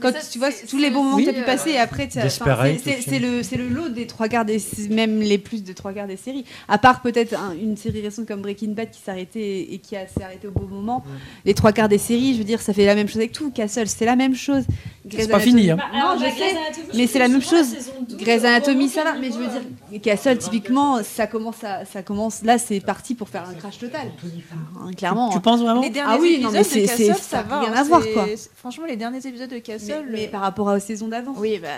Quand 0.00 0.12
ça, 0.12 0.20
tu 0.30 0.38
vois 0.38 0.52
c'est- 0.52 0.66
tous 0.68 0.78
les 0.78 0.88
bons 0.90 1.02
moments 1.02 1.16
Oui. 1.16 1.24
que 1.26 1.30
tu 1.30 1.36
as 1.36 1.40
pu 1.40 1.44
passer, 1.46 1.70
et 1.70 1.78
après, 1.78 2.08
c'est- 2.10 2.28
c'est 2.28 3.00
c'est 3.02 3.18
le, 3.18 3.42
c'est 3.42 3.56
le 3.56 3.68
lot 3.68 3.88
des 3.88 4.06
trois 4.06 4.28
quarts 4.28 4.44
des, 4.44 4.58
même 4.88 5.18
les 5.20 5.38
plus 5.38 5.64
de 5.64 5.72
trois 5.72 5.92
quarts 5.92 6.06
des 6.06 6.16
séries. 6.16 6.44
À 6.68 6.78
part 6.78 7.00
peut-être 7.02 7.34
un- 7.34 7.52
une 7.60 7.76
série 7.76 8.02
récente 8.02 8.26
comme 8.26 8.40
Breaking 8.40 8.68
Bad 8.70 8.90
qui 8.92 9.00
s'est 9.00 9.10
arrêtée 9.10 9.74
et 9.74 9.78
qui 9.78 9.96
a- 9.96 10.06
s'est 10.06 10.22
arrêtée 10.22 10.46
au 10.46 10.52
bon 10.52 10.66
moment. 10.66 11.04
Les 11.44 11.54
trois 11.54 11.72
quarts 11.72 11.88
des 11.88 11.98
séries, 11.98 12.34
je 12.34 12.38
veux 12.38 12.44
dire, 12.44 12.60
ça 12.62 12.72
fait 12.72 12.86
la 12.86 12.94
même 12.94 13.08
chose 13.08 13.16
avec 13.16 13.32
tout. 13.32 13.50
Castle, 13.50 13.88
c'est 13.88 14.04
la 14.04 14.14
même 14.14 14.34
chose. 14.36 14.62
Grey's 15.04 15.26
pas 15.26 15.40
fini, 15.40 15.70
hein. 15.70 15.78
Non, 15.92 16.14
je 16.16 16.24
sais, 16.26 16.54
mais 16.94 17.06
c'est 17.08 17.18
la 17.18 17.28
même 17.28 17.42
chose. 17.42 17.74
Grey's 18.10 18.44
Anatomy, 18.44 18.88
ça 18.88 19.02
va. 19.02 19.14
Mais 19.14 19.30
je 19.32 19.38
veux 19.38 19.46
dire, 19.48 20.00
Castle, 20.02 20.38
typiquement, 20.38 21.02
ça 21.02 21.26
commence, 21.26 21.64
à, 21.64 21.84
ça 21.84 22.02
commence. 22.02 22.42
Là, 22.44 22.58
c'est 22.58 22.78
parti 22.80 23.14
pour 23.16 23.28
faire 23.28 23.44
un 23.48 23.54
crash 23.54 23.78
total. 23.78 24.12
Clairement. 24.96 25.30
Tu 25.30 25.40
penses 25.40 25.60
vraiment 25.60 25.82
Ah 26.06 26.16
oui, 26.20 26.38
non, 26.42 26.50
mais 26.52 26.62
c'est- 26.62 26.86
c'est- 26.86 27.12
ça 27.14 27.42
rien 27.42 27.72
hein, 27.72 27.76
à 27.76 27.82
voir, 27.82 28.02
c'est- 28.02 28.12
quoi. 28.12 28.26
Franchement, 28.56 28.84
les 28.86 28.99
derniers 29.00 29.26
épisodes 29.26 29.50
de 29.50 29.58
Castle. 29.58 30.06
mais 30.08 30.28
euh, 30.28 30.30
par 30.30 30.42
rapport 30.42 30.68
aux 30.68 30.78
saisons 30.78 31.08
d'avant. 31.08 31.34
Oui, 31.36 31.58
bah. 31.58 31.68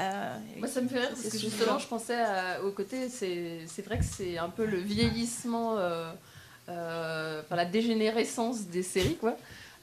Moi, 0.58 0.68
ça 0.68 0.82
me 0.82 0.88
fait 0.88 0.98
rire 0.98 1.08
parce 1.08 1.22
que 1.28 1.38
justement, 1.38 1.78
je 1.78 1.86
pensais 1.86 2.20
à- 2.20 2.62
au 2.62 2.70
côté, 2.70 3.08
c'est 3.08 3.60
c'est 3.66 3.82
vrai 3.84 3.96
que 3.98 4.04
c'est 4.04 4.36
un 4.36 4.50
peu 4.50 4.66
le 4.66 4.76
vieillissement, 4.78 5.78
euh, 5.78 6.12
euh, 6.68 7.40
enfin 7.44 7.56
la 7.56 7.64
dégénérescence 7.64 8.62
des 8.66 8.82
séries, 8.82 9.16
quoi. 9.16 9.36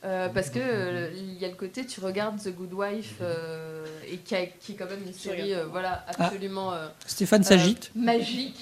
Euh, 0.05 0.29
parce 0.29 0.49
que 0.49 0.59
euh, 0.61 1.09
il 1.13 1.33
y 1.33 1.43
a 1.43 1.49
le 1.49 1.55
côté, 1.55 1.85
tu 1.85 1.99
regardes 1.99 2.41
The 2.41 2.55
Good 2.55 2.73
Wife, 2.73 3.15
euh, 3.21 3.85
et 4.09 4.17
qui, 4.17 4.33
a- 4.35 4.45
qui 4.45 4.71
est 4.71 4.75
quand 4.75 4.85
même 4.89 5.03
une 5.05 5.13
série, 5.13 5.53
euh, 5.53 5.65
voilà, 5.65 6.05
absolument 6.07 6.71
euh, 6.73 6.87
Stéphane 7.05 7.41
euh, 7.41 7.45
s'agite. 7.45 7.91
magique. 7.95 8.55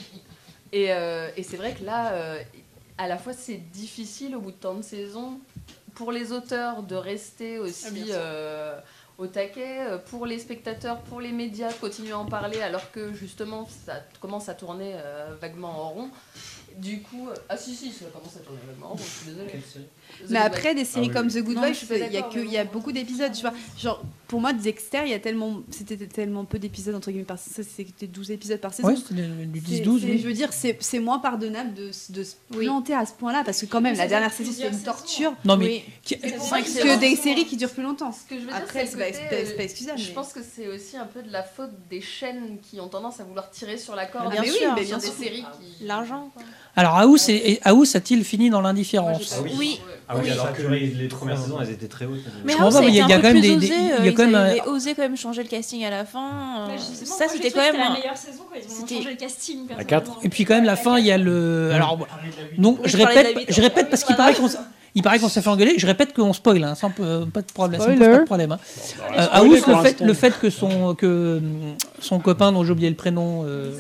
Et, 0.74 0.92
euh, 0.92 1.30
et 1.38 1.44
c'est 1.44 1.58
vrai 1.58 1.74
que 1.76 1.84
là, 1.86 2.12
euh, 2.14 2.40
à 2.98 3.08
la 3.08 3.18
fois, 3.20 3.34
c'est 3.34 3.58
difficile 3.72 4.36
au 4.36 4.42
bout 4.42 4.50
de 4.52 4.56
tant 4.56 4.74
de 4.74 4.82
saisons 4.82 5.40
pour 5.98 6.12
les 6.12 6.32
auteurs 6.32 6.84
de 6.84 6.94
rester 6.94 7.58
aussi 7.58 8.12
euh, 8.12 8.80
au 9.18 9.26
taquet, 9.26 9.80
euh, 9.80 9.98
pour 9.98 10.28
les 10.28 10.38
spectateurs, 10.38 11.02
pour 11.02 11.20
les 11.20 11.32
médias, 11.32 11.70
de 11.70 11.78
continuer 11.78 12.12
à 12.12 12.20
en 12.20 12.26
parler 12.26 12.62
alors 12.62 12.92
que 12.92 13.14
justement 13.14 13.68
ça 13.86 14.04
commence 14.22 14.48
à 14.48 14.54
tourner 14.54 14.94
euh, 14.96 15.36
vaguement 15.42 15.70
en 15.70 15.90
rond. 15.90 16.10
Du 16.78 17.02
coup, 17.02 17.28
euh, 17.30 17.34
ah 17.50 17.58
si, 17.58 17.76
si, 17.76 17.92
ça 17.92 18.06
commence 18.14 18.36
à 18.36 18.40
tourner 18.40 18.60
rond, 18.82 18.96
je 18.98 19.04
suis 19.04 19.26
désolée. 19.32 19.52
The 20.26 20.30
Mais 20.30 20.38
après, 20.40 20.76
des 20.76 20.86
séries 20.86 21.08
Ah 21.08 21.10
oui. 21.10 21.14
comme 21.14 21.28
The 21.30 21.44
Good 21.44 21.56
Non, 21.56 21.64
Wife, 21.64 21.86
il 21.90 22.14
y 22.14 22.18
a, 22.18 22.22
que, 22.22 22.40
y 22.40 22.64
beaucoup 22.72 22.92
d'épisodes. 22.92 23.32
Tu 23.32 23.42
vois, 23.42 23.54
genre, 23.80 24.04
pour 24.28 24.42
moi, 24.42 24.54
Dexter, 24.54 25.00
il 25.06 25.10
y 25.10 25.14
a 25.14 25.20
tellement, 25.20 25.62
c'était 25.72 25.98
tellement 26.08 26.46
peu 26.46 26.60
d'épisodes, 26.60 26.94
entre 26.94 27.10
guillemets, 27.10 27.26
par 27.26 27.40
c'était 27.40 28.06
12 28.08 28.30
épisodes 28.32 28.60
par 28.60 28.74
saison. 28.74 28.90
Ouais, 28.90 28.96
c'était 28.96 29.16
du 29.16 29.60
C'est- 29.60 29.82
10-12. 29.82 30.02
c'est- 30.02 30.06
oui. 30.08 30.20
Je 30.20 30.28
veux 30.28 30.34
dire, 30.34 30.50
c'est 30.54 31.00
moins 31.00 31.18
pardonnable 31.20 31.74
de, 31.74 31.88
de 32.10 32.24
se 32.24 32.36
planter 32.52 32.94
à 32.94 33.06
ce 33.06 33.14
point-là, 33.14 33.44
parce 33.44 33.60
que 33.62 33.66
quand 33.66 33.82
même, 33.82 33.96
la 33.98 34.08
dernière 34.08 34.32
saison, 34.32 34.52
c'était 34.52 34.70
une 34.70 34.84
torture. 34.84 35.34
Non, 35.46 35.58
mais 35.58 35.66
Oui. 35.66 35.84
qui- 36.04 36.18
C'est 36.22 36.36
pour 36.36 36.46
ça 36.46 36.62
que 36.62 36.70
vraiment- 36.70 36.98
des 37.00 37.16
séries 37.16 37.46
qui 37.46 37.58
durent 37.58 37.72
plus 37.72 37.84
longtemps. 37.84 38.12
Ce 38.12 38.30
que 38.30 38.36
je 38.36 38.42
veux 38.42 38.48
dire, 38.48 38.56
Après, 38.56 38.86
c'est 38.86 38.98
pas, 38.98 39.06
côté, 39.12 39.18
c'est 39.46 39.56
pas- 39.58 39.64
excusable. 39.64 39.98
Je 40.00 40.08
mais- 40.10 40.14
pense 40.14 40.32
que 40.34 40.42
c'est 40.44 40.68
aussi 40.68 40.96
un 40.98 41.06
peu 41.08 41.24
de 41.24 41.32
la 41.32 41.44
faute 41.44 41.72
des 41.90 42.02
chaînes 42.02 42.60
qui 42.62 42.80
ont 42.80 42.88
tendance 42.88 43.20
à 43.20 43.24
vouloir 43.24 43.50
tirer 43.50 43.78
sur 43.78 43.96
la 43.96 44.06
corde. 44.06 44.32
Bien 44.32 44.44
sur 44.44 44.54
sûr, 44.54 44.76
des 44.76 44.84
bien 44.86 45.00
sûr. 45.00 45.14
séries 45.14 45.44
qui. 45.60 45.84
L'argent, 45.86 46.30
quoi. 46.34 46.44
Alors, 46.78 46.96
House, 46.98 47.28
est- 47.28 47.60
House 47.66 47.96
a-t-il 47.96 48.24
fini 48.24 48.50
dans 48.50 48.62
l'indifférence 48.62 49.36
Oui. 49.58 49.82
Ah 50.10 50.16
oui, 50.24 50.30
alors 50.32 50.54
que 50.54 50.62
les, 50.62 50.88
les 50.88 51.08
premières 51.10 51.38
saisons, 51.38 51.58
elles 51.62 51.72
étaient 51.72 51.88
très 51.90 52.06
hautes. 52.06 52.20
Mais 52.46 52.54
Je 52.54 52.58
House 52.60 52.76
il 52.82 52.96
y 52.96 53.02
a- 53.02 53.04
un 53.04 53.08
il 53.08 53.10
y 53.10 53.14
a 53.14 53.18
peu 53.18 53.22
quand 53.24 53.34
même 53.34 53.42
des- 53.42 53.48
il 53.50 53.64
y 53.66 53.72
a 53.74 53.76
euh, 53.76 54.12
quand 54.16 54.24
ils 54.24 54.30
même 54.32 54.36
un- 54.66 54.72
osé 54.72 54.94
quand 54.96 55.02
même 55.02 55.18
changer 55.18 55.44
le 55.44 55.50
casting 55.50 55.84
à 55.84 55.90
la 55.90 56.06
fin. 56.06 56.70
euh, 56.70 56.78
ça, 56.78 57.26
c'était 57.28 57.52
quand 57.52 57.60
même. 57.60 57.76
la 57.76 57.90
meilleure 57.90 58.16
saison 58.16 58.44
quand 58.50 58.56
ils 58.58 58.66
ont 58.66 58.80
C'était- 58.80 58.96
changé 58.96 59.10
le 59.10 59.16
casting. 59.18 59.68
La 59.68 59.84
quatre. 59.84 59.88
personnellement. 60.04 60.22
Et 60.24 60.30
puis 60.30 60.46
quand 60.46 60.56
même 60.56 60.64
la 60.64 60.76
fin, 60.78 60.98
il 60.98 61.06
y 61.08 61.12
a 61.12 61.18
le. 61.18 61.72
Alors 61.74 61.98
donc 62.58 62.78
Oui, 62.78 62.84
je 62.86 62.98
je 62.98 63.04
répète, 63.04 63.38
je 63.50 63.62
parce 63.90 64.04
qu'il 64.06 64.16
paraît 64.16 64.34
qu'on, 64.36 64.48
il 64.98 65.04
paraît 65.04 65.20
qu'on 65.20 65.30
s'est 65.30 65.42
fait 65.42 65.50
engueuler. 65.50 65.76
Je 65.78 65.88
répète 65.88 66.14
qu'on 66.14 66.34
spoil, 66.34 66.64
hein, 66.64 66.76
sans 66.76 66.90
peu- 66.90 67.26
pas 67.32 67.42
de 67.42 67.52
problème, 67.54 67.80
ça 67.80 67.88
me 67.88 67.98
pose 67.98 68.08
pas 68.08 68.18
de 68.20 68.24
problème. 68.26 68.52
hein. 68.52 68.60
Euh, 69.16 69.24
spoiler 69.24 69.56
House, 69.56 69.62
pour 69.62 69.70
le 69.76 69.78
fait, 69.78 69.84
l'instant. 69.92 70.06
le 70.06 70.14
fait 70.14 70.40
que 70.40 70.50
son 70.50 70.96
que 70.96 71.38
hum, 71.38 71.76
son 72.00 72.20
copain 72.20 72.52
dont 72.52 72.64
j'ai 72.64 72.72
oublié 72.74 72.90
le 72.90 72.96
prénom, 72.96 73.44
euh, 73.46 73.72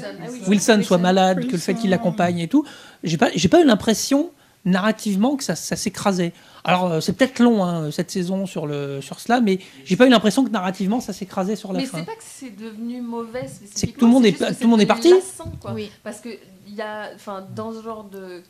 Wilson. 0.47 0.49
Wilson 0.77 0.81
soit 0.83 0.97
malade, 0.97 1.45
que 1.47 1.51
le 1.53 1.57
fait 1.57 1.73
qu'il 1.73 1.89
l'accompagne 1.89 2.39
et 2.39 2.47
tout, 2.47 2.63
j'ai 3.03 3.17
pas 3.17 3.29
j'ai 3.35 3.49
pas 3.49 3.61
eu 3.61 3.65
l'impression 3.65 4.29
narrativement 4.65 5.37
que 5.37 5.43
ça, 5.45 5.55
ça 5.55 5.75
s'écrasait. 5.77 6.33
Alors 6.65 6.85
euh, 6.91 6.99
c'est 6.99 7.13
peut-être 7.13 7.39
long 7.39 7.63
hein, 7.63 7.89
cette 7.91 8.11
saison 8.11 8.45
sur 8.45 8.67
le 8.67 8.99
sur 9.01 9.19
cela, 9.19 9.39
mais 9.39 9.59
j'ai 9.85 9.95
pas 9.95 10.05
eu 10.05 10.09
l'impression 10.09 10.43
que 10.43 10.49
narrativement 10.49 10.99
ça 10.99 11.13
s'écrasait 11.13 11.55
sur 11.55 11.71
la 11.71 11.79
Mais 11.79 11.85
fin. 11.85 11.99
c'est 11.99 12.05
pas 12.05 12.15
que 12.15 12.23
c'est 12.23 12.55
devenu 12.55 13.01
mauvais 13.01 13.45
C'est 13.73 13.87
que 13.87 13.97
tout 13.97 14.05
le 14.05 14.11
monde 14.11 14.25
est- 14.25 14.31
spécifiquement, 14.35 14.55
tout 14.57 14.63
le 14.63 14.69
monde 14.69 14.81
est 14.81 14.85
parti. 14.85 15.09
lassant, 15.13 15.51
quoi. 15.61 15.71
Oui. 15.73 15.89
Parce 16.03 16.19
que 16.19 16.29
il 16.67 16.75
y 16.75 16.81
a, 16.81 17.11
enfin, 17.15 17.45
dans 17.55 17.71
ce 17.73 17.81
genre 17.81 18.03
de 18.11 18.43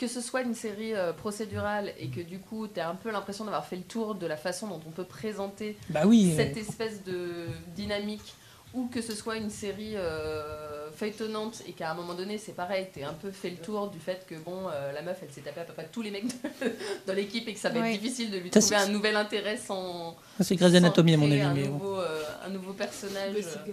que 0.00 0.06
ce 0.08 0.20
soit 0.22 0.40
une 0.40 0.54
série 0.54 0.94
euh, 0.94 1.12
procédurale 1.12 1.92
et 1.98 2.08
que 2.08 2.20
du 2.22 2.38
coup 2.38 2.66
tu 2.66 2.80
as 2.80 2.88
un 2.88 2.94
peu 2.94 3.10
l'impression 3.12 3.44
d'avoir 3.44 3.66
fait 3.66 3.76
le 3.76 3.82
tour 3.82 4.14
de 4.14 4.26
la 4.26 4.36
façon 4.38 4.66
dont 4.66 4.80
on 4.86 4.90
peut 4.90 5.04
présenter 5.04 5.76
Bah 5.90 6.02
oui. 6.06 6.32
cette 6.36 6.56
espèce 6.56 7.04
de 7.04 7.46
dynamique 7.76 8.34
ou 8.72 8.86
que 8.86 9.02
ce 9.02 9.14
soit 9.14 9.36
une 9.36 9.50
série 9.50 9.96
euh, 9.96 10.90
feuilletonnante 10.92 11.60
et 11.66 11.72
qu'à 11.72 11.90
un 11.90 11.94
moment 11.94 12.14
donné 12.14 12.38
c'est 12.38 12.52
pareil, 12.52 12.86
t'es 12.94 13.02
un 13.02 13.12
peu 13.12 13.30
fait 13.30 13.50
le 13.50 13.56
tour 13.56 13.88
du 13.90 13.98
fait 13.98 14.24
que 14.28 14.36
bon 14.36 14.68
euh, 14.72 14.92
la 14.92 15.02
meuf 15.02 15.18
elle 15.22 15.30
s'est 15.30 15.40
tapée 15.42 15.60
à 15.60 15.64
peu 15.64 15.72
près 15.74 15.88
tous 15.92 16.02
les 16.02 16.10
mecs 16.10 16.26
de- 16.28 16.32
dans 17.06 17.12
l'équipe 17.12 17.46
et 17.48 17.52
que 17.54 17.60
ça 17.60 17.68
va 17.68 17.86
être 17.88 18.00
difficile 18.00 18.30
de 18.30 18.38
lui 18.38 18.50
Ça, 18.52 18.60
trouver 18.60 18.76
c'est- 18.76 18.82
un 18.82 18.88
nouvel 18.88 19.16
intérêt 19.16 19.56
sans 19.58 20.16
c'est 20.40 20.56
Grey's 20.56 20.70
sans 20.72 20.76
Anatomy, 20.78 21.14
à 21.14 21.16
mon 21.18 21.30
avis, 21.30 21.40
un 21.42 21.52
mais 21.54 21.64
bon. 21.64 21.74
nouveau, 21.74 21.96
euh, 21.98 22.22
un 22.46 22.48
nouveau 22.48 22.72
personnage 22.72 23.34
euh, 23.36 23.72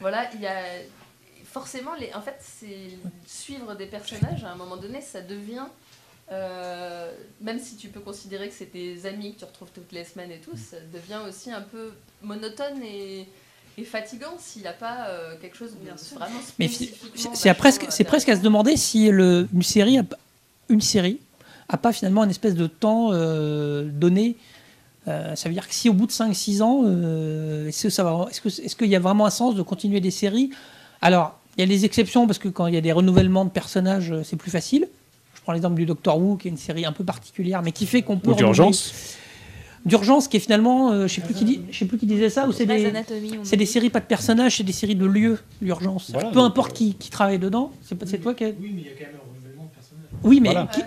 voilà 0.00 0.28
il 0.34 0.40
y 0.40 0.46
a 0.46 0.56
forcément 1.58 1.94
les 2.00 2.10
en 2.14 2.22
fait 2.22 2.38
c'est 2.40 2.90
suivre 3.26 3.74
des 3.74 3.86
personnages 3.86 4.44
à 4.44 4.50
un 4.52 4.54
moment 4.62 4.76
donné 4.76 5.00
ça 5.00 5.20
devient 5.20 5.66
euh, 6.30 7.10
même 7.40 7.58
si 7.58 7.76
tu 7.76 7.88
peux 7.88 8.00
considérer 8.00 8.48
que 8.48 8.54
c'est 8.54 8.72
des 8.72 9.06
amis 9.06 9.34
que 9.34 9.40
tu 9.40 9.44
retrouves 9.44 9.70
toutes 9.74 9.92
les 9.92 10.04
semaines 10.04 10.30
et 10.30 10.38
tout, 10.38 10.56
ça 10.56 10.76
devient 10.92 11.20
aussi 11.26 11.50
un 11.50 11.62
peu 11.62 11.92
monotone 12.22 12.82
et, 12.82 13.26
et 13.78 13.84
fatigant 13.84 14.34
s'il 14.38 14.60
n'y 14.62 14.68
a 14.68 14.74
pas 14.74 15.06
euh, 15.08 15.36
quelque 15.40 15.56
chose 15.56 15.72
de 15.72 16.16
vraiment 16.18 16.38
Mais 16.58 16.68
c'est 16.68 17.54
presque, 17.54 17.86
c'est 17.88 18.04
presque 18.04 18.28
à 18.28 18.36
se 18.36 18.42
demander 18.42 18.76
si 18.76 19.08
le, 19.08 19.48
une 19.54 19.62
série, 19.62 19.96
a, 19.98 20.02
pas- 20.02 20.18
une 20.68 20.82
série, 20.82 21.18
a 21.70 21.78
pas 21.78 21.94
finalement 21.94 22.24
une 22.24 22.30
espèce 22.30 22.54
de 22.54 22.66
temps 22.66 23.08
euh, 23.12 23.84
donné. 23.84 24.36
Euh, 25.06 25.34
ça 25.34 25.48
veut 25.48 25.54
dire 25.54 25.66
que 25.66 25.72
si 25.72 25.88
au 25.88 25.94
bout 25.94 26.06
de 26.06 26.12
5-6 26.12 26.60
ans, 26.60 26.82
euh, 26.84 27.68
est-ce 27.68 27.84
que 27.84 27.88
ça 27.88 28.04
va, 28.04 28.26
est-ce 28.30 28.42
que, 28.42 28.48
est-ce 28.48 28.76
qu'il 28.76 28.88
y 28.88 28.96
a 28.96 29.00
vraiment 29.00 29.24
un 29.24 29.30
sens 29.30 29.54
de 29.54 29.62
continuer 29.62 30.00
des 30.00 30.10
séries? 30.10 30.50
Alors, 31.00 31.37
il 31.58 31.62
y 31.62 31.64
a 31.64 31.66
des 31.66 31.84
exceptions 31.84 32.26
parce 32.26 32.38
que 32.38 32.48
quand 32.48 32.66
il 32.68 32.74
y 32.74 32.78
a 32.78 32.80
des 32.80 32.92
renouvellements 32.92 33.44
de 33.44 33.50
personnages, 33.50 34.12
euh, 34.12 34.22
c'est 34.24 34.36
plus 34.36 34.50
facile. 34.50 34.88
Je 35.34 35.40
prends 35.42 35.52
l'exemple 35.52 35.74
du 35.76 35.86
Doctor 35.86 36.16
Who, 36.18 36.36
qui 36.36 36.48
est 36.48 36.50
une 36.52 36.56
série 36.56 36.86
un 36.86 36.92
peu 36.92 37.04
particulière, 37.04 37.62
mais 37.62 37.72
qui 37.72 37.86
fait 37.86 38.02
qu'on 38.02 38.18
peut 38.18 38.30
Ou 38.30 38.34
d'urgence. 38.34 39.16
d'urgence 39.84 40.28
qui 40.28 40.36
est 40.36 40.40
finalement, 40.40 40.92
euh, 40.92 41.06
je 41.08 41.14
sais 41.14 41.20
plus 41.20 41.34
qui 41.34 41.44
dit, 41.44 41.60
je 41.70 41.78
sais 41.78 41.84
plus 41.86 41.98
qui 41.98 42.06
disait 42.06 42.30
ça, 42.30 42.46
ou 42.46 42.52
c'est 42.52 42.66
des, 42.66 42.92
c'est 43.42 43.56
des 43.56 43.66
séries 43.66 43.90
pas 43.90 44.00
de 44.00 44.04
personnages, 44.06 44.58
c'est 44.58 44.62
des 44.64 44.72
séries 44.72 44.94
de 44.94 45.06
lieux, 45.06 45.38
l'urgence. 45.60 46.10
Voilà, 46.12 46.30
Peu 46.30 46.40
importe 46.40 46.74
qui, 46.76 46.94
qui 46.94 47.10
travaille 47.10 47.38
dedans, 47.38 47.72
c'est 47.82 48.18
toi 48.20 48.34
qui. 48.34 48.44
Oui, 48.44 48.52
mais 48.74 48.82
il 48.82 48.86
y 48.86 48.88
a 48.88 48.92
quand 48.92 49.06
même 49.06 49.16
un 49.16 49.30
renouvellement 49.34 49.64
de 49.64 49.74
personnage. 49.74 50.08
Oui, 50.22 50.40
mais 50.40 50.50
Voilà. 50.50 50.66
qui, 50.72 50.82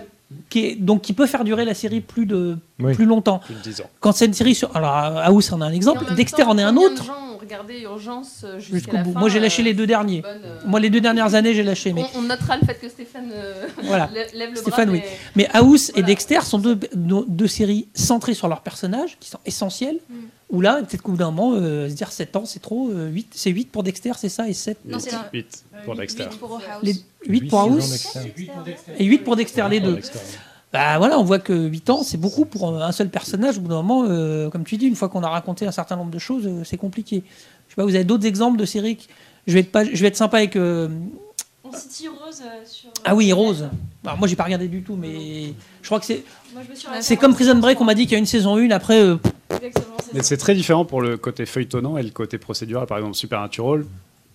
qui 0.50 0.66
est, 0.66 0.74
donc 0.74 1.02
qui 1.02 1.12
peut 1.12 1.26
faire 1.26 1.44
durer 1.44 1.64
la 1.64 1.74
série 1.74 2.00
plus 2.00 2.26
de 2.26 2.56
Oui. 2.80 2.94
plus 2.94 3.04
longtemps. 3.04 3.38
Plus 3.38 3.54
de 3.54 3.60
10 3.60 3.80
ans. 3.82 3.90
Quand 4.00 4.12
c'est 4.12 4.26
une 4.26 4.34
série 4.34 4.54
sur, 4.54 4.74
alors 4.76 4.90
House 5.18 5.52
en 5.52 5.60
a 5.60 5.66
un 5.66 5.68
en 5.70 5.72
exemple, 5.72 6.04
Dexter 6.14 6.42
temps, 6.42 6.50
en 6.50 6.58
est 6.58 6.62
un 6.62 6.76
autre. 6.76 7.04
gens 7.04 7.34
ont 7.34 7.38
regardé 7.38 7.80
Urgence 7.82 8.42
euh, 8.44 8.58
jusqu'à 8.58 8.76
Jusqu'au 8.76 8.96
bout. 8.98 9.12
fin, 9.12 9.20
Moi 9.20 9.28
j'ai 9.28 9.40
lâché 9.40 9.62
euh, 9.62 9.64
les 9.66 9.74
deux 9.74 9.86
derniers. 9.86 10.20
bonne, 10.22 10.40
euh, 10.44 10.58
Moi 10.66 10.80
les 10.80 10.90
deux 10.90 11.00
dernières 11.00 11.34
années 11.34 11.54
j'ai 11.54 11.62
lâché, 11.62 11.92
mais 11.92 12.04
On, 12.14 12.18
on 12.20 12.22
notera 12.22 12.56
le 12.56 12.66
fait 12.66 12.74
que 12.80 12.88
Stéphane 12.88 13.30
euh, 13.32 13.66
Voilà. 13.84 14.08
lève 14.34 14.50
le 14.50 14.56
Stéphane, 14.56 14.86
bras. 14.90 14.94
oui. 14.96 15.02
mais- 15.36 15.44
Mais 15.44 15.48
House 15.52 15.90
et. 15.96 16.02
Dexter 16.02 16.40
sont 16.42 16.58
deux, 16.58 16.76
deux, 16.94 17.24
deux 17.28 17.46
séries 17.48 17.88
centrées 17.94 18.34
sur 18.34 18.48
leurs 18.48 18.60
personnages, 18.62 19.16
qui 19.20 19.28
sont 19.30 19.40
essentiels. 19.46 19.98
Mm. 20.10 20.14
Où 20.52 20.60
là, 20.60 20.82
peut-être 20.82 21.02
qu'au 21.02 21.12
bout 21.12 21.18
d'un 21.18 21.30
moment, 21.30 21.54
euh, 21.56 21.88
se 21.88 21.94
dire 21.94 22.12
7 22.12 22.36
ans, 22.36 22.44
c'est 22.44 22.60
trop. 22.60 22.90
euh, 22.90 23.08
8, 23.08 23.32
c'est 23.34 23.50
8 23.50 23.70
pour 23.72 23.82
Dexter, 23.82 24.12
c'est 24.16 24.28
ça, 24.28 24.48
et 24.48 24.52
7 24.52 24.78
Non, 24.84 24.98
c'est 25.00 25.10
la- 25.10 25.30
8 25.32 25.64
pour 25.84 25.94
Dexter. 25.96 26.24
Huit 26.24 26.38
pour 26.38 26.54
House. 26.60 26.82
les 26.82 26.94
8 27.30 27.48
pour 27.48 27.60
House 27.60 28.16
et 28.98 29.04
8 29.04 29.18
pour 29.18 29.34
Dexter, 29.36 29.64
les 29.70 29.80
deux. 29.80 29.98
Bah 30.72 30.96
voilà, 30.98 31.18
on 31.18 31.24
voit 31.24 31.38
que 31.38 31.52
8 31.68 31.90
ans, 31.90 32.02
c'est 32.02 32.16
beaucoup 32.16 32.44
pour 32.44 32.82
un 32.82 32.92
seul 32.92 33.08
personnage. 33.10 33.58
Au 33.58 33.60
bout 33.62 33.68
d'un 33.68 33.82
moment, 33.82 34.04
euh, 34.08 34.48
comme 34.50 34.64
tu 34.64 34.76
dis, 34.76 34.86
une 34.86 34.94
fois 34.96 35.08
qu'on 35.08 35.22
a 35.22 35.28
raconté 35.28 35.66
un 35.66 35.72
certain 35.72 35.96
nombre 35.96 36.10
de 36.10 36.18
choses, 36.18 36.46
euh, 36.46 36.62
c'est 36.64 36.78
compliqué. 36.78 37.22
Je 37.68 37.72
sais 37.72 37.76
pas, 37.76 37.84
vous 37.84 37.94
avez 37.94 38.04
d'autres 38.04 38.26
exemples 38.26 38.58
de 38.58 38.64
séries 38.64 38.96
qui- 38.96 39.08
je 39.46 39.54
vais 39.54 39.60
être, 39.60 39.72
pas, 39.72 39.84
je 39.84 40.00
vais 40.00 40.08
être 40.08 40.16
sympa 40.16 40.38
avec. 40.38 40.56
euh, 40.56 40.88
On 41.72 41.76
cite 41.76 42.08
Rose 42.08 42.42
euh, 42.44 42.64
sur. 42.66 42.90
Ah 43.04 43.14
oui, 43.14 43.32
Rose. 43.32 43.68
Alors, 44.04 44.18
moi, 44.18 44.28
j'ai 44.28 44.36
pas 44.36 44.44
regardé 44.44 44.68
du 44.68 44.82
tout, 44.82 44.96
mais 44.96 45.54
je 45.80 45.86
crois 45.88 46.00
que 46.00 46.06
c'est. 46.06 46.24
C'est 47.00 47.16
comme 47.16 47.34
Prison 47.34 47.54
Break, 47.56 47.80
on 47.80 47.84
m'a 47.84 47.94
dit 47.94 48.02
qu'il 48.04 48.12
y 48.12 48.16
a 48.16 48.18
une 48.18 48.26
saison 48.26 48.56
1, 48.56 48.70
après. 48.70 49.00
euh, 49.00 49.16
Mais 50.12 50.22
c'est 50.22 50.36
très 50.36 50.54
différent 50.54 50.84
pour 50.84 51.00
le 51.00 51.16
côté 51.16 51.46
feuilletonnant 51.46 51.96
et 51.96 52.02
le 52.02 52.10
côté 52.10 52.38
procédural. 52.38 52.86
Par 52.86 52.98
exemple, 52.98 53.14
Supernatural, 53.16 53.84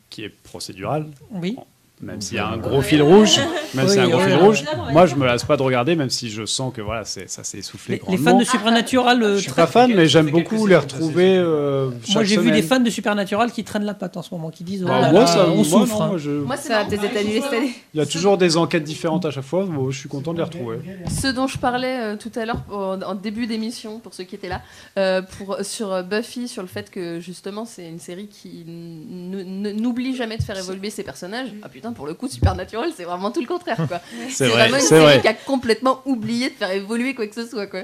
qui 0.09 0.23
est 0.23 0.29
procédural, 0.29 1.07
oui. 1.31 1.55
Même 2.01 2.21
s'il 2.21 2.37
y 2.37 2.39
a 2.39 2.47
un 2.47 2.57
gros 2.57 2.81
fil 2.81 3.01
rouge, 3.01 3.37
même 3.73 3.85
Oui, 3.85 3.91
s'il 3.91 3.97
y 3.97 4.01
a 4.01 4.05
un 4.05 4.09
gros 4.09 4.19
oui, 4.19 4.25
fil 4.25 4.33
oui. 4.35 4.39
rouge, 4.45 4.63
moi 4.91 5.05
je 5.07 5.15
me 5.15 5.25
lasse 5.25 5.43
pas 5.45 5.57
de 5.57 5.63
regarder, 5.63 5.95
même 5.95 6.11
si 6.11 6.29
je 6.29 6.45
sens 6.45 6.71
que 6.73 6.81
voilà, 6.81 7.03
c'est- 7.05 7.27
ça 7.27 7.43
s'est 7.43 7.57
essoufflé 7.57 7.99
Les, 8.07 8.17
fans 8.17 8.37
de 8.37 8.43
Supernatural. 8.43 9.23
euh, 9.23 9.35
Je 9.37 9.41
suis 9.43 9.51
pas 9.51 9.65
fan, 9.67 9.91
mais 9.95 10.07
j'aime 10.07 10.29
beaucoup 10.29 10.67
les 10.67 10.77
retrouver. 10.77 11.35
euh, 11.37 11.89
Moi, 12.13 12.23
j'ai 12.23 12.37
vu 12.37 12.51
des 12.51 12.61
fans 12.61 12.79
de 12.79 12.89
Supernatural 12.89 13.51
qui 13.51 13.63
traînent 13.63 13.83
la 13.85 13.93
patte 13.95 14.15
en 14.15 14.21
ce 14.21 14.33
moment, 14.33 14.51
qui 14.51 14.63
disent. 14.63 14.83
Bah, 14.83 14.95
oh 14.97 15.01
là 15.01 15.11
moi, 15.11 15.25
ça, 15.27 15.47
on 15.49 15.55
moi, 15.55 15.63
souffre. 15.65 15.97
non, 15.97 16.01
hein. 16.03 16.07
moi, 16.09 16.17
je- 16.17 16.29
Moi, 16.29 16.55
c'est 16.57 16.67
Ça 16.67 16.73
va 16.73 16.79
marrant. 16.79 16.89
peut-être 16.89 17.03
être 17.05 17.17
annulé 17.17 17.41
cette 17.41 17.53
année. 17.53 17.73
Il 17.93 17.99
y 17.99 18.03
a 18.03 18.05
toujours 18.05 18.37
des 18.37 18.57
enquêtes 18.57 18.83
différentes 18.83 19.25
à 19.25 19.31
chaque 19.31 19.43
fois. 19.43 19.65
Bon, 19.65 19.89
je 19.89 19.97
suis 19.99 20.09
content 20.09 20.33
de 20.33 20.37
les 20.37 20.43
retrouver. 20.43 20.77
Ce 21.09 21.27
dont 21.27 21.47
je 21.47 21.57
parlais 21.57 21.99
euh, 21.99 22.15
tout 22.15 22.31
à 22.35 22.45
l'heure 22.45 22.63
en, 22.71 23.15
début 23.15 23.47
d'émission, 23.47 23.99
pour 23.99 24.13
ceux 24.13 24.23
qui 24.23 24.35
étaient 24.35 24.49
là, 24.49 24.61
euh, 24.99 25.21
pour, 25.37 25.57
sur 25.63 26.03
Buffy, 26.03 26.47
sur 26.47 26.61
le 26.61 26.67
fait 26.67 26.91
que 26.91 27.19
justement 27.19 27.65
c'est 27.65 27.87
une 27.87 27.99
série 27.99 28.27
qui 28.27 28.63
n'oublie 28.67 30.15
jamais 30.15 30.37
de 30.37 30.43
faire 30.43 30.57
évoluer 30.57 30.89
ses 30.89 31.03
personnages. 31.03 31.49
Ah 31.63 31.69
putain, 31.69 31.86
pour 31.93 32.07
le 32.07 32.13
coup, 32.13 32.27
Supernatural, 32.27 32.89
c'est 32.95 33.03
vraiment 33.03 33.31
tout 33.31 33.41
le 33.41 33.47
contraire. 33.47 33.77
quoi. 33.87 33.99
C'est 34.29 34.47
vrai, 34.47 34.57
vraiment 34.63 34.75
une 34.77 34.81
c'est 34.81 34.87
série 34.89 35.03
vrai. 35.03 35.21
qui 35.21 35.27
a 35.27 35.33
complètement 35.33 36.01
oublié 36.05 36.49
de 36.49 36.55
faire 36.55 36.71
évoluer 36.71 37.13
quoi 37.15 37.27
que 37.27 37.35
ce 37.35 37.45
soit. 37.47 37.67
Quoi. 37.67 37.81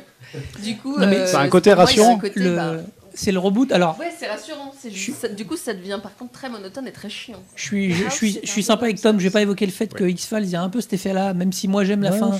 Du 0.62 0.78
coup, 0.78 0.96
euh, 0.98 1.26
C'est 1.28 1.36
un 1.38 1.48
côté 1.50 1.70
moi, 1.74 1.84
rassurant. 1.86 2.18
côté, 2.18 2.40
Le- 2.40 2.56
bah, 2.56 2.74
C'est 3.16 3.32
le 3.32 3.40
reboot. 3.40 3.72
Alors, 3.72 3.98
Ouais, 4.00 4.12
c'est 4.18 4.28
rassurant. 4.28 4.74
c'est 4.80 4.90
juste- 4.92 5.22
ça- 5.22 5.28
du 5.28 5.46
coup, 5.46 5.56
ça 5.56 5.74
devient 5.74 6.00
par 6.02 6.16
contre 6.16 6.32
très 6.32 6.50
monotone 6.50 6.88
et 6.88 6.92
très 6.92 7.10
chiant. 7.10 7.38
je 7.56 7.62
suis, 7.64 7.94
je, 7.94 8.06
House, 8.06 8.14
suis, 8.14 8.40
je 8.44 8.50
suis 8.50 8.64
sympa 8.64 8.80
comme 8.80 8.86
avec 8.86 9.02
Tom. 9.02 9.20
Je 9.20 9.24
vais 9.26 9.30
pas 9.30 9.42
évoquer 9.42 9.66
le 9.68 9.72
fait 9.72 9.94
que 9.94 10.04
X-Files, 10.04 10.44
il 10.44 10.50
y 10.50 10.56
a 10.56 10.62
un 10.64 10.70
peu 10.70 10.82
cet 10.82 10.94
effet-là, 10.94 11.34
même 11.34 11.52
si 11.54 11.68
moi 11.68 11.84
j'aime 11.84 12.02
la 12.02 12.12
Ouais, 12.12 12.20
fin. 12.20 12.32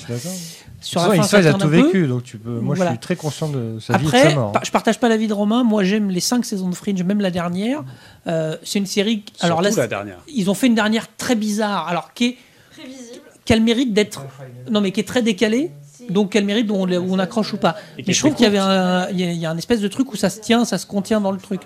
Sur 0.82 1.00
la 1.08 1.16
fin, 1.16 1.24
ça 1.24 1.38
a 1.38 1.42
tourne 1.44 1.62
tout 1.62 1.70
peu. 1.70 1.76
vécu, 1.86 2.08
donc 2.08 2.24
tu 2.24 2.38
peux. 2.38 2.60
Moi, 2.60 2.76
Voilà. 2.76 2.92
je 2.92 2.96
suis 2.96 3.00
très 3.00 3.16
conscient 3.16 3.48
de 3.50 3.78
sa 3.80 3.98
vie 3.98 4.00
et 4.00 4.04
de 4.04 4.08
Après, 4.08 4.30
sa 4.30 4.36
mort. 4.36 4.50
hein. 4.50 4.52
par- 4.52 4.66
je 4.66 4.72
partage 4.72 5.00
pas 5.00 5.08
l'avis 5.10 5.28
de 5.28 5.34
Romain. 5.34 5.64
Moi, 5.64 5.84
j'aime 5.84 6.10
les 6.10 6.20
5 6.20 6.44
saisons 6.44 6.70
de 6.70 6.76
Fringe, 6.76 7.02
même 7.04 7.22
la 7.22 7.32
dernière. 7.32 7.84
Euh, 8.28 8.58
c'est 8.64 8.80
une 8.80 8.86
série. 8.86 9.24
Alors 9.40 9.62
là, 9.62 9.70
la 9.76 9.88
dernière. 9.88 10.18
ils 10.28 10.50
ont 10.50 10.54
fait 10.54 10.68
une 10.68 10.76
dernière 10.76 11.08
très 11.16 11.36
bizarre, 11.36 11.88
alors 11.88 12.14
qui 12.14 12.26
est 12.26 12.38
Prévisible. 12.72 13.22
qui 13.46 13.54
a 13.54 13.56
le 13.56 13.62
mérite 13.62 13.94
d'être 13.94 14.26
non 14.70 14.82
mais 14.82 14.92
qui 14.92 15.00
est 15.00 15.08
très 15.08 15.22
décalé 15.22 15.72
donc 16.10 16.32
quel 16.32 16.46
mérite 16.46 16.70
où 16.70 16.76
on, 16.76 16.90
on 16.92 17.20
accroche 17.20 17.54
ou 17.54 17.58
pas. 17.58 17.74
qui 17.98 18.04
mais 18.08 18.14
je 18.14 18.20
trouve 18.20 18.34
qu'il 18.36 18.44
y 18.44 18.48
avait 18.48 18.58
un 18.58 19.10
il 19.10 19.20
y, 19.20 19.24
a- 19.24 19.32
il 19.32 19.40
y 19.40 19.46
a 19.46 19.52
un 19.52 19.58
espèce 19.58 19.82
de 19.82 19.88
truc 19.88 20.12
où 20.14 20.16
ça 20.16 20.30
se 20.30 20.40
tient 20.40 20.66
ça 20.66 20.78
se 20.78 20.86
contient 20.86 21.22
dans 21.22 21.32
le 21.32 21.40
truc. 21.40 21.62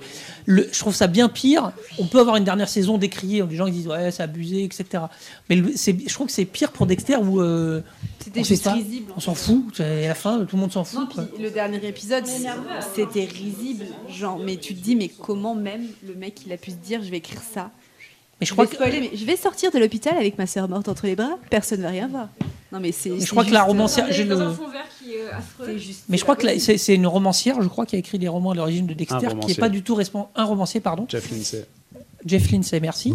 Le, 0.46 0.68
je 0.72 0.80
trouve 0.80 0.96
ça 0.96 1.08
bien 1.08 1.28
pire. 1.30 1.72
On 2.00 2.06
peut 2.08 2.20
avoir 2.20 2.36
une 2.38 2.44
dernière 2.46 2.70
saison 2.70 2.98
décriée 2.98 3.42
où 3.42 3.48
les 3.48 3.56
gens 3.56 3.68
ils 3.68 3.74
disent 3.74 3.88
ouais 3.88 4.12
c'est 4.12 4.24
abusé 4.24 4.64
etc 4.64 5.04
mais 5.50 5.56
le- 5.58 5.74
je 5.76 6.14
trouve 6.14 6.28
que 6.28 6.34
c'est 6.34 6.46
pire 6.46 6.72
pour 6.72 6.86
Dexter 6.86 7.18
où 7.18 7.42
euh, 7.42 7.82
C'était 8.20 8.44
juste 8.44 8.64
pas, 8.64 8.74
risible. 8.74 9.12
on 9.16 9.20
s'en 9.20 9.36
fout. 9.36 9.80
À 9.82 10.08
la 10.08 10.16
fin 10.16 10.40
tout 10.46 10.56
le 10.56 10.62
monde 10.62 10.72
s'en 10.72 10.84
fout 10.84 11.08
le 11.40 11.50
dernier 11.50 11.86
épisode, 11.88 12.24
c'était 12.96 13.26
risible. 13.26 13.86
Genre, 14.10 14.40
mais 14.40 14.58
tu 14.58 14.74
te 14.76 14.84
dis, 14.84 14.96
mais 14.96 15.08
comment 15.10 15.56
même 15.56 15.86
le 16.06 16.14
mec 16.16 16.42
il 16.46 16.52
a 16.52 16.58
pu 16.58 16.72
se 16.72 16.76
dire, 16.76 17.02
je 17.04 17.10
vais 17.10 17.18
écrire 17.18 17.42
ça? 17.54 17.72
Mais 18.40 18.46
je 18.46 18.48
Je 18.50 18.54
crois 18.54 18.66
vais 18.66 18.70
que 18.70 18.76
spoiler, 18.76 19.00
mais 19.12 19.18
je 19.18 19.26
vais 19.26 19.36
sortir 19.38 19.72
de 19.72 19.80
l'hôpital 19.80 20.16
avec 20.18 20.38
ma 20.38 20.46
sœur 20.48 20.68
morte 20.70 20.88
entre 20.88 21.06
les 21.06 21.16
bras, 21.16 21.38
personne 21.50 21.82
va 21.82 21.90
rien 21.90 22.08
voir. 22.08 22.30
Non, 22.72 22.80
mais 22.82 22.92
c'est. 22.92 23.10
Mais 23.10 23.20
je 23.22 23.30
crois 23.32 23.46
que 23.46 23.52
la 23.52 23.60
juste, 23.60 23.68
romancière- 23.70 24.08
j'ai 24.12 24.24
le- 24.26 24.36
un 24.42 24.54
fond 24.54 24.68
vert 24.68 24.86
qui 25.02 25.14
est 25.14 25.22
euh, 25.22 25.38
affreux. 25.38 25.78
juste- 25.78 26.04
mais 26.10 26.18
je 26.18 26.24
crois 26.24 26.36
que 26.36 26.46
la- 26.46 26.60
c'est 26.60 26.94
une 26.96 27.08
romancière 27.08 27.62
je 27.62 27.68
crois 27.70 27.86
qui 27.86 27.96
a 27.96 28.00
écrit 28.00 28.20
des 28.20 28.28
romans 28.28 28.52
à 28.52 28.56
l'origine 28.56 28.86
de 28.86 28.94
Dexter 28.94 29.20
qui 29.20 29.26
est 29.26 29.30
romancier. 29.30 29.56
pas 29.56 29.70
du 29.70 29.82
tout 29.84 29.98
un 30.36 30.44
romancier 30.44 30.82
pardon 30.82 31.06
Jeff 31.08 31.32
Lindsay. 31.32 31.66
Jeff 32.26 32.52
Lindsay 32.52 32.80
merci 32.82 33.14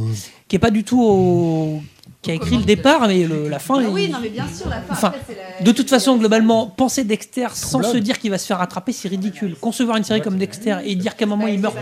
qui 0.49 0.57
est 0.57 0.59
pas 0.59 0.71
du 0.71 0.85
tout 0.85 1.03
au 1.03 1.83
qui 2.21 2.31
a 2.31 2.35
écrit 2.35 2.57
le 2.57 2.63
départ 2.65 3.07
mais 3.09 3.25
le- 3.25 3.49
la 3.49 3.59
fin 3.59 3.77
Ah 3.79 3.83
il- 3.83 3.89
oui, 3.89 4.09
non, 4.09 4.19
mais 4.23 4.29
bien 4.29 4.47
sûr, 4.47 4.69
la 4.69 4.81
fin. 4.81 4.93
Enfin, 4.93 5.09
après, 5.09 5.21
c'est 5.29 5.35
la- 5.61 5.65
De 5.65 5.73
toute 5.73 5.89
façon, 5.91 6.17
globalement, 6.17 6.67
penser 6.67 7.03
Dexter 7.05 7.49
sans 7.55 7.83
se 7.83 7.97
dire 7.97 8.19
qu'il 8.19 8.31
va 8.31 8.39
se 8.39 8.47
faire 8.47 8.59
rattraper, 8.59 8.93
c'est 8.93 9.09
ridicule. 9.09 9.57
Concevoir 9.61 9.97
une 9.97 10.05
série 10.05 10.21
comme 10.23 10.37
Dexter 10.39 10.77
et 10.85 10.95
dire 10.95 11.17
qu'à 11.17 11.25
un 11.25 11.29
moment 11.29 11.47
il 11.49 11.59
meurt, 11.61 11.77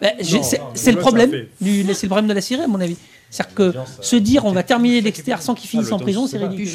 bah, 0.00 0.08
c'est 0.74 0.92
le 0.92 0.98
problème. 0.98 1.30
du- 1.60 1.84
C'est 1.94 2.04
le 2.04 2.08
problème 2.08 2.26
de 2.28 2.32
la 2.34 2.40
série, 2.40 2.62
à 2.62 2.66
mon 2.68 2.80
avis. 2.80 2.96
C'est-à-dire 3.30 3.54
que 3.54 3.72
se 4.02 4.16
dire 4.16 4.44
on 4.44 4.52
va 4.52 4.62
terminer 4.62 5.00
Dexter 5.00 5.36
sans 5.40 5.54
qu'il 5.54 5.68
finisse 5.68 5.90
en 5.90 5.98
prison, 5.98 6.26
c'est 6.26 6.36
ridicule. 6.38 6.68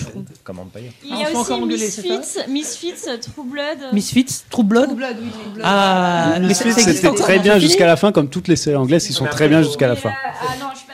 Il 1.03 1.11
Ah, 1.13 1.21
y 1.21 1.25
a 1.25 1.29
encore 1.39 1.61
aussi 1.61 1.67
Misfits, 1.67 2.39
Misfits, 2.49 2.93
True 3.21 3.43
Blood. 3.45 3.93
Misfits, 3.93 4.25
True 4.49 4.63
Blood. 4.63 4.85
True 4.87 4.95
Blood, 4.95 5.15
oui, 5.21 5.29
True 5.29 5.51
Blood. 5.53 5.63
Ah, 5.67 6.37
Misfits, 6.41 6.71
c'était 6.73 7.13
très 7.13 7.37
bien 7.39 7.59
jusqu'à 7.59 7.85
la 7.85 7.95
fin, 7.95 8.11
comme 8.11 8.29
toutes 8.29 8.47
les 8.47 8.55
séries 8.55 8.75
anglaises 8.75 9.05
qui 9.05 9.13
sont 9.13 9.25
très 9.25 9.47
bien 9.47 9.61
jusqu'à 9.61 9.87
la 9.87 9.95
fin. 9.95 10.09
euh, 10.09 10.13
ah 10.41 10.45
non, 10.59 10.67
je 10.73 10.86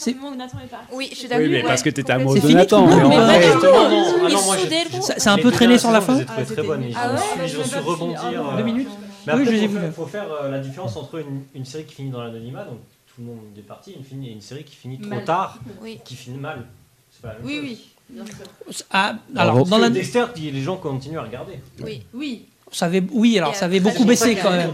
partir 0.00 0.04
C'est- 0.04 0.12
du 0.12 0.18
moment 0.18 0.32
où 0.32 0.36
Nathan 0.36 0.58
est 0.64 0.66
parti. 0.68 0.86
Oui, 0.92 1.08
je 1.10 1.14
suis 1.16 1.24
Oui, 1.24 1.28
d'accord. 1.30 1.46
mais 1.50 1.62
parce 1.62 1.82
que 1.82 1.90
t'étais 1.90 2.12
amoureux 2.12 2.38
C'est 2.40 2.48
de 2.48 2.52
Nathan. 2.54 2.88
Ils 2.88 4.34
ah 4.36 5.14
C'est 5.18 5.28
un 5.30 5.38
peu 5.38 5.50
traîné 5.50 5.78
sur 5.78 5.90
la 5.90 6.00
fin. 6.00 6.18
trouvées 6.24 6.44
très 6.44 6.62
bonnes. 6.62 6.84
Ils 6.88 6.96
Ah 6.96 7.12
ont 7.14 7.46
su- 7.46 7.78
rebondir. 7.78 8.20
Ah 8.24 8.30
bon, 8.50 8.56
Deux 8.56 8.62
minutes. 8.64 8.88
Mais 9.26 9.34
Oui, 9.34 9.40
après, 9.42 9.44
je 9.44 9.50
les 9.50 9.64
ai 9.64 9.68
faut, 9.68 9.74
faire, 9.74 9.82
là. 9.82 9.92
faut 9.92 10.06
faire 10.06 10.26
euh, 10.44 10.50
la 10.50 10.58
différence 10.60 10.96
entre 10.96 11.18
une, 11.20 11.42
une 11.54 11.64
série 11.66 11.84
qui 11.84 11.94
finit 11.94 12.08
dans 12.10 12.22
l'anonymat, 12.22 12.64
donc 12.64 12.78
tout 13.06 13.20
le 13.20 13.26
monde 13.26 13.36
est 13.58 13.60
parti, 13.60 13.94
une, 14.12 14.24
et 14.24 14.30
une 14.30 14.40
série 14.40 14.64
qui 14.64 14.74
finit 14.74 14.98
trop 14.98 15.10
Mal. 15.10 15.24
tard, 15.24 15.58
Oui. 15.82 15.98
qui 16.02 16.14
finit 16.16 16.38
mal. 16.38 16.64
C'est 17.12 17.20
pas 17.20 17.28
la 17.28 17.34
même 17.34 17.42
Oui, 17.44 17.56
chose. 17.56 17.62
oui, 17.64 17.78
bien 18.08 18.24
sûr. 18.24 18.84
Ah, 18.90 19.16
alors 19.36 19.56
Parce 19.58 19.68
dans 19.68 19.76
que 19.76 19.82
la, 19.82 19.90
Dexter, 19.90 20.24
les 20.36 20.62
gens 20.62 20.76
continuent 20.76 21.18
à 21.18 21.22
regarder. 21.24 21.60
Oui. 21.84 22.02
Oui. 22.14 22.46
ça 22.72 22.86
avait, 22.86 23.02
oui, 23.12 23.36
alors 23.38 23.54
ça 23.54 23.66
avait 23.66 23.80
beaucoup 23.80 23.98
c'est 23.98 24.04
baissé 24.06 24.36
quand 24.36 24.52
même. 24.52 24.70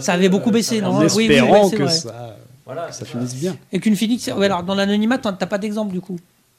Ça 0.00 0.12
avait 0.12 0.28
beaucoup 0.28 0.50
euh, 0.50 0.52
baissé, 0.52 0.80
ça 0.80 0.84
non 0.84 0.98
Oui, 0.98 1.06
oui, 1.06 1.28
oui, 1.28 1.34
espérant 1.34 1.68
c'est 1.70 1.76
que 1.76 1.82
vrai. 1.84 1.92
ça, 1.92 2.36
Voilà, 2.68 2.92
ça 2.92 3.06
finisse 3.06 3.34
bien. 3.34 3.56
Et 3.72 3.80
qu'une 3.80 3.96
Phoenix, 3.96 4.26
ouais, 4.26 4.44
alors 4.44 4.62
dans 4.62 4.74
l'anonymat, 4.74 5.16
t'as 5.16 5.32
pas 5.32 5.56
d'exemple 5.56 5.90
du 5.90 6.02
coup, 6.02 6.18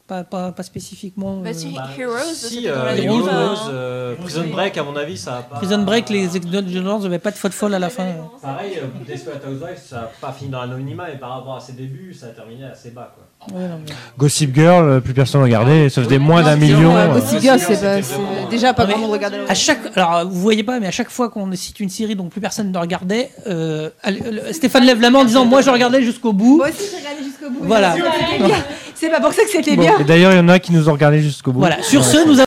pas, 0.09 0.23
pas, 0.23 0.51
pas 0.51 0.63
spécifiquement. 0.63 1.37
Bah, 1.37 1.49
euh, 1.51 1.53
si, 1.53 1.73
Bah, 1.73 1.87
Heroes, 1.97 2.33
si, 2.33 2.67
euh, 2.67 2.95
Heroes, 2.95 3.27
Heroes, 3.29 3.69
euh, 3.71 4.15
Prison 4.15 4.45
Break, 4.51 4.75
à 4.77 4.83
mon 4.83 4.95
avis, 4.95 5.17
ça 5.17 5.37
a 5.37 5.41
pas. 5.43 5.57
Prison 5.57 5.83
Break, 5.83 6.09
les 6.09 6.35
Exodus 6.35 6.73
Jones 6.73 7.03
n'avaient 7.03 7.19
pas 7.19 7.31
de 7.31 7.35
faute 7.37 7.53
folle 7.53 7.75
à 7.75 7.79
la 7.79 7.89
fin. 7.89 8.05
Pareil, 8.41 8.79
Desperate 9.07 9.43
Housewives, 9.47 9.77
ça 9.87 9.95
n'a 9.95 10.09
pas 10.19 10.31
fini 10.33 10.49
dans 10.49 10.61
l'anonymat, 10.61 11.11
et 11.11 11.17
par 11.17 11.29
rapport 11.29 11.55
à 11.55 11.59
ses 11.59 11.73
débuts, 11.73 12.13
ça 12.19 12.25
a 12.27 12.29
terminé 12.29 12.65
assez 12.65 12.89
bas. 12.89 13.13
Quoi. 13.15 13.55
Ouais, 13.57 13.67
non, 13.67 13.79
mais- 13.85 13.93
Gossip 14.17 14.53
Girl, 14.53 14.99
plus 15.01 15.13
personne 15.13 15.41
regardait, 15.43 15.87
ça 15.89 16.03
faisait 16.03 16.17
moins 16.19 16.41
d'un 16.43 16.55
million. 16.57 16.93
ouais. 16.95 17.07
Gossip 17.13 17.39
Girl, 17.39 17.59
c'est 17.59 17.79
pas- 17.79 18.01
c'est 18.01 18.49
déjà 18.49 18.73
pas 18.73 18.85
grand 18.85 18.97
monde 18.97 19.11
regardait. 19.11 19.37
À 19.47 19.53
chaque, 19.55 19.95
alors 19.95 20.25
vous 20.27 20.41
voyez 20.41 20.63
pas, 20.63 20.79
mais 20.79 20.87
à 20.87 20.91
chaque 20.91 21.09
fois 21.09 21.29
qu'on 21.29 21.49
cite 21.55 21.79
une 21.79 21.89
série 21.89 22.15
dont 22.15 22.27
plus 22.29 22.41
personne 22.41 22.71
ne 22.71 22.77
regardait, 22.77 23.29
euh, 23.47 23.89
Stéphane 24.51 24.83
lève 24.85 24.99
la 24.99 25.09
main 25.11 25.19
en 25.19 25.25
disant 25.25 25.45
moi 25.45 25.61
je 25.61 25.69
regardais 25.69 26.01
jusqu'au 26.01 26.33
bout. 26.33 26.57
Moi 26.57 26.67
aussi, 26.69 26.83
j'ai 26.91 26.97
regardé 26.97 27.23
jusqu'au 27.23 27.49
bout. 27.49 27.59
Voilà. 27.63 27.95
C'est 28.99 29.09
pas 29.09 29.21
pour 29.21 29.31
ça 29.31 29.43
que 29.43 29.49
c'était 29.49 29.77
Bon, 29.77 29.81
bien. 29.83 29.97
et 29.97 30.03
d'ailleurs, 30.03 30.33
il 30.33 30.35
y 30.35 30.39
en 30.41 30.49
a 30.49 30.59
qui 30.59 30.73
nous 30.73 30.89
ont 30.89 30.91
regardé 30.91 31.21
jusqu'au 31.21 31.53
bout. 31.53 31.59
Voilà. 31.59 31.81
Sur 31.81 32.03
ce, 32.03 32.27
nous 32.27 32.37